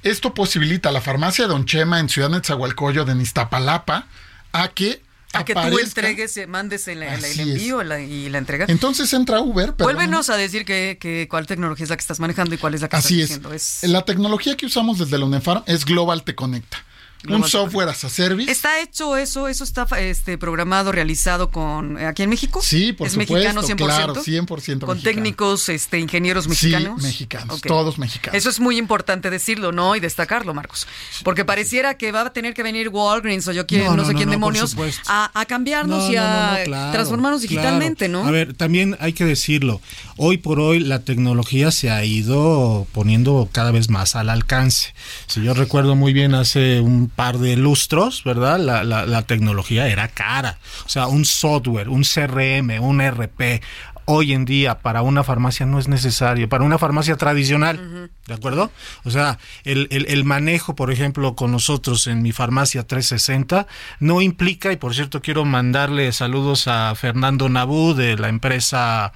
esto 0.03 0.35
posibilita 0.35 0.89
a 0.89 0.93
la 0.93 1.01
farmacia 1.01 1.47
Don 1.47 1.65
Chema 1.65 2.01
en 2.01 2.09
Ciudad 2.09 2.29
Netzahualcoyo 2.29 3.05
de 3.05 3.23
Iztapalapa 3.23 4.09
a 4.53 4.69
que 4.69 5.03
a 5.35 5.45
que 5.45 5.55
tú 5.55 5.79
entregues, 5.79 6.37
eh, 6.37 6.47
mandes 6.47 6.87
el, 6.89 7.03
envío 7.03 7.81
y 7.99 8.29
la 8.29 8.39
entrega. 8.39 8.67
Entonces 8.69 9.13
entra 9.15 9.41
Uber. 9.41 9.73
Pero 9.75 9.87
Vuélvenos 9.87 10.29
a 10.29 10.37
decir 10.37 10.65
que, 10.67 11.27
cuál 11.31 11.47
tecnología 11.47 11.85
es 11.85 11.91
la 11.91 11.97
que 11.97 12.03
estás 12.03 12.21
manejando 12.21 12.55
y 12.55 12.59
cuál 12.59 12.75
es 12.75 12.83
la 12.83 12.89
que 12.89 12.97
Así 12.97 13.23
estás 13.23 13.83
es. 13.83 13.91
La 13.91 14.05
tecnología 14.05 14.57
que 14.57 14.67
usamos 14.67 14.99
desde 14.99 15.19
la 15.19 15.25
UNEFAR 15.25 15.65
es 15.67 15.85
Global 15.85 16.23
Te 16.23 16.35
Conecta 16.35 16.85
un 17.29 17.49
software 17.49 17.89
as 17.89 18.05
a 18.05 18.09
service. 18.09 18.51
¿Está 18.51 18.81
hecho 18.81 19.17
eso? 19.17 19.49
¿Eso 19.49 19.65
está 19.65 19.87
este, 19.99 20.39
programado, 20.39 20.93
realizado 20.93 21.51
con 21.51 21.99
eh, 21.99 22.07
aquí 22.07 22.23
en 22.23 22.31
México? 22.31 22.61
Sí, 22.63 22.93
por 22.93 23.07
¿Es 23.07 23.15
supuesto. 23.15 23.35
mexicano 23.35 23.63
100%? 23.63 23.77
Claro, 23.77 24.15
100% 24.15 24.87
Con 24.87 25.01
técnicos, 25.01 25.69
este, 25.69 25.99
ingenieros 25.99 26.49
mexicanos. 26.49 27.01
Sí, 27.01 27.07
mexicanos, 27.07 27.61
todos 27.63 27.99
mexicanos. 27.99 28.37
Eso 28.37 28.51
es 28.51 28.61
muy 28.61 28.79
importante 28.79 29.31
decirlo, 29.31 29.73
¿no? 29.73 29.97
Y 29.97 30.01
destacarlo, 30.01 30.55
Marcos. 30.55 30.87
Porque 31.25 31.45
pareciera 31.45 31.97
que 31.97 32.13
va 32.13 32.23
a 32.23 32.33
tener 32.33 32.55
que 32.55 32.63
venir 32.63 32.89
Walgreens 32.89 33.47
o 33.49 33.53
yo 33.53 33.67
quiero, 33.67 33.95
no, 33.97 34.05
sé 34.05 34.15
quién 34.15 34.31
demonios 34.31 34.77
a, 35.07 35.45
cambiarnos 35.47 36.11
y 36.11 36.17
a 36.17 36.65
transformarnos 36.93 37.43
digitalmente, 37.43 38.09
¿no? 38.09 38.27
A 38.27 38.31
ver, 38.31 38.55
también 38.55 38.97
hay 39.01 39.13
que 39.13 39.25
decirlo. 39.25 39.81
Hoy 40.17 40.39
por 40.39 40.61
hoy 40.61 40.81
la 40.81 41.01
tecnología 41.01 41.71
se 41.71 41.91
ha 41.91 42.05
ido 42.05 42.87
poniendo 42.93 43.49
cada 43.53 43.71
vez 43.71 43.91
más 43.91 44.17
al 44.17 44.31
alcance. 44.31 44.95
Si 45.27 45.43
yo 45.43 45.55
recuerdo 45.55 45.97
muy 45.97 46.13
bien 46.13 46.35
hace 46.35 46.81
un 46.81 47.12
par 47.15 47.39
de 47.39 47.57
lustros, 47.57 48.25
¿verdad? 48.25 48.59
La, 48.59 48.85
la, 48.85 49.23
tecnología 49.23 49.89
era 49.89 50.09
cara. 50.09 50.59
O 50.85 50.89
sea, 50.89 51.07
un 51.07 51.25
software, 51.25 51.89
un 51.89 52.03
CRM, 52.03 52.83
un 52.83 53.01
RP, 53.01 53.63
hoy 54.05 54.33
en 54.33 54.45
día 54.45 54.79
para 54.81 55.03
una 55.03 55.25
farmacia 55.25 55.67
no 55.67 55.79
es 55.79 55.89
necesario, 55.89 56.49
para 56.49 56.65
una 56.65 56.79
farmacia 56.79 57.17
tradicional, 57.17 58.11
¿de 58.27 58.35
acuerdo? 58.35 58.71
O 59.05 59.11
sea, 59.11 59.39
el, 59.65 59.89
el, 59.91 60.25
manejo, 60.25 60.75
por 60.75 60.91
ejemplo, 60.91 61.35
con 61.35 61.53
nosotros 61.53 62.07
en 62.07 62.23
mi 62.23 62.33
farmacia 62.33 62.87
360 62.87 63.67
no 64.01 64.21
implica, 64.21 64.73
y 64.73 64.77
por 64.77 64.95
cierto 64.95 65.21
quiero 65.21 65.45
mandarle 65.45 66.13
saludos 66.13 66.69
a 66.69 66.95
Fernando 66.95 67.49
Nabú 67.49 67.95
de 67.95 68.17
la 68.17 68.29
empresa, 68.29 69.13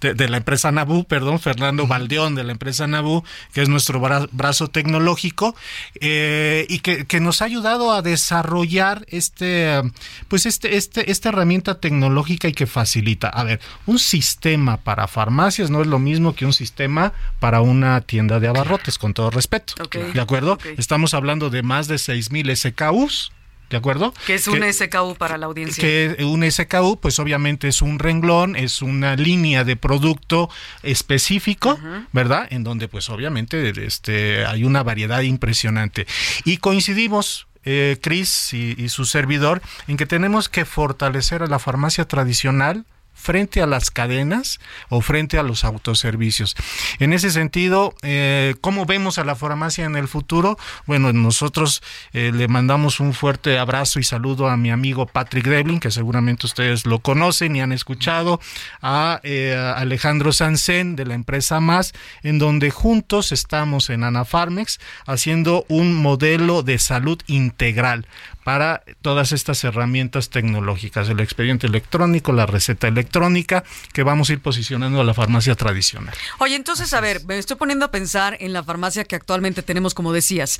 de, 0.00 0.28
la 0.28 0.38
empresa 0.38 0.72
Nabú, 0.72 1.04
perdón, 1.04 1.38
Fernando 1.38 1.86
Valdeón 1.86 2.34
de 2.34 2.44
la 2.44 2.52
empresa 2.52 2.86
Nabú, 2.86 3.24
que 3.52 3.62
es 3.62 3.68
nuestro 3.68 4.00
brazo 4.32 4.68
tecnológico, 4.68 5.54
eh, 6.00 6.66
y 6.68 6.80
que, 6.80 7.06
que, 7.06 7.20
nos 7.20 7.42
ha 7.42 7.44
ayudado 7.44 7.92
a 7.92 8.02
desarrollar 8.02 9.04
este, 9.08 9.82
pues 10.28 10.46
este, 10.46 10.76
este, 10.76 11.10
esta 11.10 11.28
herramienta 11.28 11.80
tecnológica 11.80 12.48
y 12.48 12.52
que 12.52 12.66
facilita, 12.66 13.28
a 13.28 13.44
ver, 13.44 13.60
un 13.86 13.98
sistema 13.98 14.29
sistema 14.30 14.76
para 14.76 15.08
farmacias 15.08 15.70
no 15.70 15.80
es 15.80 15.88
lo 15.88 15.98
mismo 15.98 16.34
que 16.34 16.46
un 16.46 16.52
sistema 16.52 17.12
para 17.40 17.62
una 17.62 18.00
tienda 18.00 18.38
de 18.38 18.46
abarrotes, 18.46 18.96
con 18.96 19.12
todo 19.12 19.30
respeto. 19.30 19.74
¿De 20.14 20.20
acuerdo? 20.20 20.58
Estamos 20.78 21.14
hablando 21.14 21.50
de 21.50 21.62
más 21.62 21.88
de 21.88 21.96
6.000 21.96 22.54
SKUs. 22.54 23.32
¿De 23.70 23.76
acuerdo? 23.76 24.12
¿Qué 24.26 24.34
es 24.34 24.48
un 24.48 24.60
SKU 24.72 25.14
para 25.16 25.38
la 25.38 25.46
audiencia? 25.46 25.80
Que 25.80 26.24
un 26.24 26.48
SKU, 26.48 26.98
pues 27.00 27.20
obviamente 27.20 27.68
es 27.68 27.82
un 27.82 28.00
renglón, 28.00 28.56
es 28.56 28.82
una 28.82 29.14
línea 29.14 29.62
de 29.62 29.76
producto 29.76 30.50
específico, 30.82 31.78
¿verdad? 32.12 32.48
En 32.50 32.64
donde 32.64 32.88
pues 32.88 33.08
obviamente 33.10 33.72
este, 33.84 34.44
hay 34.44 34.64
una 34.64 34.82
variedad 34.82 35.20
impresionante. 35.20 36.06
Y 36.44 36.56
coincidimos, 36.56 37.46
eh, 37.64 37.98
Chris 38.00 38.52
y, 38.54 38.88
su 38.88 39.04
servidor, 39.04 39.62
en 39.86 39.96
que 39.96 40.06
tenemos 40.06 40.48
que 40.48 40.64
fortalecer 40.64 41.44
a 41.44 41.46
la 41.46 41.60
farmacia 41.60 42.06
tradicional, 42.08 42.86
frente 43.20 43.62
a 43.62 43.66
las 43.66 43.90
cadenas 43.90 44.58
o 44.88 45.00
frente 45.00 45.38
a 45.38 45.42
los 45.42 45.64
autoservicios. 45.64 46.56
En 46.98 47.12
ese 47.12 47.30
sentido, 47.30 47.94
eh, 48.02 48.54
¿cómo 48.60 48.86
vemos 48.86 49.18
a 49.18 49.24
la 49.24 49.36
farmacia 49.36 49.84
en 49.84 49.96
el 49.96 50.08
futuro? 50.08 50.58
Bueno, 50.86 51.12
nosotros 51.12 51.82
eh, 52.12 52.32
le 52.34 52.48
mandamos 52.48 52.98
un 53.00 53.12
fuerte 53.12 53.58
abrazo 53.58 54.00
y 54.00 54.04
saludo 54.04 54.48
a 54.48 54.56
mi 54.56 54.70
amigo 54.70 55.06
Patrick 55.06 55.46
Devlin, 55.46 55.80
que 55.80 55.90
seguramente 55.90 56.46
ustedes 56.46 56.86
lo 56.86 57.00
conocen 57.00 57.54
y 57.54 57.60
han 57.60 57.72
escuchado, 57.72 58.40
a, 58.82 59.20
eh, 59.22 59.54
Alejandro 59.76 60.32
Sansen 60.32 60.96
de 60.96 61.04
la 61.04 61.14
empresa 61.14 61.60
Más, 61.60 61.92
en 62.22 62.38
donde 62.38 62.70
juntos 62.70 63.32
estamos 63.32 63.90
en 63.90 64.04
Anafarmex 64.04 64.80
haciendo 65.06 65.64
un 65.68 65.94
modelo 65.94 66.62
de 66.62 66.78
salud 66.78 67.20
integral 67.26 68.06
para 68.50 68.82
todas 69.00 69.30
estas 69.30 69.62
herramientas 69.62 70.28
tecnológicas, 70.28 71.08
el 71.08 71.20
expediente 71.20 71.68
electrónico, 71.68 72.32
la 72.32 72.46
receta 72.46 72.88
electrónica, 72.88 73.62
que 73.92 74.02
vamos 74.02 74.28
a 74.28 74.32
ir 74.32 74.40
posicionando 74.40 75.00
a 75.00 75.04
la 75.04 75.14
farmacia 75.14 75.54
tradicional. 75.54 76.12
Oye, 76.40 76.56
entonces, 76.56 76.92
a 76.92 77.00
ver, 77.00 77.24
me 77.26 77.38
estoy 77.38 77.56
poniendo 77.56 77.84
a 77.84 77.92
pensar 77.92 78.36
en 78.40 78.52
la 78.52 78.64
farmacia 78.64 79.04
que 79.04 79.14
actualmente 79.14 79.62
tenemos, 79.62 79.94
como 79.94 80.12
decías. 80.12 80.58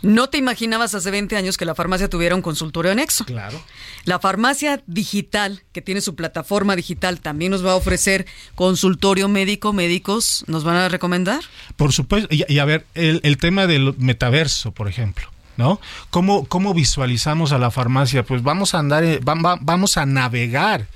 ¿No 0.00 0.30
te 0.30 0.38
imaginabas 0.38 0.94
hace 0.94 1.10
20 1.10 1.36
años 1.36 1.58
que 1.58 1.66
la 1.66 1.74
farmacia 1.74 2.08
tuviera 2.08 2.34
un 2.34 2.40
consultorio 2.40 2.90
anexo? 2.90 3.26
Claro. 3.26 3.62
La 4.06 4.18
farmacia 4.18 4.82
digital, 4.86 5.62
que 5.72 5.82
tiene 5.82 6.00
su 6.00 6.14
plataforma 6.14 6.74
digital, 6.74 7.20
también 7.20 7.50
nos 7.50 7.62
va 7.62 7.72
a 7.72 7.76
ofrecer 7.76 8.24
consultorio 8.54 9.28
médico, 9.28 9.74
médicos, 9.74 10.42
¿nos 10.46 10.64
van 10.64 10.76
a 10.76 10.88
recomendar? 10.88 11.42
Por 11.76 11.92
supuesto, 11.92 12.34
y, 12.34 12.58
a 12.58 12.64
ver, 12.64 12.86
el 12.94 13.36
tema 13.36 13.66
del 13.66 13.94
metaverso, 13.98 14.72
por 14.72 14.88
ejemplo. 14.88 15.35
¿No? 15.56 15.80
¿Cómo, 16.10 16.46
¿Cómo 16.46 16.74
visualizamos 16.74 17.52
a 17.52 17.58
la 17.58 17.70
farmacia? 17.70 18.24
Pues 18.24 18.42
vamos 18.42 18.74
a 18.74 18.78
andar, 18.78 19.04
eh, 19.04 19.20
vamos 19.22 19.96
a 19.96 20.06
navegar 20.06 20.86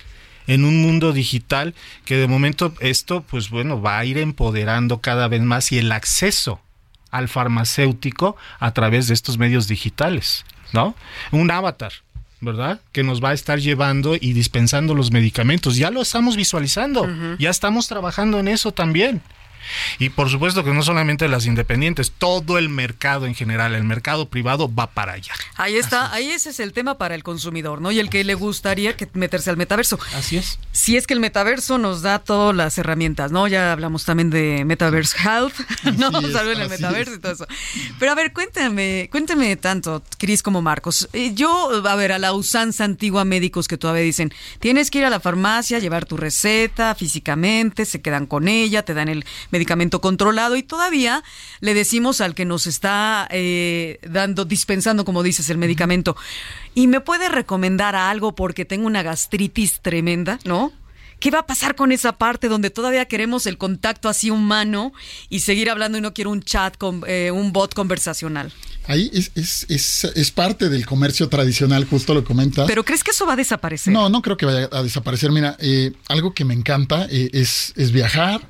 en 0.46 0.64
un 0.64 0.82
mundo 0.82 1.12
digital 1.12 1.74
que 2.04 2.16
de 2.16 2.26
momento 2.26 2.74
esto, 2.80 3.22
pues 3.22 3.50
bueno, 3.50 3.80
va 3.80 3.98
a 3.98 4.04
ir 4.04 4.18
empoderando 4.18 5.00
cada 5.00 5.28
vez 5.28 5.42
más 5.42 5.70
y 5.72 5.78
el 5.78 5.92
acceso 5.92 6.60
al 7.10 7.28
farmacéutico 7.28 8.36
a 8.58 8.72
través 8.72 9.08
de 9.08 9.14
estos 9.14 9.38
medios 9.38 9.68
digitales, 9.68 10.44
¿no? 10.72 10.94
Un 11.30 11.50
avatar, 11.50 11.92
¿verdad? 12.40 12.80
Que 12.92 13.02
nos 13.02 13.22
va 13.22 13.30
a 13.30 13.34
estar 13.34 13.60
llevando 13.60 14.14
y 14.14 14.32
dispensando 14.32 14.94
los 14.94 15.10
medicamentos. 15.10 15.76
Ya 15.76 15.90
lo 15.90 16.02
estamos 16.02 16.36
visualizando, 16.36 17.08
ya 17.38 17.50
estamos 17.50 17.88
trabajando 17.88 18.38
en 18.38 18.48
eso 18.48 18.72
también. 18.72 19.22
Y 19.98 20.10
por 20.10 20.30
supuesto 20.30 20.64
que 20.64 20.72
no 20.72 20.82
solamente 20.82 21.28
las 21.28 21.46
independientes, 21.46 22.12
todo 22.16 22.58
el 22.58 22.68
mercado 22.68 23.26
en 23.26 23.34
general, 23.34 23.74
el 23.74 23.84
mercado 23.84 24.28
privado 24.28 24.72
va 24.72 24.88
para 24.88 25.12
allá. 25.12 25.32
Ahí 25.56 25.76
está, 25.76 26.12
ahí 26.12 26.30
ese 26.30 26.50
es 26.50 26.60
el 26.60 26.72
tema 26.72 26.98
para 26.98 27.14
el 27.14 27.22
consumidor, 27.22 27.80
¿no? 27.80 27.90
Y 27.92 27.98
el 27.98 28.10
que 28.10 28.24
le 28.24 28.34
gustaría 28.34 28.96
que 28.96 29.08
meterse 29.14 29.50
al 29.50 29.56
metaverso. 29.56 29.98
Así 30.14 30.36
es. 30.36 30.58
Si 30.72 30.96
es 30.96 31.06
que 31.06 31.14
el 31.14 31.20
metaverso 31.20 31.78
nos 31.78 32.02
da 32.02 32.18
todas 32.18 32.54
las 32.54 32.78
herramientas, 32.78 33.32
¿no? 33.32 33.48
Ya 33.48 33.72
hablamos 33.72 34.04
también 34.04 34.30
de 34.30 34.64
Metaverse 34.64 35.16
Health, 35.18 35.54
¿no? 35.98 36.06
Hablar 36.06 36.46
del 36.46 36.68
metaverso 36.68 37.14
y 37.14 37.18
todo 37.18 37.32
eso. 37.32 37.46
Pero 37.98 38.12
a 38.12 38.14
ver, 38.14 38.32
cuéntame, 38.32 39.08
cuéntame 39.10 39.56
tanto, 39.56 40.02
Cris 40.18 40.42
como 40.42 40.62
Marcos. 40.62 41.08
Eh, 41.12 41.32
Yo, 41.34 41.82
a 41.86 41.96
ver, 41.96 42.12
a 42.12 42.18
la 42.18 42.32
usanza 42.32 42.84
antigua 42.84 43.24
médicos 43.24 43.68
que 43.68 43.78
todavía 43.78 44.02
dicen, 44.02 44.32
tienes 44.58 44.90
que 44.90 44.98
ir 44.98 45.04
a 45.04 45.10
la 45.10 45.20
farmacia, 45.20 45.78
llevar 45.78 46.04
tu 46.04 46.16
receta 46.16 46.94
físicamente, 46.94 47.84
se 47.84 48.00
quedan 48.00 48.26
con 48.26 48.48
ella, 48.48 48.84
te 48.84 48.94
dan 48.94 49.08
el 49.08 49.24
medicamento 49.50 49.59
controlado 50.00 50.56
y 50.56 50.62
todavía 50.62 51.22
le 51.60 51.74
decimos 51.74 52.20
al 52.20 52.34
que 52.34 52.44
nos 52.44 52.66
está 52.66 53.26
eh, 53.30 53.98
dando, 54.02 54.44
dispensando, 54.44 55.04
como 55.04 55.22
dices, 55.22 55.50
el 55.50 55.58
medicamento, 55.58 56.16
y 56.74 56.86
me 56.86 57.00
puede 57.00 57.28
recomendar 57.28 57.96
algo 57.96 58.34
porque 58.34 58.64
tengo 58.64 58.86
una 58.86 59.02
gastritis 59.02 59.80
tremenda, 59.80 60.38
¿no? 60.44 60.72
¿Qué 61.20 61.30
va 61.30 61.40
a 61.40 61.46
pasar 61.46 61.74
con 61.74 61.92
esa 61.92 62.12
parte 62.12 62.48
donde 62.48 62.70
todavía 62.70 63.04
queremos 63.04 63.46
el 63.46 63.58
contacto 63.58 64.08
así 64.08 64.30
humano 64.30 64.94
y 65.28 65.40
seguir 65.40 65.68
hablando 65.68 65.98
y 65.98 66.00
no 66.00 66.14
quiero 66.14 66.30
un 66.30 66.42
chat, 66.42 66.78
con, 66.78 67.02
eh, 67.06 67.30
un 67.30 67.52
bot 67.52 67.74
conversacional? 67.74 68.50
Ahí 68.86 69.10
es, 69.12 69.30
es, 69.34 69.66
es, 69.68 70.04
es 70.04 70.30
parte 70.30 70.70
del 70.70 70.86
comercio 70.86 71.28
tradicional, 71.28 71.84
justo 71.84 72.14
lo 72.14 72.24
comentas. 72.24 72.66
¿Pero 72.66 72.84
crees 72.84 73.04
que 73.04 73.10
eso 73.10 73.26
va 73.26 73.34
a 73.34 73.36
desaparecer? 73.36 73.92
No, 73.92 74.08
no 74.08 74.22
creo 74.22 74.38
que 74.38 74.46
vaya 74.46 74.70
a 74.72 74.82
desaparecer. 74.82 75.30
Mira, 75.30 75.56
eh, 75.60 75.92
algo 76.08 76.32
que 76.32 76.46
me 76.46 76.54
encanta 76.54 77.06
eh, 77.10 77.28
es, 77.34 77.74
es 77.76 77.92
viajar 77.92 78.40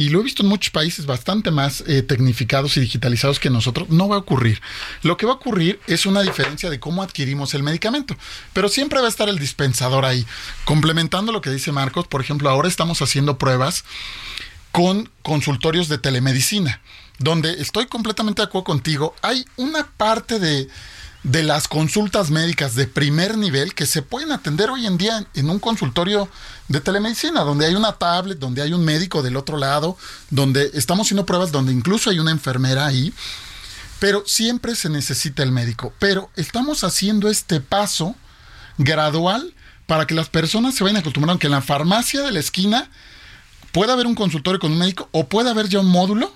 y 0.00 0.08
lo 0.08 0.20
he 0.20 0.22
visto 0.22 0.42
en 0.42 0.48
muchos 0.48 0.70
países 0.70 1.04
bastante 1.04 1.50
más 1.50 1.84
eh, 1.86 2.00
tecnificados 2.00 2.74
y 2.78 2.80
digitalizados 2.80 3.38
que 3.38 3.50
nosotros. 3.50 3.90
No 3.90 4.08
va 4.08 4.16
a 4.16 4.20
ocurrir. 4.20 4.62
Lo 5.02 5.18
que 5.18 5.26
va 5.26 5.32
a 5.32 5.34
ocurrir 5.34 5.78
es 5.86 6.06
una 6.06 6.22
diferencia 6.22 6.70
de 6.70 6.80
cómo 6.80 7.02
adquirimos 7.02 7.52
el 7.52 7.62
medicamento, 7.62 8.16
pero 8.54 8.70
siempre 8.70 8.98
va 9.00 9.04
a 9.04 9.10
estar 9.10 9.28
el 9.28 9.38
dispensador 9.38 10.06
ahí. 10.06 10.24
Complementando 10.64 11.32
lo 11.32 11.42
que 11.42 11.50
dice 11.50 11.70
Marcos, 11.70 12.06
por 12.06 12.22
ejemplo, 12.22 12.48
ahora 12.48 12.66
estamos 12.66 13.02
haciendo 13.02 13.36
pruebas 13.36 13.84
con 14.72 15.10
consultorios 15.20 15.90
de 15.90 15.98
telemedicina, 15.98 16.80
donde 17.18 17.60
estoy 17.60 17.84
completamente 17.84 18.40
de 18.40 18.48
acuerdo 18.48 18.64
contigo. 18.64 19.14
Hay 19.20 19.44
una 19.56 19.86
parte 19.86 20.38
de, 20.38 20.66
de 21.22 21.42
las 21.42 21.68
consultas 21.68 22.30
médicas 22.30 22.74
de 22.74 22.86
primer 22.86 23.36
nivel 23.36 23.74
que 23.74 23.86
se 23.86 24.02
pueden 24.02 24.32
atender 24.32 24.70
hoy 24.70 24.86
en 24.86 24.96
día 24.96 25.26
en 25.34 25.50
un 25.50 25.58
consultorio 25.58 26.28
de 26.68 26.80
telemedicina, 26.80 27.42
donde 27.42 27.66
hay 27.66 27.74
una 27.74 27.92
tablet, 27.92 28.38
donde 28.38 28.62
hay 28.62 28.72
un 28.72 28.84
médico 28.84 29.22
del 29.22 29.36
otro 29.36 29.58
lado, 29.58 29.98
donde 30.30 30.70
estamos 30.74 31.06
haciendo 31.06 31.26
pruebas, 31.26 31.52
donde 31.52 31.72
incluso 31.72 32.08
hay 32.10 32.18
una 32.18 32.30
enfermera 32.30 32.86
ahí, 32.86 33.12
pero 33.98 34.22
siempre 34.26 34.74
se 34.74 34.88
necesita 34.88 35.42
el 35.42 35.52
médico. 35.52 35.92
Pero 35.98 36.30
estamos 36.36 36.84
haciendo 36.84 37.28
este 37.28 37.60
paso 37.60 38.14
gradual 38.78 39.54
para 39.86 40.06
que 40.06 40.14
las 40.14 40.30
personas 40.30 40.74
se 40.74 40.84
vayan 40.84 41.00
acostumbrando 41.00 41.38
que 41.38 41.48
en 41.48 41.52
la 41.52 41.60
farmacia 41.60 42.22
de 42.22 42.32
la 42.32 42.40
esquina 42.40 42.88
pueda 43.72 43.92
haber 43.92 44.06
un 44.06 44.14
consultorio 44.14 44.58
con 44.58 44.72
un 44.72 44.78
médico 44.78 45.08
o 45.12 45.28
puede 45.28 45.50
haber 45.50 45.68
ya 45.68 45.80
un 45.80 45.88
módulo 45.90 46.32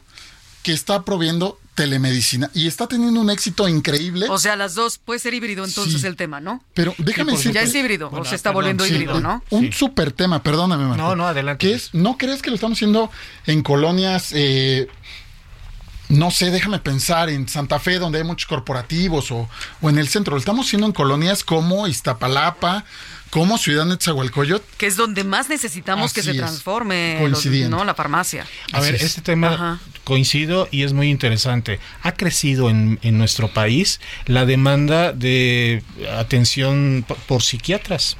que 0.63 0.73
está 0.73 1.05
proviendo 1.05 1.59
telemedicina 1.75 2.51
y 2.55 2.67
está 2.67 2.87
teniendo 2.87 3.21
un 3.21 3.31
éxito 3.31 3.69
increíble. 3.69 4.27
O 4.31 4.39
sea, 4.39 4.57
las 4.57 4.75
dos, 4.75 4.99
puede 4.99 5.19
ser 5.21 5.35
híbrido 5.35 5.65
entonces 5.65 6.01
Sí. 6.01 6.07
el 6.07 6.17
tema, 6.17 6.41
¿no? 6.41 6.63
Pero 6.75 6.95
déjame 6.99 7.33
Sí, 7.33 7.37
decir. 7.39 7.53
ya 7.53 7.63
es 7.63 7.75
híbrido, 7.75 8.11
o 8.13 8.25
se 8.25 8.35
está 8.37 8.51
volviendo 8.51 8.87
híbrido, 8.87 9.21
¿no? 9.21 9.43
Un 9.51 9.73
súper 9.73 10.13
tema, 10.13 10.43
perdóname, 10.43 10.85
Marco. 10.85 11.03
No, 11.03 11.17
no, 11.17 11.27
adelante. 11.27 11.67
Que 11.67 11.75
es, 11.75 11.91
¿no 11.93 12.17
crees 12.17 12.43
que 12.43 12.51
lo 12.51 12.55
estamos 12.57 12.79
haciendo 12.79 13.11
en 13.47 13.63
colonias, 13.63 14.31
eh, 14.35 14.89
no 16.09 16.31
sé, 16.31 16.51
déjame 16.51 16.79
pensar, 16.79 17.29
en 17.31 17.49
Santa 17.49 17.79
Fe, 17.81 17.99
donde 17.99 18.19
hay 18.19 18.25
muchos 18.25 18.47
corporativos, 18.47 19.31
o, 19.33 19.49
o 19.81 19.91
en 19.91 19.99
el 19.99 20.09
centro? 20.09 20.33
Lo 20.35 20.39
estamos 20.39 20.67
haciendo 20.67 20.87
en 20.87 20.93
colonias 20.93 21.43
como 21.45 21.89
Iztapalapa, 21.89 22.85
como 23.31 23.59
Ciudad 23.59 23.85
Netzahualcoyot. 23.85 24.63
Que 24.77 24.87
es 24.87 24.97
donde 24.97 25.25
más 25.25 25.49
necesitamos 25.49 26.13
que 26.13 26.23
se 26.23 26.35
transforme. 26.35 27.19
¿no? 27.69 27.85
la 27.85 27.95
farmacia. 27.95 28.47
A 28.73 28.81
ver, 28.81 28.95
este 28.95 29.23
tema 29.23 29.55
Ajá. 29.55 29.81
Coincido 30.05 30.69
y 30.71 30.83
es 30.83 30.93
muy 30.93 31.11
interesante. 31.11 31.81
Ha 32.03 32.13
crecido 32.13 32.71
en, 32.71 32.99
en 33.03 33.19
nuestro 33.19 33.49
país 33.49 34.01
la 34.27 34.47
demanda 34.47 35.13
de 35.13 35.83
atención 36.19 37.05
p- 37.09 37.15
por 37.27 37.43
psiquiatras. 37.43 38.17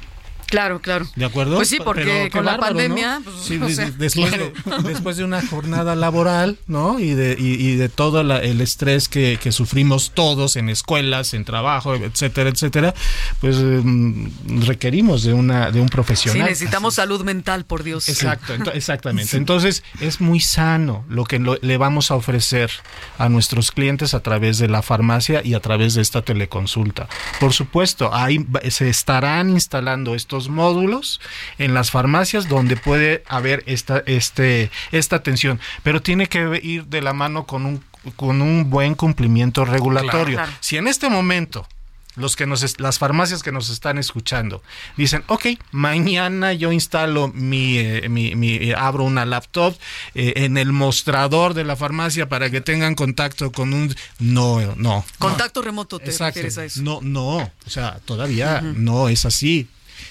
Claro, 0.47 0.79
claro. 0.81 1.07
¿De 1.15 1.25
acuerdo? 1.25 1.55
Pues 1.55 1.69
sí, 1.69 1.77
porque 1.83 2.03
Pero 2.03 2.29
con 2.31 2.45
la 2.45 2.57
pandemia, 2.57 3.19
¿no? 3.19 3.25
pues, 3.25 3.35
Sí, 3.43 3.57
o 3.61 3.65
de- 3.67 3.73
sea, 3.75 3.91
después, 3.91 4.31
de, 4.31 4.53
después 4.83 5.17
de 5.17 5.23
una 5.23 5.45
jornada 5.45 5.95
laboral, 5.95 6.57
¿no? 6.67 6.99
Y 6.99 7.09
de, 7.15 7.35
y, 7.39 7.53
y 7.53 7.75
de 7.75 7.89
todo 7.89 8.23
la- 8.23 8.39
el 8.39 8.61
estrés 8.61 9.09
que, 9.09 9.39
que 9.41 9.51
sufrimos 9.51 10.11
todos 10.13 10.55
en 10.55 10.69
escuelas, 10.69 11.33
en 11.33 11.45
trabajo, 11.45 11.95
etcétera, 11.95 12.49
etcétera, 12.49 12.93
pues 13.41 13.57
mm, 13.57 14.27
requerimos 14.65 15.23
de 15.23 15.33
una 15.33 15.71
de 15.71 15.81
un 15.81 15.87
Sí, 15.87 15.91
profesional. 15.91 16.47
necesitamos 16.47 16.95
salud 16.95 17.23
mental, 17.23 17.65
por 17.65 17.83
Dios. 17.83 18.07
Exacto, 18.09 18.53
exactamente. 18.73 19.37
Entonces 19.37 19.83
es 19.99 20.21
muy 20.21 20.39
sano 20.39 21.05
lo 21.09 21.23
que 21.25 21.39
lo- 21.39 21.57
le 21.61 21.77
vamos 21.77 22.11
a 22.11 22.15
ofrecer 22.15 22.69
a 23.17 23.29
nuestros 23.29 23.71
clientes 23.71 24.13
a 24.13 24.19
través 24.21 24.57
de 24.57 24.67
la 24.67 24.81
farmacia 24.81 25.41
y 25.43 25.53
a 25.53 25.59
través 25.59 25.93
de 25.95 26.01
esta 26.01 26.21
teleconsulta. 26.21 27.07
Por 27.39 27.53
supuesto, 27.53 28.13
ahí 28.13 28.45
se 28.69 28.89
estarán 28.89 29.49
instalando 29.49 30.13
estos 30.15 30.34
módulos 30.49 31.19
en 31.57 31.73
las 31.73 31.91
farmacias 31.91 32.47
donde 32.47 32.75
puede 32.77 33.23
haber 33.27 33.63
esta, 33.65 34.03
este, 34.05 34.69
esta 34.91 35.15
atención, 35.15 35.59
pero 35.83 36.01
tiene 36.01 36.27
que 36.27 36.59
ir 36.63 36.85
de 36.85 37.01
la 37.01 37.13
mano 37.13 37.45
con 37.45 37.65
un, 37.65 37.83
con 38.15 38.41
un 38.41 38.69
buen 38.69 38.95
cumplimiento 38.95 39.65
regulatorio. 39.65 40.37
Claro. 40.37 40.51
Si 40.59 40.77
en 40.77 40.87
este 40.87 41.09
momento 41.09 41.67
los 42.17 42.37
que 42.37 42.45
nos 42.45 42.79
las 42.79 42.97
farmacias 42.97 43.43
que 43.43 43.51
nos 43.51 43.69
están 43.69 43.97
escuchando 43.97 44.63
dicen, 44.95 45.25
ok, 45.27 45.47
mañana 45.71 46.53
yo 46.53 46.71
instalo 46.71 47.27
mi, 47.33 47.77
eh, 47.77 48.07
mi- 48.07 48.35
mi- 48.35 48.55
eh, 48.55 48.73
abro 48.73 49.03
una 49.03 49.25
laptop 49.25 49.75
eh, 50.13 50.31
en 50.37 50.57
el 50.57 50.71
mostrador 50.71 51.53
de 51.53 51.65
la 51.65 51.75
farmacia 51.75 52.29
para 52.29 52.49
que 52.49 52.61
tengan 52.61 52.95
contacto 52.95 53.51
con 53.51 53.73
un 53.73 53.93
no, 54.19 54.61
no. 54.77 55.03
Contacto 55.19 55.61
remoto, 55.61 55.99
te 55.99 56.05
Exacto. 56.11 56.39
refieres 56.39 56.57
a 56.57 56.63
eso. 56.63 56.81
No, 56.83 56.99
no, 57.01 57.37
o 57.39 57.69
sea, 57.69 57.99
todavía 58.05 58.61
no 58.61 59.09
es 59.09 59.25
así. 59.25 59.67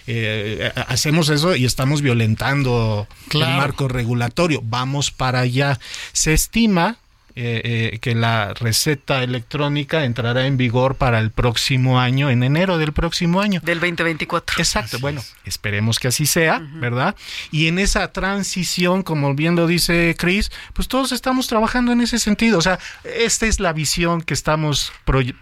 Eh, 0.06 0.70
hacemos 0.88 1.28
eso 1.28 1.56
y 1.56 1.64
estamos 1.64 2.02
violentando 2.02 3.08
Claro. 3.28 3.52
el 3.52 3.58
marco 3.58 3.88
regulatorio. 3.88 4.60
Vamos 4.62 5.10
para 5.10 5.40
allá. 5.40 5.78
Se 6.12 6.32
estima 6.32 6.98
eh, 7.36 7.90
eh, 7.94 7.98
que 7.98 8.14
la 8.14 8.54
receta 8.54 9.24
electrónica 9.24 10.04
entrará 10.04 10.46
en 10.46 10.56
vigor 10.56 10.94
para 10.94 11.18
el 11.18 11.32
próximo 11.32 11.98
año, 11.98 12.30
en 12.30 12.44
enero 12.44 12.78
del 12.78 12.92
próximo 12.92 13.40
año. 13.40 13.60
Del 13.64 13.80
2024. 13.80 14.54
Exacto, 14.60 15.00
bueno, 15.00 15.20
esperemos 15.44 15.98
que 15.98 16.06
así 16.06 16.26
sea, 16.26 16.60
¿verdad? 16.74 17.16
Y 17.50 17.66
en 17.66 17.80
esa 17.80 18.12
transición, 18.12 19.02
como 19.02 19.34
bien 19.34 19.56
lo 19.56 19.66
dice 19.66 20.14
Chris, 20.16 20.52
pues 20.74 20.86
todos 20.86 21.10
estamos 21.10 21.48
trabajando 21.48 21.90
en 21.90 22.02
ese 22.02 22.20
sentido. 22.20 22.56
O 22.58 22.62
sea, 22.62 22.78
esta 23.02 23.46
es 23.46 23.58
la 23.58 23.72
visión 23.72 24.22
que 24.22 24.34
estamos 24.34 24.92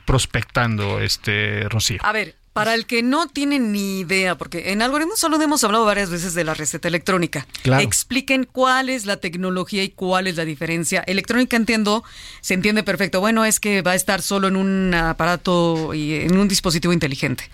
prospectando, 0.06 0.98
este 0.98 1.68
Rocío. 1.68 1.98
A 2.02 2.12
ver, 2.12 2.36
para 2.52 2.74
el 2.74 2.86
que 2.86 3.02
no 3.02 3.28
tiene 3.28 3.58
ni 3.58 4.00
idea, 4.00 4.36
porque 4.36 4.72
en 4.72 4.82
Algoritmo 4.82 5.16
Salud 5.16 5.40
hemos 5.40 5.64
hablado 5.64 5.84
varias 5.84 6.10
veces 6.10 6.34
de 6.34 6.44
la 6.44 6.54
receta 6.54 6.88
electrónica. 6.88 7.46
Claro. 7.62 7.82
Expliquen 7.82 8.44
cuál 8.44 8.90
es 8.90 9.06
la 9.06 9.16
tecnología 9.16 9.82
y 9.82 9.88
cuál 9.88 10.26
es 10.26 10.36
la 10.36 10.44
diferencia. 10.44 11.02
Electrónica 11.06 11.56
entiendo, 11.56 12.04
se 12.40 12.54
entiende 12.54 12.82
perfecto. 12.82 13.20
Bueno, 13.20 13.44
es 13.44 13.58
que 13.58 13.80
va 13.82 13.92
a 13.92 13.94
estar 13.94 14.20
solo 14.20 14.48
en 14.48 14.56
un 14.56 14.92
aparato 14.94 15.94
y 15.94 16.14
en 16.14 16.36
un 16.36 16.48
dispositivo 16.48 16.92
inteligente. 16.92 17.48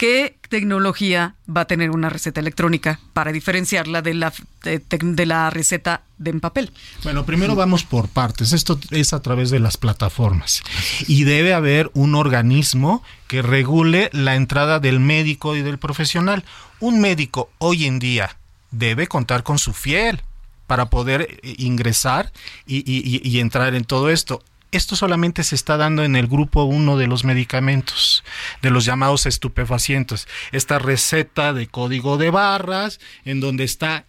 ¿Qué 0.00 0.38
tecnología 0.48 1.34
va 1.46 1.60
a 1.60 1.64
tener 1.66 1.90
una 1.90 2.08
receta 2.08 2.40
electrónica 2.40 3.00
para 3.12 3.32
diferenciarla 3.32 4.00
de 4.00 4.14
la, 4.14 4.32
de, 4.62 5.26
la 5.26 5.50
receta 5.50 6.04
de 6.16 6.30
en 6.30 6.40
papel? 6.40 6.72
Bueno, 7.02 7.26
primero 7.26 7.54
vamos 7.54 7.84
por 7.84 8.08
partes. 8.08 8.54
Esto 8.54 8.80
es 8.92 9.12
a 9.12 9.20
través 9.20 9.50
de 9.50 9.60
las 9.60 9.76
plataformas. 9.76 10.62
Y 11.06 11.24
debe 11.24 11.52
haber 11.52 11.90
un 11.92 12.14
organismo 12.14 13.02
que 13.28 13.42
regule 13.42 14.08
la 14.14 14.36
entrada 14.36 14.80
del 14.80 15.00
médico 15.00 15.54
y 15.54 15.60
del 15.60 15.78
profesional. 15.78 16.44
Un 16.78 16.98
médico 17.02 17.50
hoy 17.58 17.84
en 17.84 17.98
día 17.98 18.38
debe 18.70 19.06
contar 19.06 19.42
con 19.42 19.58
su 19.58 19.74
fiel 19.74 20.22
para 20.66 20.88
poder 20.88 21.28
eh, 21.42 21.56
ingresar 21.58 22.32
y 22.64 23.38
entrar 23.38 23.74
en 23.74 23.84
todo 23.84 24.08
esto. 24.08 24.42
Esto 24.72 24.94
solamente 24.94 25.42
se 25.42 25.54
está 25.54 25.76
dando 25.76 26.04
en 26.04 26.14
el 26.14 26.28
grupo 26.28 26.64
1 26.64 26.96
de 26.96 27.06
los 27.06 27.24
medicamentos, 27.24 28.22
de 28.62 28.70
los 28.70 28.84
llamados 28.84 29.26
estupefacientes. 29.26 30.28
Esta 30.52 30.78
receta 30.78 31.52
de 31.52 31.66
código 31.66 32.18
de 32.18 32.30
barras, 32.30 33.00
en 33.24 33.40
donde 33.40 33.64
está 33.64 34.06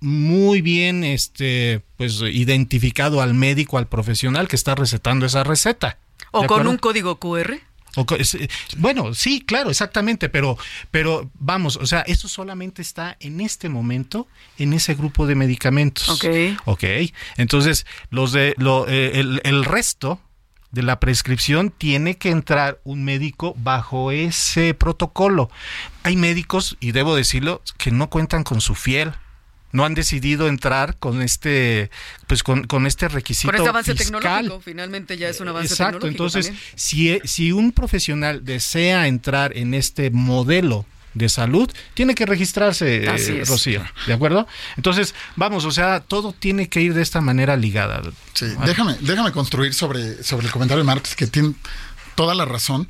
muy 0.00 0.62
bien 0.62 1.04
este 1.04 1.82
pues 1.96 2.20
identificado 2.22 3.20
al 3.20 3.34
médico, 3.34 3.78
al 3.78 3.88
profesional 3.88 4.48
que 4.48 4.56
está 4.56 4.74
recetando 4.74 5.26
esa 5.26 5.44
receta. 5.44 5.98
¿O 6.30 6.42
¿De 6.42 6.46
con 6.46 6.56
acuerdo? 6.60 6.70
un 6.70 6.78
código 6.78 7.18
QR? 7.18 7.67
Bueno, 8.76 9.14
sí, 9.14 9.40
claro, 9.40 9.70
exactamente, 9.70 10.28
pero, 10.28 10.56
pero 10.90 11.30
vamos, 11.34 11.76
o 11.76 11.86
sea, 11.86 12.00
eso 12.02 12.28
solamente 12.28 12.82
está 12.82 13.16
en 13.20 13.40
este 13.40 13.68
momento 13.68 14.26
en 14.58 14.72
ese 14.72 14.94
grupo 14.94 15.26
de 15.26 15.34
medicamentos. 15.34 16.08
Ok. 16.08 16.24
Ok. 16.64 16.84
Entonces, 17.36 17.86
los 18.10 18.32
de 18.32 18.54
lo, 18.58 18.88
eh, 18.88 19.20
el, 19.20 19.40
el 19.44 19.64
resto 19.64 20.20
de 20.70 20.82
la 20.82 21.00
prescripción 21.00 21.70
tiene 21.70 22.18
que 22.18 22.30
entrar 22.30 22.80
un 22.84 23.04
médico 23.04 23.54
bajo 23.56 24.10
ese 24.10 24.74
protocolo. 24.74 25.50
Hay 26.02 26.16
médicos, 26.16 26.76
y 26.80 26.92
debo 26.92 27.16
decirlo, 27.16 27.62
que 27.78 27.90
no 27.90 28.10
cuentan 28.10 28.44
con 28.44 28.60
su 28.60 28.74
fiel. 28.74 29.12
No 29.70 29.84
han 29.84 29.94
decidido 29.94 30.48
entrar 30.48 30.96
con 30.98 31.20
este, 31.20 31.90
pues 32.26 32.42
con, 32.42 32.66
con 32.66 32.86
este 32.86 33.08
requisito 33.08 33.48
Con 33.48 33.56
este 33.56 33.68
avance 33.68 33.94
fiscal. 33.94 34.20
tecnológico, 34.22 34.60
finalmente 34.60 35.16
ya 35.18 35.28
es 35.28 35.40
un 35.40 35.48
avance 35.48 35.74
Exacto, 35.74 35.98
tecnológico. 35.98 36.24
entonces 36.24 36.46
también. 36.46 36.64
si, 36.74 37.10
e- 37.10 37.20
si 37.24 37.52
un 37.52 37.72
profesional 37.72 38.44
desea 38.44 39.06
entrar 39.08 39.56
en 39.56 39.74
este 39.74 40.10
modelo 40.10 40.86
de 41.14 41.28
salud, 41.28 41.68
tiene 41.94 42.14
que 42.14 42.26
registrarse, 42.26 43.04
eh. 43.04 43.44
Rocío, 43.46 43.82
¿de 44.06 44.12
acuerdo? 44.12 44.46
Entonces, 44.76 45.14
vamos, 45.36 45.64
o 45.64 45.70
sea, 45.72 46.00
todo 46.00 46.32
tiene 46.32 46.68
que 46.68 46.80
ir 46.80 46.94
de 46.94 47.02
esta 47.02 47.20
manera 47.20 47.56
ligada. 47.56 48.02
Sí, 48.34 48.46
déjame, 48.64 48.96
déjame 49.00 49.32
construir 49.32 49.74
sobre, 49.74 50.22
sobre 50.22 50.46
el 50.46 50.52
comentario 50.52 50.84
de 50.84 50.86
Marx, 50.86 51.16
que 51.16 51.26
tiene 51.26 51.54
toda 52.14 52.34
la 52.34 52.44
razón. 52.44 52.88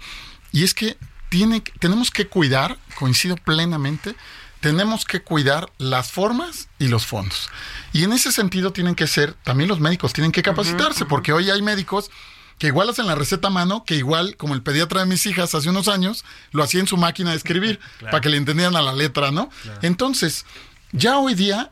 Y 0.52 0.62
es 0.64 0.74
que 0.74 0.96
tiene, 1.30 1.62
tenemos 1.78 2.10
que 2.10 2.26
cuidar, 2.26 2.76
coincido 2.96 3.36
plenamente, 3.36 4.14
tenemos 4.61 5.04
que 5.04 5.22
cuidar 5.22 5.70
las 5.78 6.11
formas 6.11 6.68
y 6.78 6.88
los 6.88 7.06
fondos. 7.06 7.48
Y 7.92 8.04
en 8.04 8.12
ese 8.12 8.32
sentido 8.32 8.72
tienen 8.72 8.94
que 8.94 9.06
ser, 9.06 9.34
también 9.44 9.68
los 9.68 9.80
médicos 9.80 10.12
tienen 10.12 10.32
que 10.32 10.42
capacitarse, 10.42 11.04
porque 11.04 11.32
hoy 11.32 11.50
hay 11.50 11.62
médicos 11.62 12.11
que 12.59 12.68
igual 12.68 12.88
hacen 12.88 13.06
la 13.06 13.14
receta 13.14 13.48
a 13.48 13.50
mano, 13.52 13.84
que 13.84 13.94
igual, 13.94 14.36
como 14.36 14.54
el 14.54 14.62
pediatra 14.62 15.00
de 15.00 15.06
mis 15.06 15.24
hijas 15.26 15.54
hace 15.54 15.70
unos 15.70 15.86
años, 15.86 16.24
lo 16.50 16.64
hacía 16.64 16.80
en 16.80 16.88
su 16.88 16.96
máquina 16.96 17.30
de 17.30 17.36
escribir, 17.36 17.78
para 18.00 18.20
que 18.20 18.28
le 18.28 18.36
entendieran 18.36 18.76
a 18.76 18.82
la 18.82 18.92
letra, 18.92 19.30
¿no? 19.30 19.48
Entonces, 19.82 20.44
ya 20.92 21.18
hoy 21.18 21.34
día 21.34 21.70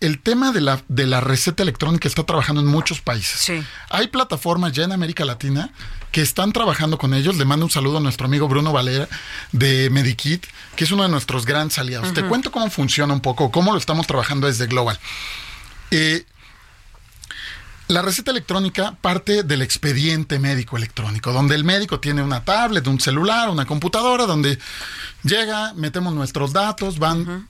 el 0.00 0.20
tema 0.20 0.52
de 0.52 0.60
la, 0.60 0.80
de 0.86 1.06
la 1.06 1.20
receta 1.20 1.64
electrónica 1.64 2.06
está 2.06 2.24
trabajando 2.24 2.60
en 2.60 2.68
muchos 2.68 3.00
países. 3.00 3.50
Hay 3.90 4.08
plataformas 4.08 4.72
ya 4.72 4.84
en 4.84 4.92
América 4.92 5.24
Latina 5.24 5.72
que 6.12 6.22
están 6.22 6.52
trabajando 6.52 6.98
con 6.98 7.14
ellos. 7.14 7.36
Le 7.36 7.44
mando 7.44 7.66
un 7.66 7.70
saludo 7.70 7.98
a 7.98 8.00
nuestro 8.00 8.26
amigo 8.26 8.48
Bruno 8.48 8.72
Valera 8.72 9.08
de 9.52 9.90
Medikit, 9.90 10.46
que 10.76 10.84
es 10.84 10.90
uno 10.90 11.02
de 11.02 11.08
nuestros 11.08 11.46
grandes 11.46 11.78
aliados. 11.78 12.12
Te 12.12 12.24
cuento 12.24 12.50
cómo 12.50 12.70
funciona 12.70 13.12
un 13.12 13.20
poco, 13.20 13.50
cómo 13.50 13.72
lo 13.72 13.78
estamos 13.78 14.06
trabajando 14.06 14.46
desde 14.46 14.66
Global. 14.66 14.98
Eh, 15.90 16.24
la 17.88 18.02
receta 18.02 18.30
electrónica 18.30 18.96
parte 19.00 19.42
del 19.42 19.62
expediente 19.62 20.38
médico 20.38 20.76
electrónico, 20.76 21.32
donde 21.32 21.54
el 21.54 21.64
médico 21.64 22.00
tiene 22.00 22.22
una 22.22 22.44
tablet, 22.44 22.86
un 22.86 23.00
celular, 23.00 23.48
una 23.48 23.64
computadora, 23.64 24.26
donde 24.26 24.58
llega, 25.22 25.72
metemos 25.74 26.12
nuestros 26.14 26.52
datos, 26.52 26.98
van 26.98 27.48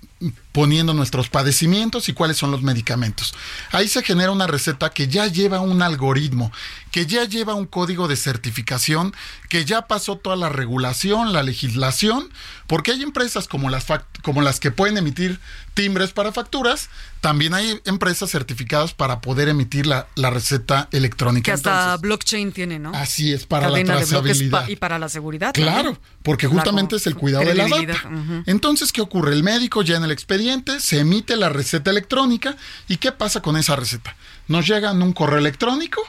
poniendo 0.52 0.94
nuestros 0.94 1.28
padecimientos 1.28 2.08
y 2.08 2.12
cuáles 2.12 2.36
son 2.36 2.50
los 2.50 2.62
medicamentos. 2.62 3.34
Ahí 3.70 3.86
se 3.88 4.02
genera 4.02 4.32
una 4.32 4.46
receta 4.48 4.90
que 4.90 5.06
ya 5.08 5.26
lleva 5.26 5.60
un 5.60 5.80
algoritmo, 5.82 6.50
que 6.90 7.06
ya 7.06 7.24
lleva 7.24 7.54
un 7.54 7.66
código 7.66 8.08
de 8.08 8.16
certificación, 8.16 9.14
que 9.48 9.64
ya 9.64 9.82
pasó 9.86 10.16
toda 10.16 10.34
la 10.36 10.48
regulación, 10.48 11.32
la 11.32 11.42
legislación, 11.42 12.28
porque 12.66 12.92
hay 12.92 13.02
empresas 13.02 13.46
como 13.46 13.70
las, 13.70 13.86
como 14.22 14.42
las 14.42 14.58
que 14.58 14.70
pueden 14.70 14.96
emitir 14.96 15.38
timbres 15.74 16.10
para 16.12 16.32
facturas, 16.32 16.88
también 17.20 17.54
hay 17.54 17.80
empresas 17.84 18.30
certificadas 18.30 18.94
para 18.94 19.20
poder 19.20 19.48
emitir 19.48 19.86
la, 19.86 20.08
la 20.16 20.30
receta 20.30 20.88
electrónica. 20.92 21.44
Que 21.44 21.52
hasta 21.52 21.70
Entonces, 21.82 22.00
blockchain 22.00 22.52
tiene, 22.52 22.78
¿no? 22.80 22.92
así 22.94 23.32
es, 23.32 23.46
para 23.46 23.68
Cadena 23.68 23.94
la 23.94 24.00
trazabilidad. 24.00 24.64
pa- 24.64 24.70
y 24.70 24.76
para 24.76 24.98
la 24.98 25.08
seguridad. 25.08 25.52
Claro, 25.54 25.92
también. 25.92 25.98
porque 26.24 26.46
justamente 26.48 26.96
es 26.96 27.06
el 27.06 27.14
cuidado 27.14 27.44
de 27.44 27.54
la 27.54 27.68
data. 27.68 28.08
ujú. 28.08 28.42
Entonces, 28.46 28.90
¿qué 28.92 29.00
ocurre? 29.00 29.32
El 29.34 29.44
médico 29.44 29.82
ya 29.82 29.96
en 29.96 30.04
el 30.04 30.07
expediente 30.10 30.80
se 30.80 31.00
emite 31.00 31.36
la 31.36 31.48
receta 31.48 31.90
electrónica 31.90 32.56
y 32.88 32.96
¿qué 32.96 33.12
pasa 33.12 33.42
con 33.42 33.56
esa 33.56 33.76
receta? 33.76 34.16
Nos 34.46 34.66
llega 34.66 34.90
en 34.90 35.02
un 35.02 35.12
correo 35.12 35.38
electrónico 35.38 36.02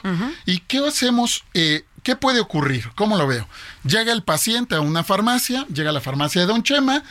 y 0.46 0.58
¿qué 0.60 0.78
hacemos? 0.78 1.44
Eh, 1.54 1.84
¿Qué 2.02 2.16
puede 2.16 2.40
ocurrir? 2.40 2.90
¿Cómo 2.94 3.16
lo 3.16 3.26
veo? 3.26 3.46
Llega 3.84 4.12
el 4.12 4.22
paciente 4.22 4.74
a 4.74 4.80
una 4.80 5.04
farmacia, 5.04 5.66
llega 5.72 5.90
a 5.90 5.92
la 5.92 6.00
farmacia 6.00 6.40
de 6.40 6.46
Don 6.46 6.62
Chema 6.62 7.02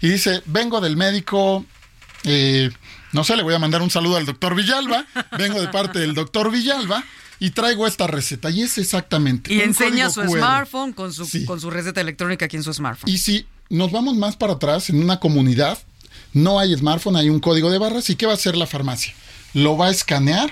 y 0.00 0.08
dice, 0.08 0.42
vengo 0.46 0.80
del 0.80 0.96
médico, 0.96 1.66
eh, 2.24 2.70
no 3.12 3.24
sé, 3.24 3.36
le 3.36 3.42
voy 3.42 3.54
a 3.54 3.58
mandar 3.58 3.82
un 3.82 3.90
saludo 3.90 4.16
al 4.16 4.24
doctor 4.26 4.54
Villalba, 4.54 5.04
vengo 5.38 5.60
de 5.60 5.68
parte 5.68 5.98
del 5.98 6.14
doctor 6.14 6.50
Villalba 6.50 7.04
y 7.40 7.50
traigo 7.50 7.86
esta 7.86 8.06
receta 8.06 8.50
y 8.50 8.62
es 8.62 8.78
exactamente. 8.78 9.52
Y 9.52 9.60
enseña 9.60 10.10
su 10.10 10.22
QR. 10.22 10.38
smartphone 10.38 10.92
con 10.92 11.12
su, 11.12 11.26
con 11.44 11.60
su 11.60 11.70
receta 11.70 12.00
electrónica 12.00 12.46
aquí 12.46 12.56
en 12.56 12.62
su 12.62 12.72
smartphone. 12.72 13.10
Y 13.10 13.18
si 13.18 13.46
nos 13.70 13.92
vamos 13.92 14.16
más 14.16 14.36
para 14.36 14.54
atrás, 14.54 14.90
en 14.90 15.02
una 15.02 15.20
comunidad, 15.20 15.78
no 16.42 16.58
hay 16.58 16.76
smartphone, 16.76 17.16
hay 17.16 17.28
un 17.28 17.40
código 17.40 17.70
de 17.70 17.78
barras. 17.78 18.10
¿Y 18.10 18.16
qué 18.16 18.26
va 18.26 18.32
a 18.32 18.36
hacer 18.36 18.56
la 18.56 18.66
farmacia? 18.66 19.14
Lo 19.54 19.76
va 19.76 19.86
a 19.86 19.90
escanear 19.90 20.50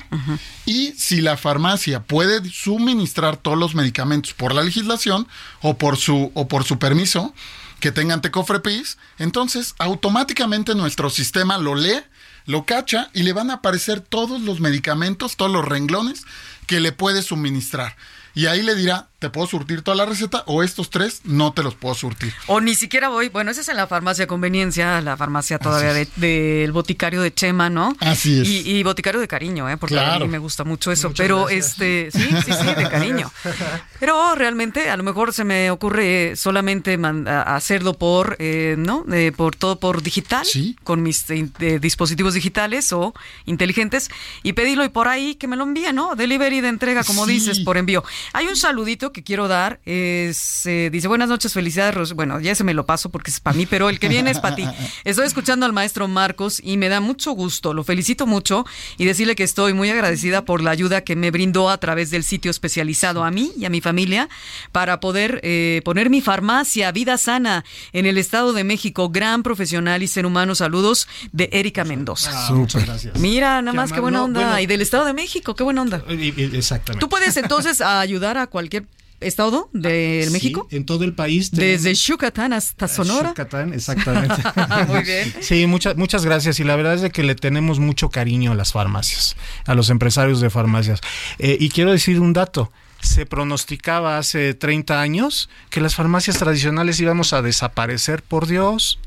y 0.65 0.93
si 0.93 1.21
la 1.21 1.37
farmacia 1.37 2.03
puede 2.03 2.49
suministrar 2.51 3.37
todos 3.37 3.59
los 3.59 3.75
medicamentos 3.75 4.33
por 4.33 4.55
la 4.55 4.63
legislación 4.63 5.29
o 5.61 5.77
por 5.77 5.99
su, 5.99 6.31
o 6.33 6.49
por 6.49 6.65
su 6.65 6.79
permiso 6.79 7.35
que 7.79 7.93
tengan 7.93 8.23
Tecofrepis, 8.23 8.97
entonces 9.19 9.75
automáticamente 9.79 10.75
nuestro 10.75 11.11
sistema 11.11 11.59
lo 11.59 11.75
lee, 11.75 12.01
lo 12.47 12.65
cacha 12.65 13.11
y 13.13 13.23
le 13.23 13.35
van 13.35 13.51
a 13.51 13.55
aparecer 13.55 14.01
todos 14.01 14.41
los 14.41 14.61
medicamentos, 14.61 15.37
todos 15.37 15.53
los 15.53 15.65
renglones 15.65 16.25
que 16.67 16.81
le 16.81 16.93
puede 16.93 17.21
suministrar. 17.21 17.97
Y 18.35 18.47
ahí 18.47 18.63
le 18.63 18.75
dirá, 18.75 19.09
te 19.19 19.31
puedo 19.31 19.47
surtir 19.47 19.83
toda 19.83 19.97
la 19.97 20.05
receta 20.05 20.43
o 20.47 20.63
estos 20.63 20.91
tres 20.91 21.23
no 21.25 21.53
te 21.53 21.63
los 21.63 21.75
puedo 21.75 21.95
surtir. 21.95 22.35
O 22.49 22.61
ni 22.61 22.75
siquiera 22.75 23.09
voy, 23.09 23.29
bueno, 23.31 23.51
esa 23.51 23.63
es 23.63 23.69
en 23.69 23.77
la 23.77 23.87
farmacia 23.87 24.25
de 24.25 24.27
conveniencia, 24.27 25.01
la 25.01 25.17
farmacia 25.17 25.59
todavía 25.59 25.91
Así 25.93 26.11
de- 26.17 26.27
del 26.61 26.73
boticario 26.73 27.23
de 27.23 27.33
Chema, 27.33 27.71
¿no? 27.71 27.97
Así 28.01 28.41
es. 28.41 28.49
Y, 28.49 28.71
y 28.79 28.83
boticario 28.83 29.21
de 29.21 29.29
cariño, 29.29 29.69
¿eh? 29.71 29.77
Porque 29.79 29.99
a 29.99 30.19
mí 30.19 30.29
me 30.29 30.39
gusta 30.39 30.65
mucho 30.65 30.93
eso. 30.93 31.09
Muchas 31.09 31.25
pero 31.25 31.45
gracias. 31.47 31.71
este, 31.71 32.11
sí, 32.13 32.29
sí, 32.45 32.53
sí, 32.53 32.67
de 32.75 32.89
cariño. 32.91 33.33
Pero 33.99 34.35
realmente 34.35 34.91
a 34.91 34.97
lo 34.99 35.03
mejor 35.03 35.33
se 35.33 35.45
me 35.45 35.71
ocurre 35.71 36.37
solamente 36.37 36.99
hacerlo 37.47 37.95
por, 37.95 38.37
eh, 38.39 38.75
¿no? 38.79 39.07
Eh, 39.11 39.33
por 39.35 39.57
todo 39.57 39.81
por 39.81 40.03
digital, 40.03 40.47
con 40.85 41.03
mis 41.03 41.29
eh, 41.31 41.49
eh, 41.61 41.79
dispositivos 41.81 42.35
digitales 42.35 42.93
o 42.93 43.15
inteligentes 43.47 44.11
y 44.43 44.53
pedirlo 44.53 44.85
y 44.85 44.91
por 44.91 45.09
ahí 45.09 45.35
que 45.37 45.49
me 45.49 45.57
lo 45.57 45.65
envíen, 45.65 45.97
¿no? 45.97 46.15
Delivery 46.15 46.61
de 46.61 46.69
entrega, 46.69 47.05
como 47.05 47.25
Sí. 47.25 47.33
dices, 47.33 47.61
por 47.61 47.79
envío. 47.79 48.05
Hay 48.35 48.47
un 48.47 48.57
saludito 48.57 49.06
que 49.13 49.23
quiero 49.23 49.49
dar, 49.49 49.81
es, 49.85 50.67
eh, 50.67 50.91
dice, 50.93 51.09
buenas 51.09 51.29
noches, 51.29 51.53
felicidades, 51.53 51.95
Ros-". 51.95 52.13
bueno, 52.15 52.41
ya 52.41 52.55
se 52.55 52.65
me 52.65 52.75
lo 52.75 52.87
paso 52.87 53.11
porque 53.11 53.31
es 53.31 53.41
para 53.41 53.57
mí, 53.57 53.67
pero 53.67 53.89
el 53.89 53.99
que 53.99 54.09
viene 54.09 54.31
es 54.31 54.41
para 54.41 54.57
ti. 54.57 54.65
Estoy 55.05 55.27
escuchando 55.27 55.67
al 55.67 55.73
maestro 55.73 56.09
Marcos 56.09 56.61
y 56.63 56.77
me 56.77 56.89
da 56.89 57.01
mucho 57.01 57.33
gusto, 57.33 57.75
lo 57.75 57.85
felicito 57.85 58.27
mucho 58.27 58.65
y 58.99 59.05
decirle 59.05 59.35
que 59.37 59.43
estoy 59.45 59.73
muy 59.75 59.91
agradecida 59.91 60.45
por 60.45 60.63
la 60.63 60.71
ayuda 60.71 61.03
que 61.03 61.17
me 61.17 61.31
brindó 61.31 61.71
a 61.71 61.79
través 61.79 62.11
del 62.11 62.25
sitio 62.25 62.51
especializado 62.51 63.25
a 63.25 63.31
mí 63.31 63.53
y 63.57 63.65
a 63.65 63.71
mi 63.71 63.81
familia 63.81 64.29
para 64.73 65.01
poder 65.01 65.41
eh, 65.43 65.81
poner 65.85 66.11
mi 66.11 66.21
farmacia 66.21 66.91
Vida 66.93 67.19
Sana 67.19 67.65
en 67.93 68.07
el 68.07 68.19
Estado 68.19 68.53
de 68.53 68.65
México. 68.65 69.09
Gran 69.11 69.43
profesional 69.43 70.03
y 70.03 70.09
ser 70.09 70.27
humano. 70.27 70.55
Saludos 70.55 71.09
de 71.33 71.49
Erika 71.53 71.85
Mendoza. 71.85 72.31
Ah, 72.33 72.53
muchas 72.53 72.85
gracias. 72.85 73.19
Mira, 73.19 73.63
nada 73.63 73.75
más 73.77 73.93
qué 73.93 74.01
buena 74.01 74.19
No, 74.19 74.25
onda. 74.25 74.41
bueno. 74.41 74.61
y 74.61 74.67
del 74.67 74.83
Estado 74.83 75.05
de 75.05 75.13
México, 75.15 75.55
qué 75.55 75.63
buena 75.65 75.83
onda. 75.83 76.03
Y- 76.09 76.57
Exactamente. 76.57 77.01
¿Tú 77.01 77.09
puedes 77.09 77.37
entonces 77.37 77.81
ayudar 77.81 78.39
a 78.39 78.47
cualquier 78.47 78.85
estado 79.21 79.71
de 79.73 80.25
Sí, 80.27 80.33
México? 80.33 80.69
en 80.71 80.85
todo 80.85 81.05
el 81.05 81.15
país. 81.15 81.51
Desde 81.51 81.95
Yucatán 81.95 82.53
hasta 82.53 82.89
Sonora. 82.89 83.31
Yucatán, 83.31 83.73
exactamente. 83.73 84.35
Muy 84.89 85.03
bien. 85.03 85.35
Sí, 85.41 85.67
muchas, 85.67 85.97
muchas 85.97 86.25
gracias. 86.25 86.61
Y 86.61 86.65
la 86.65 86.77
verdad 86.77 86.95
es 86.95 87.01
de 87.01 87.11
que 87.11 87.23
le 87.23 87.35
tenemos 87.35 87.79
mucho 87.79 88.11
cariño 88.11 88.53
a 88.53 88.55
las 88.55 88.73
farmacias, 88.73 89.37
a 89.65 89.75
los 89.75 89.91
empresarios 89.91 90.41
de 90.41 90.51
farmacias. 90.51 91.01
Eh, 91.39 91.57
y 91.61 91.69
quiero 91.71 91.93
decir 91.93 92.21
un 92.21 92.33
dato. 92.33 92.73
Se 93.01 93.27
pronosticaba 93.27 94.19
hace 94.19 94.55
30 94.55 95.01
años 95.01 95.49
que 95.71 95.81
las 95.81 95.95
farmacias 95.95 96.39
tradicionales 96.39 96.99
íbamos 96.99 97.33
a 97.35 97.43
desaparecer, 97.43 98.23
por 98.23 98.47
Dios. 98.47 98.99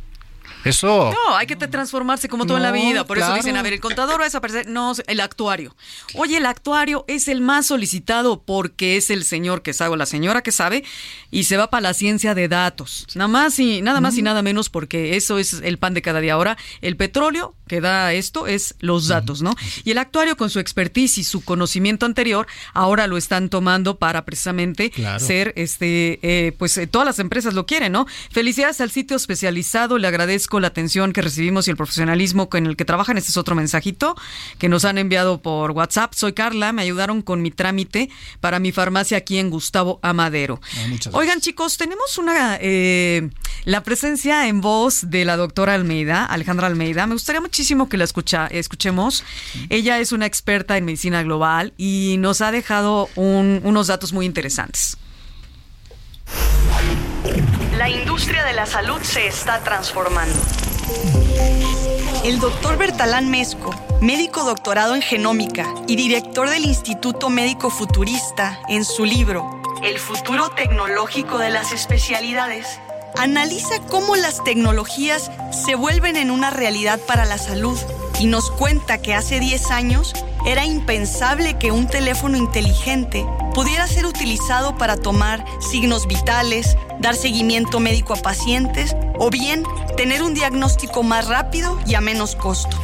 Eso. 0.63 1.11
No, 1.13 1.35
hay 1.37 1.47
que 1.47 1.55
transformarse 1.55 2.27
como 2.27 2.45
todo 2.45 2.57
en 2.57 2.63
la 2.63 2.71
vida. 2.71 3.05
Por 3.05 3.17
eso 3.17 3.33
dicen, 3.33 3.55
a 3.57 3.61
ver, 3.61 3.73
el 3.73 3.79
contador 3.79 4.19
va 4.19 4.23
a 4.23 4.25
desaparecer. 4.25 4.67
No, 4.67 4.93
el 5.07 5.19
actuario. 5.19 5.75
Oye, 6.15 6.37
el 6.37 6.45
actuario 6.45 7.05
es 7.07 7.27
el 7.27 7.41
más 7.41 7.67
solicitado 7.67 8.41
porque 8.43 8.97
es 8.97 9.09
el 9.09 9.23
señor 9.23 9.61
que 9.61 9.73
sabe 9.73 9.93
o 9.93 9.95
la 9.95 10.05
señora 10.05 10.41
que 10.41 10.51
sabe 10.51 10.83
y 11.31 11.43
se 11.43 11.57
va 11.57 11.69
para 11.69 11.81
la 11.81 11.93
ciencia 11.93 12.35
de 12.35 12.47
datos. 12.47 13.07
Nada 13.15 13.27
más 13.27 13.57
y 13.59 13.81
nada 13.81 14.01
más 14.01 14.17
y 14.17 14.21
nada 14.21 14.41
menos 14.41 14.69
porque 14.69 15.15
eso 15.15 15.39
es 15.39 15.53
el 15.53 15.77
pan 15.77 15.93
de 15.93 16.01
cada 16.01 16.19
día. 16.19 16.33
Ahora, 16.33 16.57
el 16.81 16.97
petróleo 16.97 17.55
que 17.67 17.81
da 17.81 18.13
esto 18.13 18.47
es 18.47 18.75
los 18.79 19.07
datos, 19.07 19.41
¿no? 19.43 19.53
Y 19.83 19.91
el 19.91 19.99
actuario 19.99 20.35
con 20.35 20.49
su 20.49 20.59
expertise 20.59 21.19
y 21.19 21.23
su 21.23 21.43
conocimiento 21.43 22.07
anterior, 22.07 22.47
ahora 22.73 23.05
lo 23.05 23.15
están 23.15 23.49
tomando 23.49 23.97
para 23.99 24.25
precisamente 24.25 24.89
Claro. 24.89 25.23
ser, 25.23 25.53
este, 25.55 26.19
eh, 26.23 26.51
pues 26.57 26.75
eh, 26.79 26.87
todas 26.87 27.05
las 27.05 27.19
empresas 27.19 27.53
lo 27.53 27.67
quieren, 27.67 27.91
¿no? 27.91 28.07
Felicidades 28.31 28.81
al 28.81 28.89
sitio 28.89 29.15
especializado, 29.15 29.99
le 29.99 30.07
agradezco 30.07 30.48
agradezco 30.49 30.59
la 30.59 30.67
atención 30.69 31.13
que 31.13 31.21
recibimos 31.21 31.67
y 31.67 31.71
el 31.71 31.77
profesionalismo 31.77 32.49
con 32.49 32.65
el 32.65 32.75
que 32.75 32.83
trabajan. 32.85 33.17
Este 33.17 33.29
es 33.29 33.37
otro 33.37 33.53
mensajito 33.55 34.15
que 34.57 34.67
nos 34.67 34.83
han 34.83 34.97
enviado 34.97 35.41
por 35.41 35.71
WhatsApp. 35.71 36.13
Soy 36.15 36.33
Carla, 36.33 36.73
me 36.73 36.81
ayudaron 36.81 37.21
con 37.21 37.41
mi 37.43 37.51
trámite 37.51 38.09
para 38.41 38.57
mi 38.59 38.71
farmacia 38.71 39.17
aquí 39.17 39.37
en 39.37 39.51
Gustavo 39.51 39.99
Amadero. 40.01 40.59
muchas 40.89 41.13
Oigan, 41.13 41.39
chicos, 41.39 41.77
tenemos 41.77 42.17
una 42.17 42.57
eh, 42.61 43.29
la 43.65 43.83
presencia 43.83 44.47
en 44.47 44.61
voz 44.61 45.09
de 45.11 45.23
la 45.23 45.37
doctora 45.37 45.75
Almeida, 45.75 46.25
Alejandra 46.25 46.65
Almeida. 46.65 47.05
Me 47.05 47.13
gustaría 47.13 47.41
muchísimo 47.41 47.87
que 47.87 47.97
la 47.97 48.05
escucha, 48.05 48.47
escuchemos. 48.47 49.23
Ella 49.69 49.99
es 49.99 50.11
una 50.11 50.25
experta 50.25 50.77
en 50.77 50.85
medicina 50.85 51.21
global 51.21 51.73
y 51.77 52.15
nos 52.17 52.41
ha 52.41 52.51
dejado 52.51 53.07
un- 53.15 53.61
unos 53.63 53.85
datos 53.87 54.13
muy 54.13 54.25
interesantes. 54.25 54.97
La 57.79 57.87
industria 57.87 58.43
de 58.43 58.51
la 58.51 58.65
salud 58.65 59.01
se 59.03 59.25
está 59.25 59.63
transformando. 59.63 60.37
El 62.25 62.41
doctor 62.41 62.77
Bertalán 62.77 63.31
Mesco, 63.31 63.73
médico 64.01 64.43
doctorado 64.43 64.95
en 64.95 65.01
genómica 65.01 65.65
y 65.87 65.95
director 65.95 66.49
del 66.49 66.65
Instituto 66.65 67.29
Médico 67.29 67.69
Futurista, 67.69 68.59
en 68.67 68.83
su 68.83 69.05
libro 69.05 69.61
El 69.81 69.97
futuro 69.97 70.49
tecnológico 70.49 71.37
de 71.37 71.51
las 71.51 71.71
especialidades, 71.71 72.81
analiza 73.17 73.79
cómo 73.87 74.17
las 74.17 74.43
tecnologías 74.43 75.31
se 75.51 75.75
vuelven 75.75 76.17
en 76.17 76.31
una 76.31 76.49
realidad 76.49 76.99
para 77.07 77.23
la 77.23 77.37
salud 77.37 77.79
y 78.19 78.27
nos 78.27 78.51
cuenta 78.51 79.01
que 79.01 79.13
hace 79.13 79.39
10 79.39 79.71
años 79.71 80.13
era 80.45 80.65
impensable 80.65 81.57
que 81.57 81.71
un 81.71 81.87
teléfono 81.87 82.37
inteligente 82.37 83.25
pudiera 83.53 83.87
ser 83.87 84.05
utilizado 84.05 84.77
para 84.77 84.97
tomar 84.97 85.43
signos 85.59 86.07
vitales, 86.07 86.77
dar 86.99 87.15
seguimiento 87.15 87.79
médico 87.79 88.13
a 88.13 88.17
pacientes 88.17 88.95
o 89.17 89.29
bien 89.29 89.63
tener 89.97 90.21
un 90.21 90.33
diagnóstico 90.33 91.03
más 91.03 91.27
rápido 91.27 91.79
y 91.85 91.95
a 91.95 92.01
menos 92.01 92.35
costo. 92.35 92.77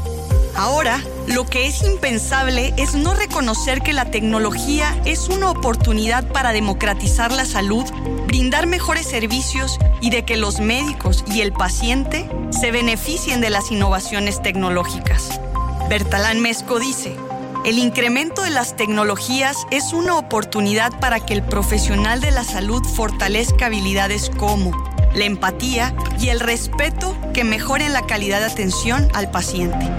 Ahora, 0.55 1.03
lo 1.27 1.45
que 1.45 1.67
es 1.67 1.83
impensable 1.83 2.73
es 2.77 2.95
no 2.95 3.13
reconocer 3.13 3.81
que 3.81 3.91
la 3.91 4.05
tecnología 4.05 4.95
es 5.03 5.27
una 5.27 5.49
oportunidad 5.49 6.25
para 6.31 6.53
democratizar 6.53 7.33
la 7.33 7.43
salud, 7.43 7.83
brindar 8.25 8.65
mejores 8.65 9.05
servicios 9.05 9.77
y 9.99 10.11
de 10.11 10.23
que 10.23 10.37
los 10.37 10.61
médicos 10.61 11.25
y 11.27 11.41
el 11.41 11.51
paciente 11.51 12.29
se 12.51 12.71
beneficien 12.71 13.41
de 13.41 13.49
las 13.49 13.69
innovaciones 13.69 14.41
tecnológicas. 14.41 15.41
Bertalán 15.89 16.39
Mesco 16.39 16.79
dice, 16.79 17.17
el 17.65 17.77
incremento 17.77 18.43
de 18.43 18.51
las 18.51 18.77
tecnologías 18.77 19.67
es 19.71 19.91
una 19.91 20.17
oportunidad 20.17 20.97
para 21.01 21.19
que 21.19 21.33
el 21.33 21.43
profesional 21.43 22.21
de 22.21 22.31
la 22.31 22.45
salud 22.45 22.81
fortalezca 22.85 23.65
habilidades 23.65 24.29
como 24.29 24.71
la 25.13 25.25
empatía 25.25 25.93
y 26.19 26.29
el 26.29 26.39
respeto 26.39 27.17
que 27.33 27.43
mejoren 27.43 27.91
la 27.91 28.05
calidad 28.05 28.39
de 28.39 28.45
atención 28.45 29.09
al 29.13 29.31
paciente. 29.31 29.89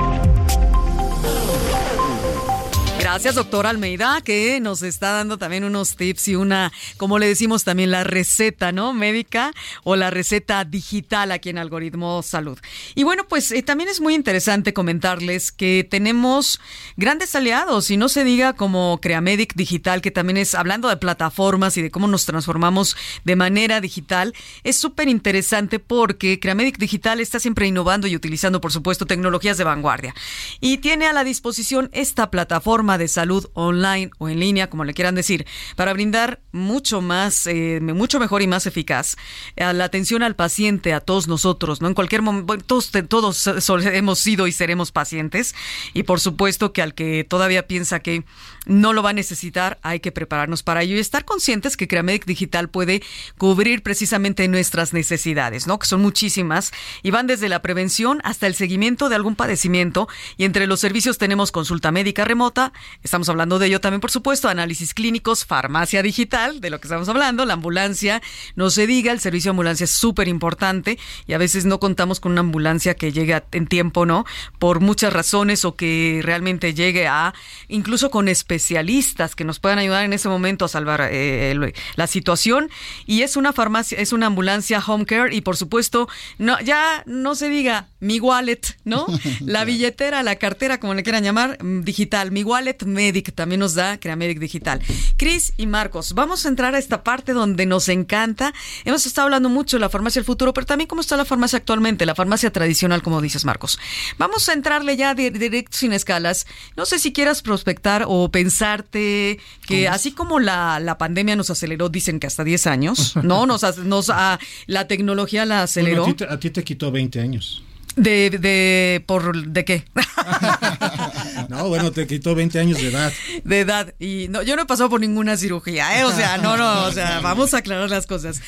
Gracias, 3.09 3.37
doctora 3.37 3.71
Almeida, 3.71 4.21
que 4.21 4.59
nos 4.59 4.83
está 4.83 5.13
dando 5.13 5.39
también 5.39 5.63
unos 5.63 5.95
tips 5.95 6.27
y 6.27 6.35
una, 6.35 6.73
como 6.97 7.21
le 7.21 7.29
decimos 7.29 7.63
también, 7.63 7.93
la 7.93 8.03
receta, 8.03 8.73
¿no? 8.73 8.93
Médica 8.93 9.53
o 9.85 9.95
la 9.95 10.11
receta 10.11 10.65
digital 10.65 11.31
aquí 11.31 11.51
en 11.51 11.59
Algoritmo 11.59 12.21
Salud. 12.25 12.59
Y 12.97 13.05
bueno, 13.05 13.29
pues 13.29 13.53
eh, 13.53 13.63
también 13.63 13.89
es 13.89 14.01
muy 14.01 14.17
interesante 14.17 14.75
comentarles 14.75 15.53
que 15.53 15.87
tenemos 15.89 16.59
grandes 16.97 17.37
aliados 17.37 17.93
y 17.93 17.97
no 17.97 18.09
se 18.09 18.25
diga 18.25 18.55
como 18.55 18.99
Creamedic 19.01 19.55
Digital, 19.55 20.03
que 20.03 20.11
también 20.11 20.37
es 20.37 20.57
hablando 20.57 20.89
de 20.89 20.97
plataformas 20.97 21.77
y 21.77 21.83
de 21.83 21.93
cómo 21.93 22.09
nos 22.09 22.27
transformamos 22.27 22.97
de 23.23 23.37
manera 23.37 23.81
digital. 23.81 24.35
Es 24.65 24.79
súper 24.79 25.07
interesante 25.09 25.79
porque 25.79 26.41
Creamedic 26.41 26.77
Digital 26.77 27.21
está 27.21 27.39
siempre 27.39 27.69
innovando 27.69 28.09
y 28.09 28.17
utilizando, 28.17 28.61
por 28.61 28.73
supuesto, 28.73 29.07
tecnologías 29.07 29.59
de 29.59 29.65
vanguardia. 29.65 30.13
Y 30.61 30.79
tiene 30.79 31.07
a 31.07 31.13
la 31.13 31.23
disposición 31.23 31.89
esta 31.93 32.33
plataforma 32.33 32.96
de 32.99 33.09
salud 33.09 33.49
online 33.55 34.11
o 34.19 34.29
en 34.29 34.41
línea, 34.41 34.69
como 34.69 34.85
le 34.85 34.95
quieran 34.95 35.15
decir, 35.15 35.47
para 35.77 35.93
brindar 35.93 36.41
mucho 36.53 37.01
más, 37.01 37.47
eh, 37.47 37.81
mucho 37.81 38.19
mejor 38.19 38.43
y 38.43 38.47
más 38.47 38.67
eficaz 38.67 39.17
a 39.59 39.73
la 39.73 39.85
atención 39.85 40.23
al 40.23 40.37
paciente, 40.37 40.93
a 40.93 41.01
todos 41.01 41.29
nosotros, 41.29 41.81
¿no? 41.81 41.89
En 41.89 41.95
cualquier 41.95 42.23
momento, 42.23 42.59
todos, 42.59 42.91
todos 43.09 43.47
hemos 43.47 44.19
sido 44.19 44.47
y 44.47 44.53
seremos 44.53 44.93
pacientes 44.93 45.55
y 45.95 46.03
por 46.05 46.21
supuesto 46.21 46.73
que 46.73 46.83
al 46.83 46.95
que 46.95 47.25
todavía 47.25 47.67
piensa 47.67 48.01
que 48.01 48.25
no 48.67 48.93
lo 48.93 49.03
va 49.03 49.11
a 49.11 49.15
necesitar, 49.15 49.79
hay 49.83 50.01
que 50.01 50.13
prepararnos 50.13 50.63
para 50.63 50.83
ello 50.83 50.97
y 50.97 50.99
estar 50.99 51.25
conscientes 51.25 51.77
que 51.77 51.89
Creamedic 51.89 52.27
Digital 52.27 52.69
puede 52.69 53.03
cubrir 53.39 53.83
precisamente 53.83 54.49
nuestras 54.49 54.93
necesidades, 54.93 55.67
¿no? 55.67 55.79
Que 55.79 55.87
son 55.87 56.03
muchísimas 56.03 56.73
y 57.03 57.11
van 57.11 57.27
desde 57.27 57.49
la 57.49 57.63
prevención 57.63 58.21
hasta 58.25 58.47
el 58.47 58.55
seguimiento 58.55 59.09
de 59.09 59.15
algún 59.15 59.37
padecimiento 59.37 60.09
y 60.37 60.45
entre 60.45 60.67
los 60.67 60.81
servicios 60.81 61.19
tenemos 61.19 61.53
consulta 61.53 61.93
médica 61.93 62.25
remota, 62.25 62.73
estamos 63.03 63.29
hablando 63.29 63.59
de 63.59 63.67
ello 63.67 63.81
también, 63.81 64.01
por 64.01 64.11
supuesto, 64.11 64.49
análisis 64.49 64.95
clínicos, 64.95 65.45
farmacia 65.45 66.03
digital, 66.03 66.61
de 66.61 66.71
lo 66.71 66.81
que 66.81 66.87
estamos 66.87 67.09
hablando, 67.09 67.45
la 67.45 67.55
ambulancia, 67.55 68.23
no 68.55 68.71
se 68.71 68.87
diga, 68.87 69.13
el 69.13 69.21
servicio 69.21 69.51
de 69.51 69.53
ambulancia 69.53 69.85
es 69.85 69.91
súper 69.91 70.29
importante 70.29 70.99
y 71.27 71.33
a 71.33 71.39
veces 71.39 71.65
no 71.65 71.81
contamos 71.81 72.21
con 72.21 72.33
una 72.33 72.41
ambulancia 72.41 72.95
que 72.95 73.13
llegue 73.13 73.43
en 73.53 73.67
tiempo, 73.67 74.07
¿no? 74.07 74.25
Por 74.59 74.81
muchas 74.81 75.13
razones 75.13 75.65
o 75.65 75.77
que 75.77 76.21
realmente 76.23 76.75
llegue 76.75 77.07
a, 77.07 77.35
incluso 77.69 78.11
con 78.11 78.29
especialistas 78.29 79.35
que 79.35 79.45
nos 79.45 79.59
puedan 79.59 79.79
ayudar 79.79 80.05
en 80.05 80.13
ese 80.13 80.29
momento 80.29 80.65
a 80.65 80.69
salvar 80.69 81.09
eh, 81.11 81.73
la 81.97 82.07
situación. 82.07 82.71
Y 83.07 83.23
es 83.23 83.37
una 83.37 83.53
farmacia, 83.53 83.99
es 83.99 84.13
una 84.13 84.27
ambulancia 84.27 84.83
home 84.85 85.07
care 85.07 85.35
y 85.35 85.41
por 85.41 85.57
supuesto, 85.57 86.09
no, 86.39 86.61
ya 86.61 87.03
no 87.07 87.35
se 87.35 87.49
diga 87.49 87.89
mi 88.01 88.21
wallet, 88.21 88.61
¿no? 88.85 89.07
La 89.41 89.65
billetera, 89.65 90.23
la 90.23 90.37
cartera, 90.37 90.79
como 90.81 90.95
le 90.95 91.03
quieran 91.03 91.25
llamar, 91.25 91.59
digital. 91.63 92.31
Mi 92.31 92.43
wallet 92.43 92.76
Medic 92.85 93.35
también 93.35 93.61
nos 93.61 93.75
da 93.75 93.99
Creamedic 93.99 94.39
Digital. 94.39 94.81
Cris 95.17 95.53
y 95.57 95.67
Marcos, 95.67 96.13
vamos 96.15 96.45
a 96.45 96.49
entrar 96.49 96.75
a 96.75 96.79
esta 96.79 97.03
parte 97.05 97.33
donde 97.33 97.65
nos 97.67 97.89
encanta. 97.89 98.53
Hemos 98.85 99.07
estado 99.07 99.27
hablando 99.27 99.49
mucho 99.49 99.77
de 99.77 99.81
la 99.81 99.89
farmacia 99.89 100.21
del 100.21 100.27
futuro, 100.27 100.53
pero 100.53 100.67
también 100.67 100.89
cómo 100.89 101.01
está 101.01 101.17
la 101.17 101.25
farmacia 101.25 101.59
actualmente, 101.59 102.05
la 102.07 102.15
farmacia 102.15 102.51
tradicional, 102.53 103.03
como 103.03 103.21
dices, 103.21 103.45
Marcos. 103.45 103.79
Vamos 104.19 104.49
a 104.49 104.53
entrarle 104.53 104.97
ya 104.97 105.15
di- 105.15 105.31
directo 105.31 105.77
sin 105.77 105.93
escalas. 105.93 106.47
No 106.77 106.85
sé 106.87 106.99
si 106.99 107.13
quieras 107.13 107.43
prospectar 107.43 108.05
o 108.07 108.31
pensarte 108.31 109.39
que 109.67 109.89
así 109.89 110.13
como 110.13 110.41
la, 110.41 110.81
la 110.81 110.99
pandemia 110.99 111.37
nos 111.37 111.51
aceleró, 111.51 111.89
dicen 111.89 112.21
que 112.21 112.27
hasta 112.27 112.45
10 112.45 112.67
años, 112.67 113.15
¿no? 113.23 113.47
Nos, 113.47 113.63
nos 113.79 114.11
ah, 114.11 114.39
la 114.67 114.87
tecnología 114.89 115.45
la 115.47 115.63
aceleró. 115.63 116.03
Bueno, 116.07 116.13
a, 116.13 116.17
ti 116.17 116.25
te, 116.27 116.35
a 116.35 116.41
ti 116.41 116.51
te 116.51 116.65
quitó 116.65 116.91
20 116.91 117.21
años. 117.21 117.63
De, 117.97 118.29
de, 118.29 119.03
por, 119.07 119.35
¿de 119.47 119.65
qué? 119.65 119.85
No, 121.49 121.69
bueno, 121.69 121.91
te 121.93 122.07
quitó 122.07 122.35
20 122.35 122.59
años 122.59 122.79
de 122.79 122.89
edad. 122.89 123.13
de 123.45 123.61
edad. 123.61 123.95
Y 123.99 124.29
no, 124.29 124.43
yo 124.43 124.57
no 124.57 124.63
he 124.63 124.67
pasado 124.67 124.91
por 124.91 125.01
ninguna 125.01 125.37
cirugía, 125.37 126.01
¿eh? 126.01 126.05
O 126.05 126.13
sea, 126.13 126.39
no, 126.39 126.57
no, 126.57 126.85
o 126.85 126.93
sea, 126.93 127.21
vamos 127.21 127.55
a 127.55 127.59
aclarar 127.59 127.91
las 127.91 128.07
cosas. 128.07 128.41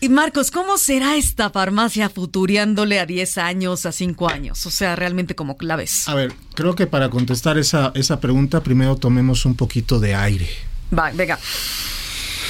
Y 0.00 0.08
Marcos, 0.08 0.50
¿cómo 0.50 0.78
será 0.78 1.16
esta 1.16 1.50
farmacia 1.50 2.08
futuriándole 2.08 3.00
a 3.00 3.06
10 3.06 3.38
años, 3.38 3.86
a 3.86 3.92
5 3.92 4.28
años? 4.30 4.66
O 4.66 4.70
sea, 4.70 4.96
realmente 4.96 5.34
como 5.34 5.56
la 5.60 5.76
ves. 5.76 6.08
A 6.08 6.14
ver, 6.14 6.32
creo 6.54 6.74
que 6.74 6.86
para 6.86 7.10
contestar 7.10 7.58
esa, 7.58 7.92
esa 7.94 8.20
pregunta, 8.20 8.62
primero 8.62 8.96
tomemos 8.96 9.44
un 9.44 9.54
poquito 9.54 9.98
de 10.00 10.14
aire. 10.14 10.48
Va, 10.96 11.10
venga. 11.10 11.38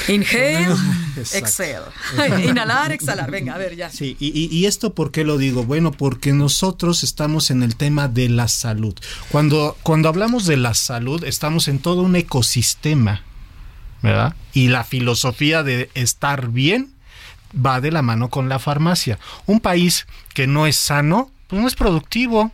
Inhale, 0.07 0.75
exhale. 1.17 1.87
Inhalar, 2.49 2.93
exhalar. 2.93 3.31
Venga, 3.31 3.55
a 3.55 3.59
ver, 3.59 3.75
ya. 3.77 3.91
Sí, 3.91 4.17
y, 4.21 4.27
y- 4.29 4.49
y 4.57 4.67
esto 4.67 4.95
por 4.95 5.11
qué 5.11 5.25
lo 5.25 5.39
digo? 5.39 5.65
Bueno, 5.65 5.91
porque 5.93 6.33
nosotros 6.33 7.03
estamos 7.03 7.51
en 7.51 7.63
el 7.63 7.77
tema 7.77 8.09
de 8.09 8.29
la 8.29 8.49
salud. 8.49 8.95
Cuando, 9.31 9.77
cuando 9.83 10.09
hablamos 10.09 10.47
de 10.47 10.57
la 10.57 10.75
salud, 10.75 11.25
estamos 11.25 11.69
en 11.69 11.79
todo 11.81 12.03
un 12.03 12.17
ecosistema, 12.17 13.23
¿verdad? 14.03 14.35
Y 14.53 14.69
la 14.69 14.85
filosofía 14.85 15.63
de 15.63 15.91
estar 15.95 16.49
bien 16.49 16.93
va 17.55 17.81
de 17.81 17.91
la 17.91 18.03
mano 18.03 18.29
con 18.31 18.49
la 18.49 18.59
farmacia. 18.59 19.19
Un 19.47 19.61
país 19.61 20.07
que 20.35 20.47
no 20.47 20.67
es 20.67 20.77
sano, 20.77 21.31
pues 21.49 21.61
no 21.61 21.67
es 21.69 21.75
productivo. 21.75 22.53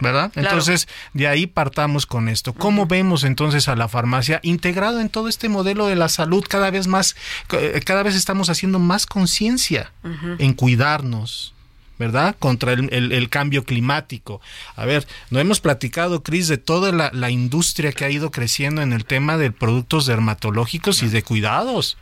¿Verdad? 0.00 0.32
Claro. 0.32 0.48
Entonces, 0.48 0.88
de 1.12 1.28
ahí 1.28 1.46
partamos 1.46 2.06
con 2.06 2.28
esto. 2.28 2.52
¿Cómo 2.54 2.86
vemos 2.86 3.22
entonces 3.24 3.68
a 3.68 3.76
la 3.76 3.86
farmacia 3.88 4.40
integrado 4.42 5.00
en 5.00 5.08
todo 5.10 5.28
este 5.28 5.48
modelo 5.48 5.86
de 5.86 5.96
la 5.96 6.08
salud? 6.08 6.44
Cada 6.48 6.70
vez 6.70 6.86
más, 6.86 7.16
eh, 7.52 7.80
cada 7.84 8.02
vez 8.02 8.14
estamos 8.14 8.48
haciendo 8.48 8.78
más 8.78 9.04
conciencia 9.06 9.92
en 10.38 10.54
cuidarnos, 10.54 11.52
¿verdad? 11.98 12.34
Contra 12.38 12.72
el, 12.72 12.88
el- 12.94 13.12
el 13.12 13.28
cambio 13.28 13.64
climático. 13.64 14.40
A 14.74 14.86
ver, 14.86 15.06
no 15.30 15.38
hemos 15.38 15.60
platicado, 15.60 16.22
Cris, 16.22 16.48
de 16.48 16.56
toda 16.56 16.92
la, 16.92 17.10
la 17.12 17.30
industria 17.30 17.92
que 17.92 18.06
ha 18.06 18.10
ido 18.10 18.30
creciendo 18.30 18.80
en 18.80 18.94
el 18.94 19.04
tema 19.04 19.36
de 19.36 19.50
productos 19.52 20.06
dermatológicos 20.06 21.02
y 21.02 21.08
de 21.08 21.22
cuidados. 21.22 21.98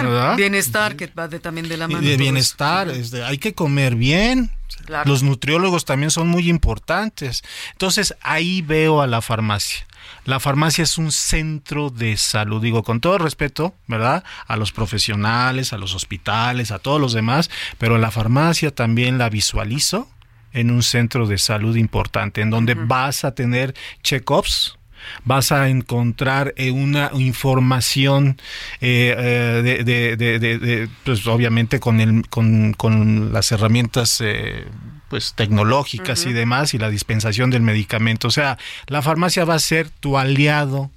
Claro, 0.00 0.10
¿verdad? 0.12 0.36
bienestar 0.36 0.96
que 0.96 1.06
va 1.08 1.28
de, 1.28 1.38
también 1.40 1.68
de 1.68 1.76
la 1.76 1.84
Y 1.86 1.88
mano. 1.94 2.06
de 2.06 2.16
bienestar, 2.16 2.88
es 2.88 3.10
de- 3.10 3.24
hay 3.24 3.38
que 3.38 3.54
comer 3.54 3.94
bien. 3.96 4.50
Claro. 4.86 5.08
Los 5.10 5.22
nutriólogos 5.22 5.84
también 5.84 6.10
son 6.10 6.28
muy 6.28 6.48
importantes. 6.48 7.42
Entonces 7.72 8.14
ahí 8.22 8.62
veo 8.62 9.02
a 9.02 9.06
la 9.06 9.20
farmacia. 9.22 9.86
La 10.24 10.40
farmacia 10.40 10.82
es 10.84 10.98
un 10.98 11.10
centro 11.12 11.90
de 11.90 12.16
salud, 12.16 12.62
digo 12.62 12.82
con 12.82 13.00
todo 13.00 13.18
respeto, 13.18 13.74
¿verdad? 13.86 14.24
A 14.46 14.56
los 14.56 14.72
profesionales, 14.72 15.72
a 15.72 15.78
los 15.78 15.94
hospitales, 15.94 16.70
a 16.70 16.78
todos 16.78 17.00
los 17.00 17.12
demás, 17.12 17.50
pero 17.78 17.98
la 17.98 18.10
farmacia 18.10 18.72
también 18.74 19.18
la 19.18 19.28
visualizo 19.28 20.08
en 20.52 20.70
un 20.70 20.82
centro 20.82 21.26
de 21.26 21.38
salud 21.38 21.76
importante, 21.76 22.40
en 22.40 22.50
donde 22.50 22.74
vas 22.74 23.24
a 23.24 23.34
tener 23.34 23.74
check-ups, 24.02 24.76
vas 25.24 25.52
a 25.52 25.68
encontrar 25.68 26.54
eh, 26.56 26.70
una 26.70 27.10
información 27.14 28.38
eh, 28.80 29.14
eh, 29.16 29.62
de, 29.62 29.84
de- 29.84 30.16
de- 30.16 30.38
de- 30.38 30.58
de, 30.58 30.88
pues 31.04 31.26
obviamente 31.26 31.80
con 31.80 32.00
el 32.00 32.28
con, 32.28 32.72
con 32.74 33.32
las 33.32 33.52
herramientas 33.52 34.20
eh, 34.20 34.66
pues 35.08 35.34
tecnológicas 35.34 36.24
y 36.26 36.32
demás 36.32 36.72
y 36.74 36.78
la 36.78 36.88
dispensación 36.90 37.50
del 37.50 37.62
medicamento. 37.62 38.28
O 38.28 38.30
sea 38.30 38.58
la 38.86 39.02
farmacia 39.02 39.44
va 39.44 39.54
a 39.54 39.58
ser 39.58 39.88
tu 39.90 40.18
aliado 40.18 40.90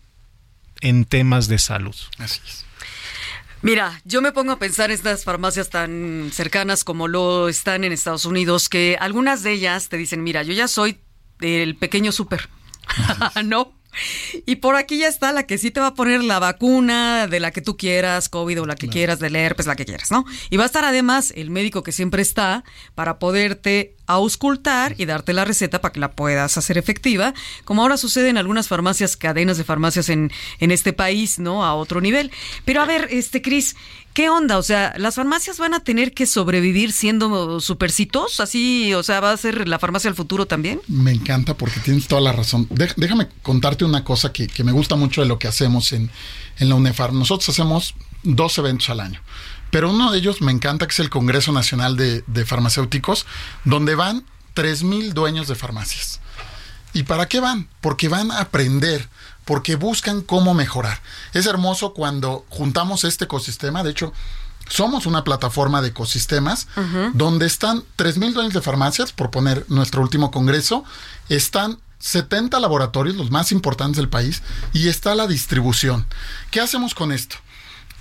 en 0.82 1.06
temas 1.06 1.48
de 1.48 1.58
salud. 1.58 1.96
Así 2.20 2.42
es. 2.48 2.66
Mira, 3.62 4.00
yo 4.04 4.22
me 4.22 4.32
pongo 4.32 4.52
a 4.52 4.60
pensar 4.60 4.92
en 4.92 4.96
estas 4.96 5.24
farmacias 5.24 5.70
tan 5.72 6.30
cercanas 6.32 6.84
como 6.84 7.08
lo 7.08 7.50
están 7.50 7.84
en 7.84 7.92
Estados 7.94 8.26
Unidos, 8.26 8.70
que 8.70 8.96
algunas 9.00 9.42
de 9.42 9.54
ellas 9.54 9.90
te 9.90 9.98
dicen, 9.98 10.22
mira, 10.24 10.44
yo 10.44 10.54
ya 10.54 10.68
soy 10.68 11.00
del 11.40 11.76
pequeño 11.76 12.12
súper, 12.12 12.48
¿no? 13.46 13.74
Y 14.46 14.58
por 14.58 14.76
aquí 14.76 15.00
ya 15.00 15.08
está 15.08 15.32
la 15.32 15.44
que 15.44 15.58
sí 15.58 15.72
te 15.72 15.80
va 15.80 15.88
a 15.88 15.94
poner 15.94 16.24
la 16.24 16.40
vacuna 16.40 17.28
de 17.28 17.40
la 17.40 17.52
que 17.52 17.62
tú 17.62 17.78
quieras, 17.78 18.30
COVID 18.30 18.62
o 18.62 18.66
la 18.66 18.76
que 18.76 18.88
quieras, 18.88 19.20
del 19.20 19.36
herpes, 19.36 19.66
la 19.66 19.76
que 19.76 19.86
quieras, 19.86 20.12
¿no? 20.12 20.26
Y 20.50 20.58
va 20.58 20.64
a 20.64 20.66
estar 20.68 20.86
además 20.86 21.34
el 21.36 21.50
médico 21.50 21.84
que 21.84 21.92
siempre 21.92 22.22
está 22.22 22.64
para 22.94 23.20
poderte 23.20 23.95
auscultar 24.08 24.96
y 24.98 25.06
darte 25.06 25.34
la 25.34 25.46
receta 25.46 25.82
para 25.82 25.92
que 25.92 26.00
la 26.00 26.12
puedas 26.12 26.58
hacer 26.58 26.78
efectiva, 26.78 27.34
como 27.64 27.82
ahora 27.82 27.98
sucede 27.98 28.30
en 28.30 28.38
algunas 28.38 28.68
farmacias, 28.68 29.18
cadenas 29.18 29.58
de 29.58 29.64
farmacias 29.64 30.10
en, 30.10 30.32
en 30.60 30.72
este 30.72 30.94
país, 30.94 31.40
¿no? 31.40 31.66
A 31.66 31.76
otro 31.76 32.02
nivel. 32.02 32.32
Pero 32.66 32.82
a 32.82 32.86
ver, 32.86 33.08
este, 33.12 33.42
Cris, 33.42 33.76
¿qué 34.14 34.30
onda? 34.30 34.58
O 34.58 34.64
sea, 34.64 34.94
¿las 34.98 35.16
farmacias 35.16 35.58
van 35.58 35.74
a 35.74 35.80
tener 35.80 36.14
que 36.14 36.26
sobrevivir 36.26 36.92
siendo 36.92 37.60
supercitos? 37.60 38.40
Así, 38.40 38.94
o 38.94 39.04
sea, 39.04 39.20
¿va 39.20 39.32
a 39.32 39.38
ser 39.38 39.68
la 39.68 39.80
farmacia 39.80 40.10
del 40.10 40.16
futuro 40.16 40.46
también? 40.46 40.82
Me 40.88 41.12
encanta 41.12 41.56
porque 41.56 41.80
tienes 41.80 42.08
toda 42.08 42.22
la 42.22 42.32
razón. 42.32 42.68
Déjame 42.70 43.28
contarte 43.42 43.86
una 43.86 44.04
cosa 44.04 44.32
que, 44.32 44.48
que 44.48 44.64
me 44.64 44.72
gusta 44.72 44.96
mucho 44.96 45.22
de 45.22 45.28
lo 45.28 45.40
que 45.40 45.48
hacemos 45.48 45.92
en, 45.94 46.10
en 46.60 46.70
la 46.70 46.76
UNEFAR. 46.76 47.14
Nosotros 47.14 47.50
hacemos 47.50 47.96
dos 48.24 48.58
eventos 48.58 48.90
al 48.90 49.00
año, 49.00 49.22
pero 49.76 49.90
uno 49.90 50.10
de 50.10 50.20
ellos 50.20 50.42
me 50.42 50.54
encanta 50.54 50.88
que 50.88 50.94
es 50.94 51.00
el 51.02 51.10
Congreso 51.10 51.52
Nacional 51.52 51.98
de, 51.98 52.24
de 52.28 52.46
Farmacéuticos, 52.46 53.26
donde 53.66 53.96
van 53.96 54.24
3.000 54.56 55.12
dueños 55.12 55.50
de 55.50 55.56
farmacias. 55.56 56.22
¿Y 56.94 57.04
para 57.04 57.26
qué 57.26 57.42
van? 57.42 57.68
Porque 57.82 58.08
van 58.08 58.32
a 58.32 58.40
aprender, 58.40 59.10
porque 59.44 59.76
buscan 59.76 60.22
cómo 60.22 60.54
mejorar. 60.54 61.02
Es 61.34 61.46
hermoso 61.46 61.94
cuando 61.94 62.46
juntamos 62.48 63.04
este 63.04 63.26
ecosistema, 63.26 63.84
de 63.84 63.92
hecho, 63.92 64.14
somos 64.70 65.08
una 65.08 65.26
plataforma 65.26 65.82
de 65.82 65.90
ecosistemas 65.90 66.70
donde 67.14 67.46
están 67.46 67.84
3.000 67.98 68.32
dueños 68.32 68.54
de 68.54 68.62
farmacias, 68.62 69.12
por 69.12 69.30
poner 69.30 69.66
nuestro 69.68 70.02
último 70.02 70.32
congreso, 70.32 70.86
están 71.28 71.80
70 72.00 72.62
laboratorios, 72.62 73.18
los 73.18 73.30
más 73.30 73.52
importantes 73.52 73.98
del 73.98 74.08
país, 74.08 74.42
y 74.72 74.88
está 74.88 75.16
la 75.16 75.28
distribución. 75.28 76.06
¿Qué 76.50 76.62
hacemos 76.62 76.96
con 76.96 77.12
esto? 77.12 77.36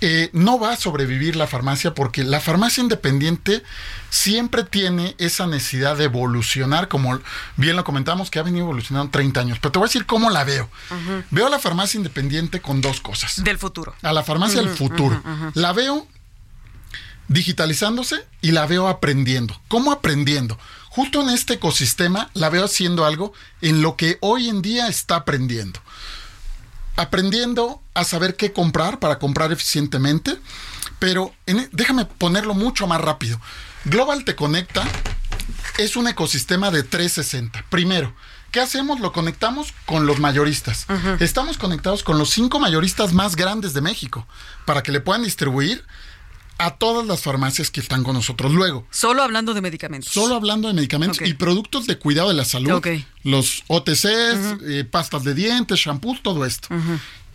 Eh, 0.07 0.29
no 0.33 0.59
va 0.59 0.73
a 0.73 0.75
sobrevivir 0.75 1.35
la 1.35 1.47
farmacia 1.47 1.95
porque 1.95 2.23
la 2.23 2.39
farmacia 2.39 2.79
independiente 2.83 3.63
siempre 4.11 4.63
tiene 4.63 5.15
esa 5.17 5.47
necesidad 5.47 5.97
de 5.97 6.03
evolucionar, 6.03 6.89
como 6.89 7.19
bien 7.57 7.75
lo 7.75 7.83
comentamos, 7.83 8.29
que 8.29 8.37
ha 8.37 8.43
venido 8.43 8.65
evolucionando 8.65 9.09
30 9.09 9.39
años. 9.39 9.57
Pero 9.59 9.71
te 9.71 9.79
voy 9.79 9.87
a 9.87 9.89
decir 9.89 10.05
cómo 10.05 10.29
la 10.29 10.43
veo. 10.43 10.69
Veo 11.31 11.47
a 11.47 11.49
la 11.49 11.57
farmacia 11.57 11.97
independiente 11.97 12.61
con 12.61 12.81
dos 12.81 13.01
cosas. 13.01 13.43
Del 13.43 13.57
futuro. 13.57 13.95
A 14.03 14.13
la 14.13 14.21
farmacia 14.21 14.61
del 14.61 14.69
futuro. 14.69 15.23
La 15.55 15.73
veo 15.73 16.07
digitalizándose 17.27 18.27
y 18.41 18.51
la 18.51 18.67
veo 18.67 18.87
aprendiendo. 18.87 19.59
¿Cómo 19.69 19.91
aprendiendo? 19.91 20.59
Justo 20.89 21.19
en 21.23 21.29
este 21.31 21.55
ecosistema 21.55 22.29
la 22.35 22.51
veo 22.51 22.65
haciendo 22.65 23.05
algo 23.05 23.33
en 23.61 23.81
lo 23.81 23.95
que 23.95 24.19
hoy 24.21 24.49
en 24.49 24.61
día 24.61 24.87
está 24.87 25.15
aprendiendo. 25.15 25.79
Aprendiendo 26.95 27.81
a 27.93 28.03
saber 28.03 28.35
qué 28.35 28.53
comprar 28.53 28.99
para 28.99 29.19
comprar 29.19 29.51
eficientemente, 29.51 30.39
pero 30.99 31.33
en- 31.45 31.69
déjame 31.71 32.05
ponerlo 32.05 32.53
mucho 32.53 32.87
más 32.87 33.01
rápido. 33.01 33.39
Global 33.85 34.23
te 34.25 34.35
conecta 34.35 34.83
es 35.77 35.95
un 35.95 36.07
ecosistema 36.07 36.71
de 36.71 36.83
360. 36.83 37.65
Primero, 37.69 38.15
¿qué 38.51 38.61
hacemos? 38.61 38.99
Lo 39.01 39.11
conectamos 39.11 39.73
con 39.85 40.05
los 40.05 40.19
mayoristas. 40.19 40.85
Estamos 41.19 41.57
conectados 41.57 42.01
con 42.03 42.17
los 42.17 42.29
cinco 42.29 42.59
mayoristas 42.59 43.11
más 43.13 43.35
grandes 43.35 43.73
de 43.73 43.81
México 43.81 44.25
para 44.65 44.81
que 44.81 44.91
le 44.93 45.01
puedan 45.01 45.23
distribuir 45.23 45.85
a 46.57 46.75
todas 46.77 47.05
las 47.05 47.21
farmacias 47.21 47.69
que 47.69 47.79
están 47.81 48.03
con 48.03 48.13
nosotros. 48.15 48.53
Luego, 48.53 48.85
Solo 48.91 49.23
hablando 49.23 49.53
de 49.53 49.61
medicamentos. 49.61 50.11
solo 50.13 50.35
hablando 50.35 50.67
de 50.67 50.73
medicamentos 50.73 51.19
y 51.27 51.33
productos 51.33 51.85
de 51.87 51.97
cuidado 51.97 52.29
de 52.29 52.35
la 52.35 52.45
salud, 52.45 52.81
los 53.23 53.63
OTCs, 53.67 54.57
eh, 54.67 54.85
pastas 54.89 55.23
de 55.23 55.33
dientes, 55.33 55.79
shampoos, 55.79 56.21
todo 56.23 56.45
esto. 56.45 56.67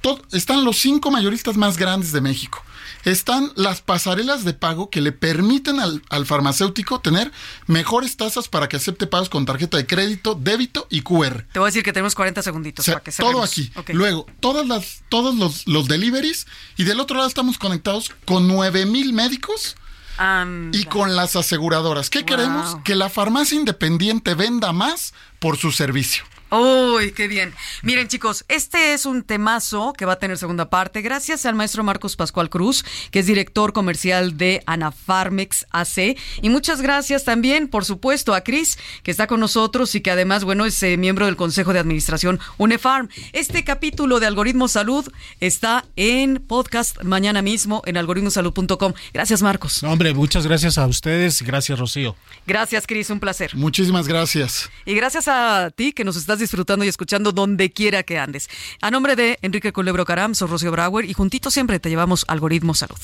Todo- 0.00 0.22
están 0.32 0.64
los 0.64 0.78
cinco 0.78 1.10
mayoristas 1.10 1.56
más 1.58 1.76
grandes 1.76 2.12
de 2.12 2.20
México. 2.22 2.64
Están 3.04 3.52
las 3.56 3.80
pasarelas 3.80 4.44
de 4.44 4.52
pago 4.54 4.90
que 4.90 5.00
le 5.00 5.12
permiten 5.12 5.80
al, 5.80 6.02
al 6.10 6.26
farmacéutico 6.26 7.00
tener 7.00 7.32
mejores 7.66 8.16
tasas 8.16 8.48
para 8.48 8.68
que 8.68 8.76
acepte 8.76 9.06
pagos 9.06 9.28
con 9.30 9.46
tarjeta 9.46 9.76
de 9.76 9.86
crédito, 9.86 10.34
débito 10.34 10.86
y 10.90 11.02
QR. 11.02 11.44
Te 11.52 11.58
voy 11.58 11.66
a 11.66 11.70
decir 11.70 11.82
que 11.82 11.92
tenemos 11.92 12.14
40 12.14 12.42
segunditos 12.42 12.82
O 12.82 12.84
sea, 12.84 12.94
para 12.94 13.04
que 13.04 13.12
todo 13.12 13.26
cerremos. 13.46 13.50
aquí. 13.50 13.72
Ok. 13.76 13.90
Luego, 13.94 14.26
todas 14.40 14.66
las, 14.66 15.02
todos 15.08 15.34
los, 15.36 15.66
los 15.66 15.88
deliveries 15.88 16.46
y 16.76 16.84
del 16.84 17.00
otro 17.00 17.16
lado 17.16 17.28
estamos 17.28 17.58
conectados 17.58 18.10
con 18.24 18.46
9 18.48 18.86
mil 18.86 19.12
médicos 19.12 19.76
Anda. 20.18 20.76
y 20.76 20.84
con 20.84 21.16
las 21.16 21.36
aseguradoras. 21.36 22.10
¿Qué 22.10 22.18
Wow. 22.20 22.26
queremos? 22.26 22.76
Que 22.84 22.94
la 22.94 23.08
farmacia 23.08 23.56
independiente 23.56 24.34
venda 24.34 24.72
más 24.72 25.14
por 25.38 25.56
su 25.56 25.72
servicio. 25.72 26.24
Uy, 26.50 27.12
qué 27.12 27.28
bien. 27.28 27.54
Miren, 27.82 28.08
chicos, 28.08 28.44
este 28.48 28.92
es 28.92 29.06
un 29.06 29.22
temazo 29.22 29.92
que 29.92 30.04
va 30.04 30.14
a 30.14 30.18
tener 30.18 30.36
segunda 30.36 30.68
parte. 30.68 31.00
Gracias 31.00 31.46
al 31.46 31.54
maestro 31.54 31.84
Marcos 31.84 32.16
Pascual 32.16 32.50
Cruz, 32.50 32.84
que 33.10 33.20
es 33.20 33.26
director 33.26 33.72
comercial 33.72 34.36
de 34.36 34.62
Anafarmex 34.66 35.66
AC. 35.70 36.16
Y 36.42 36.48
muchas 36.48 36.82
gracias 36.82 37.24
también, 37.24 37.68
por 37.68 37.84
supuesto, 37.84 38.34
a 38.34 38.40
Cris, 38.40 38.78
que 39.02 39.12
está 39.12 39.28
con 39.28 39.38
nosotros 39.38 39.94
y 39.94 40.00
que 40.00 40.10
además, 40.10 40.42
bueno, 40.42 40.64
es 40.64 40.82
eh, 40.82 40.96
miembro 40.96 41.26
del 41.26 41.36
Consejo 41.36 41.72
de 41.72 41.78
Administración 41.78 42.40
UNEFARM. 42.58 43.08
Este 43.32 43.62
capítulo 43.62 44.18
de 44.18 44.26
Algoritmo 44.26 44.66
Salud 44.66 45.08
está 45.38 45.84
en 45.94 46.36
podcast 46.36 47.02
mañana 47.04 47.42
mismo 47.42 47.82
en 47.86 47.96
algoritmosalud.com. 47.96 48.92
Gracias, 49.12 49.42
Marcos. 49.42 49.82
No, 49.84 49.92
hombre 49.92 50.14
muchas 50.14 50.46
gracias 50.46 50.78
a 50.78 50.86
ustedes 50.86 51.42
gracias 51.42 51.78
Rocío 51.78 52.16
Gracias, 52.46 52.86
Cris, 52.86 53.10
un 53.10 53.20
placer. 53.20 53.54
Muchísimas 53.54 54.08
gracias. 54.08 54.68
Y 54.84 54.94
gracias 54.94 55.28
a 55.28 55.70
ti 55.70 55.92
que 55.92 56.04
nos 56.04 56.16
estás 56.16 56.39
disfrutando 56.40 56.84
y 56.84 56.88
escuchando 56.88 57.32
donde 57.32 57.70
quiera 57.72 58.02
que 58.02 58.18
andes. 58.18 58.48
A 58.80 58.90
nombre 58.90 59.16
de 59.16 59.38
Enrique 59.42 59.72
Culebro 59.72 60.04
Caram, 60.04 60.34
soy 60.34 60.48
Rocío 60.48 60.72
Brauer 60.72 61.04
y 61.04 61.12
juntitos 61.12 61.54
siempre 61.54 61.78
te 61.78 61.88
llevamos 61.88 62.24
Algoritmo 62.28 62.74
Salud. 62.74 62.98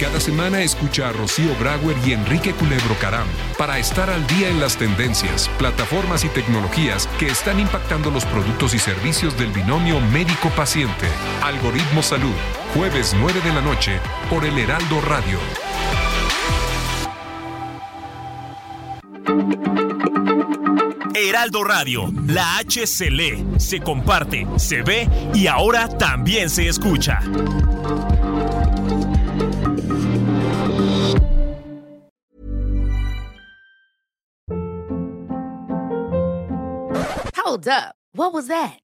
Cada 0.00 0.18
semana 0.18 0.60
escucha 0.60 1.08
a 1.08 1.12
Rocío 1.12 1.54
Brauer 1.58 1.96
y 2.04 2.12
Enrique 2.12 2.52
Culebro 2.52 2.96
Caram 3.00 3.26
para 3.56 3.78
estar 3.78 4.10
al 4.10 4.26
día 4.26 4.48
en 4.48 4.60
las 4.60 4.76
tendencias, 4.76 5.48
plataformas 5.56 6.24
y 6.24 6.28
tecnologías 6.28 7.06
que 7.18 7.28
están 7.28 7.60
impactando 7.60 8.10
los 8.10 8.24
productos 8.26 8.74
y 8.74 8.78
servicios 8.78 9.38
del 9.38 9.52
binomio 9.52 10.00
médico-paciente. 10.00 11.06
Algoritmo 11.42 12.02
Salud, 12.02 12.34
jueves 12.74 13.14
9 13.18 13.40
de 13.40 13.52
la 13.52 13.60
noche 13.60 14.00
por 14.28 14.44
el 14.44 14.58
Heraldo 14.58 15.00
Radio. 15.00 15.38
Heraldo 21.14 21.64
Radio, 21.64 22.12
la 22.26 22.58
H 22.58 22.86
se 22.86 23.10
lee, 23.10 23.44
se 23.58 23.80
comparte, 23.80 24.46
se 24.56 24.82
ve 24.82 25.08
y 25.32 25.46
ahora 25.46 25.88
también 25.88 26.50
se 26.50 26.68
escucha. 26.68 27.20
Hold 37.36 37.68
up. 37.68 37.94
What 38.14 38.32
was 38.32 38.48
that? 38.48 38.83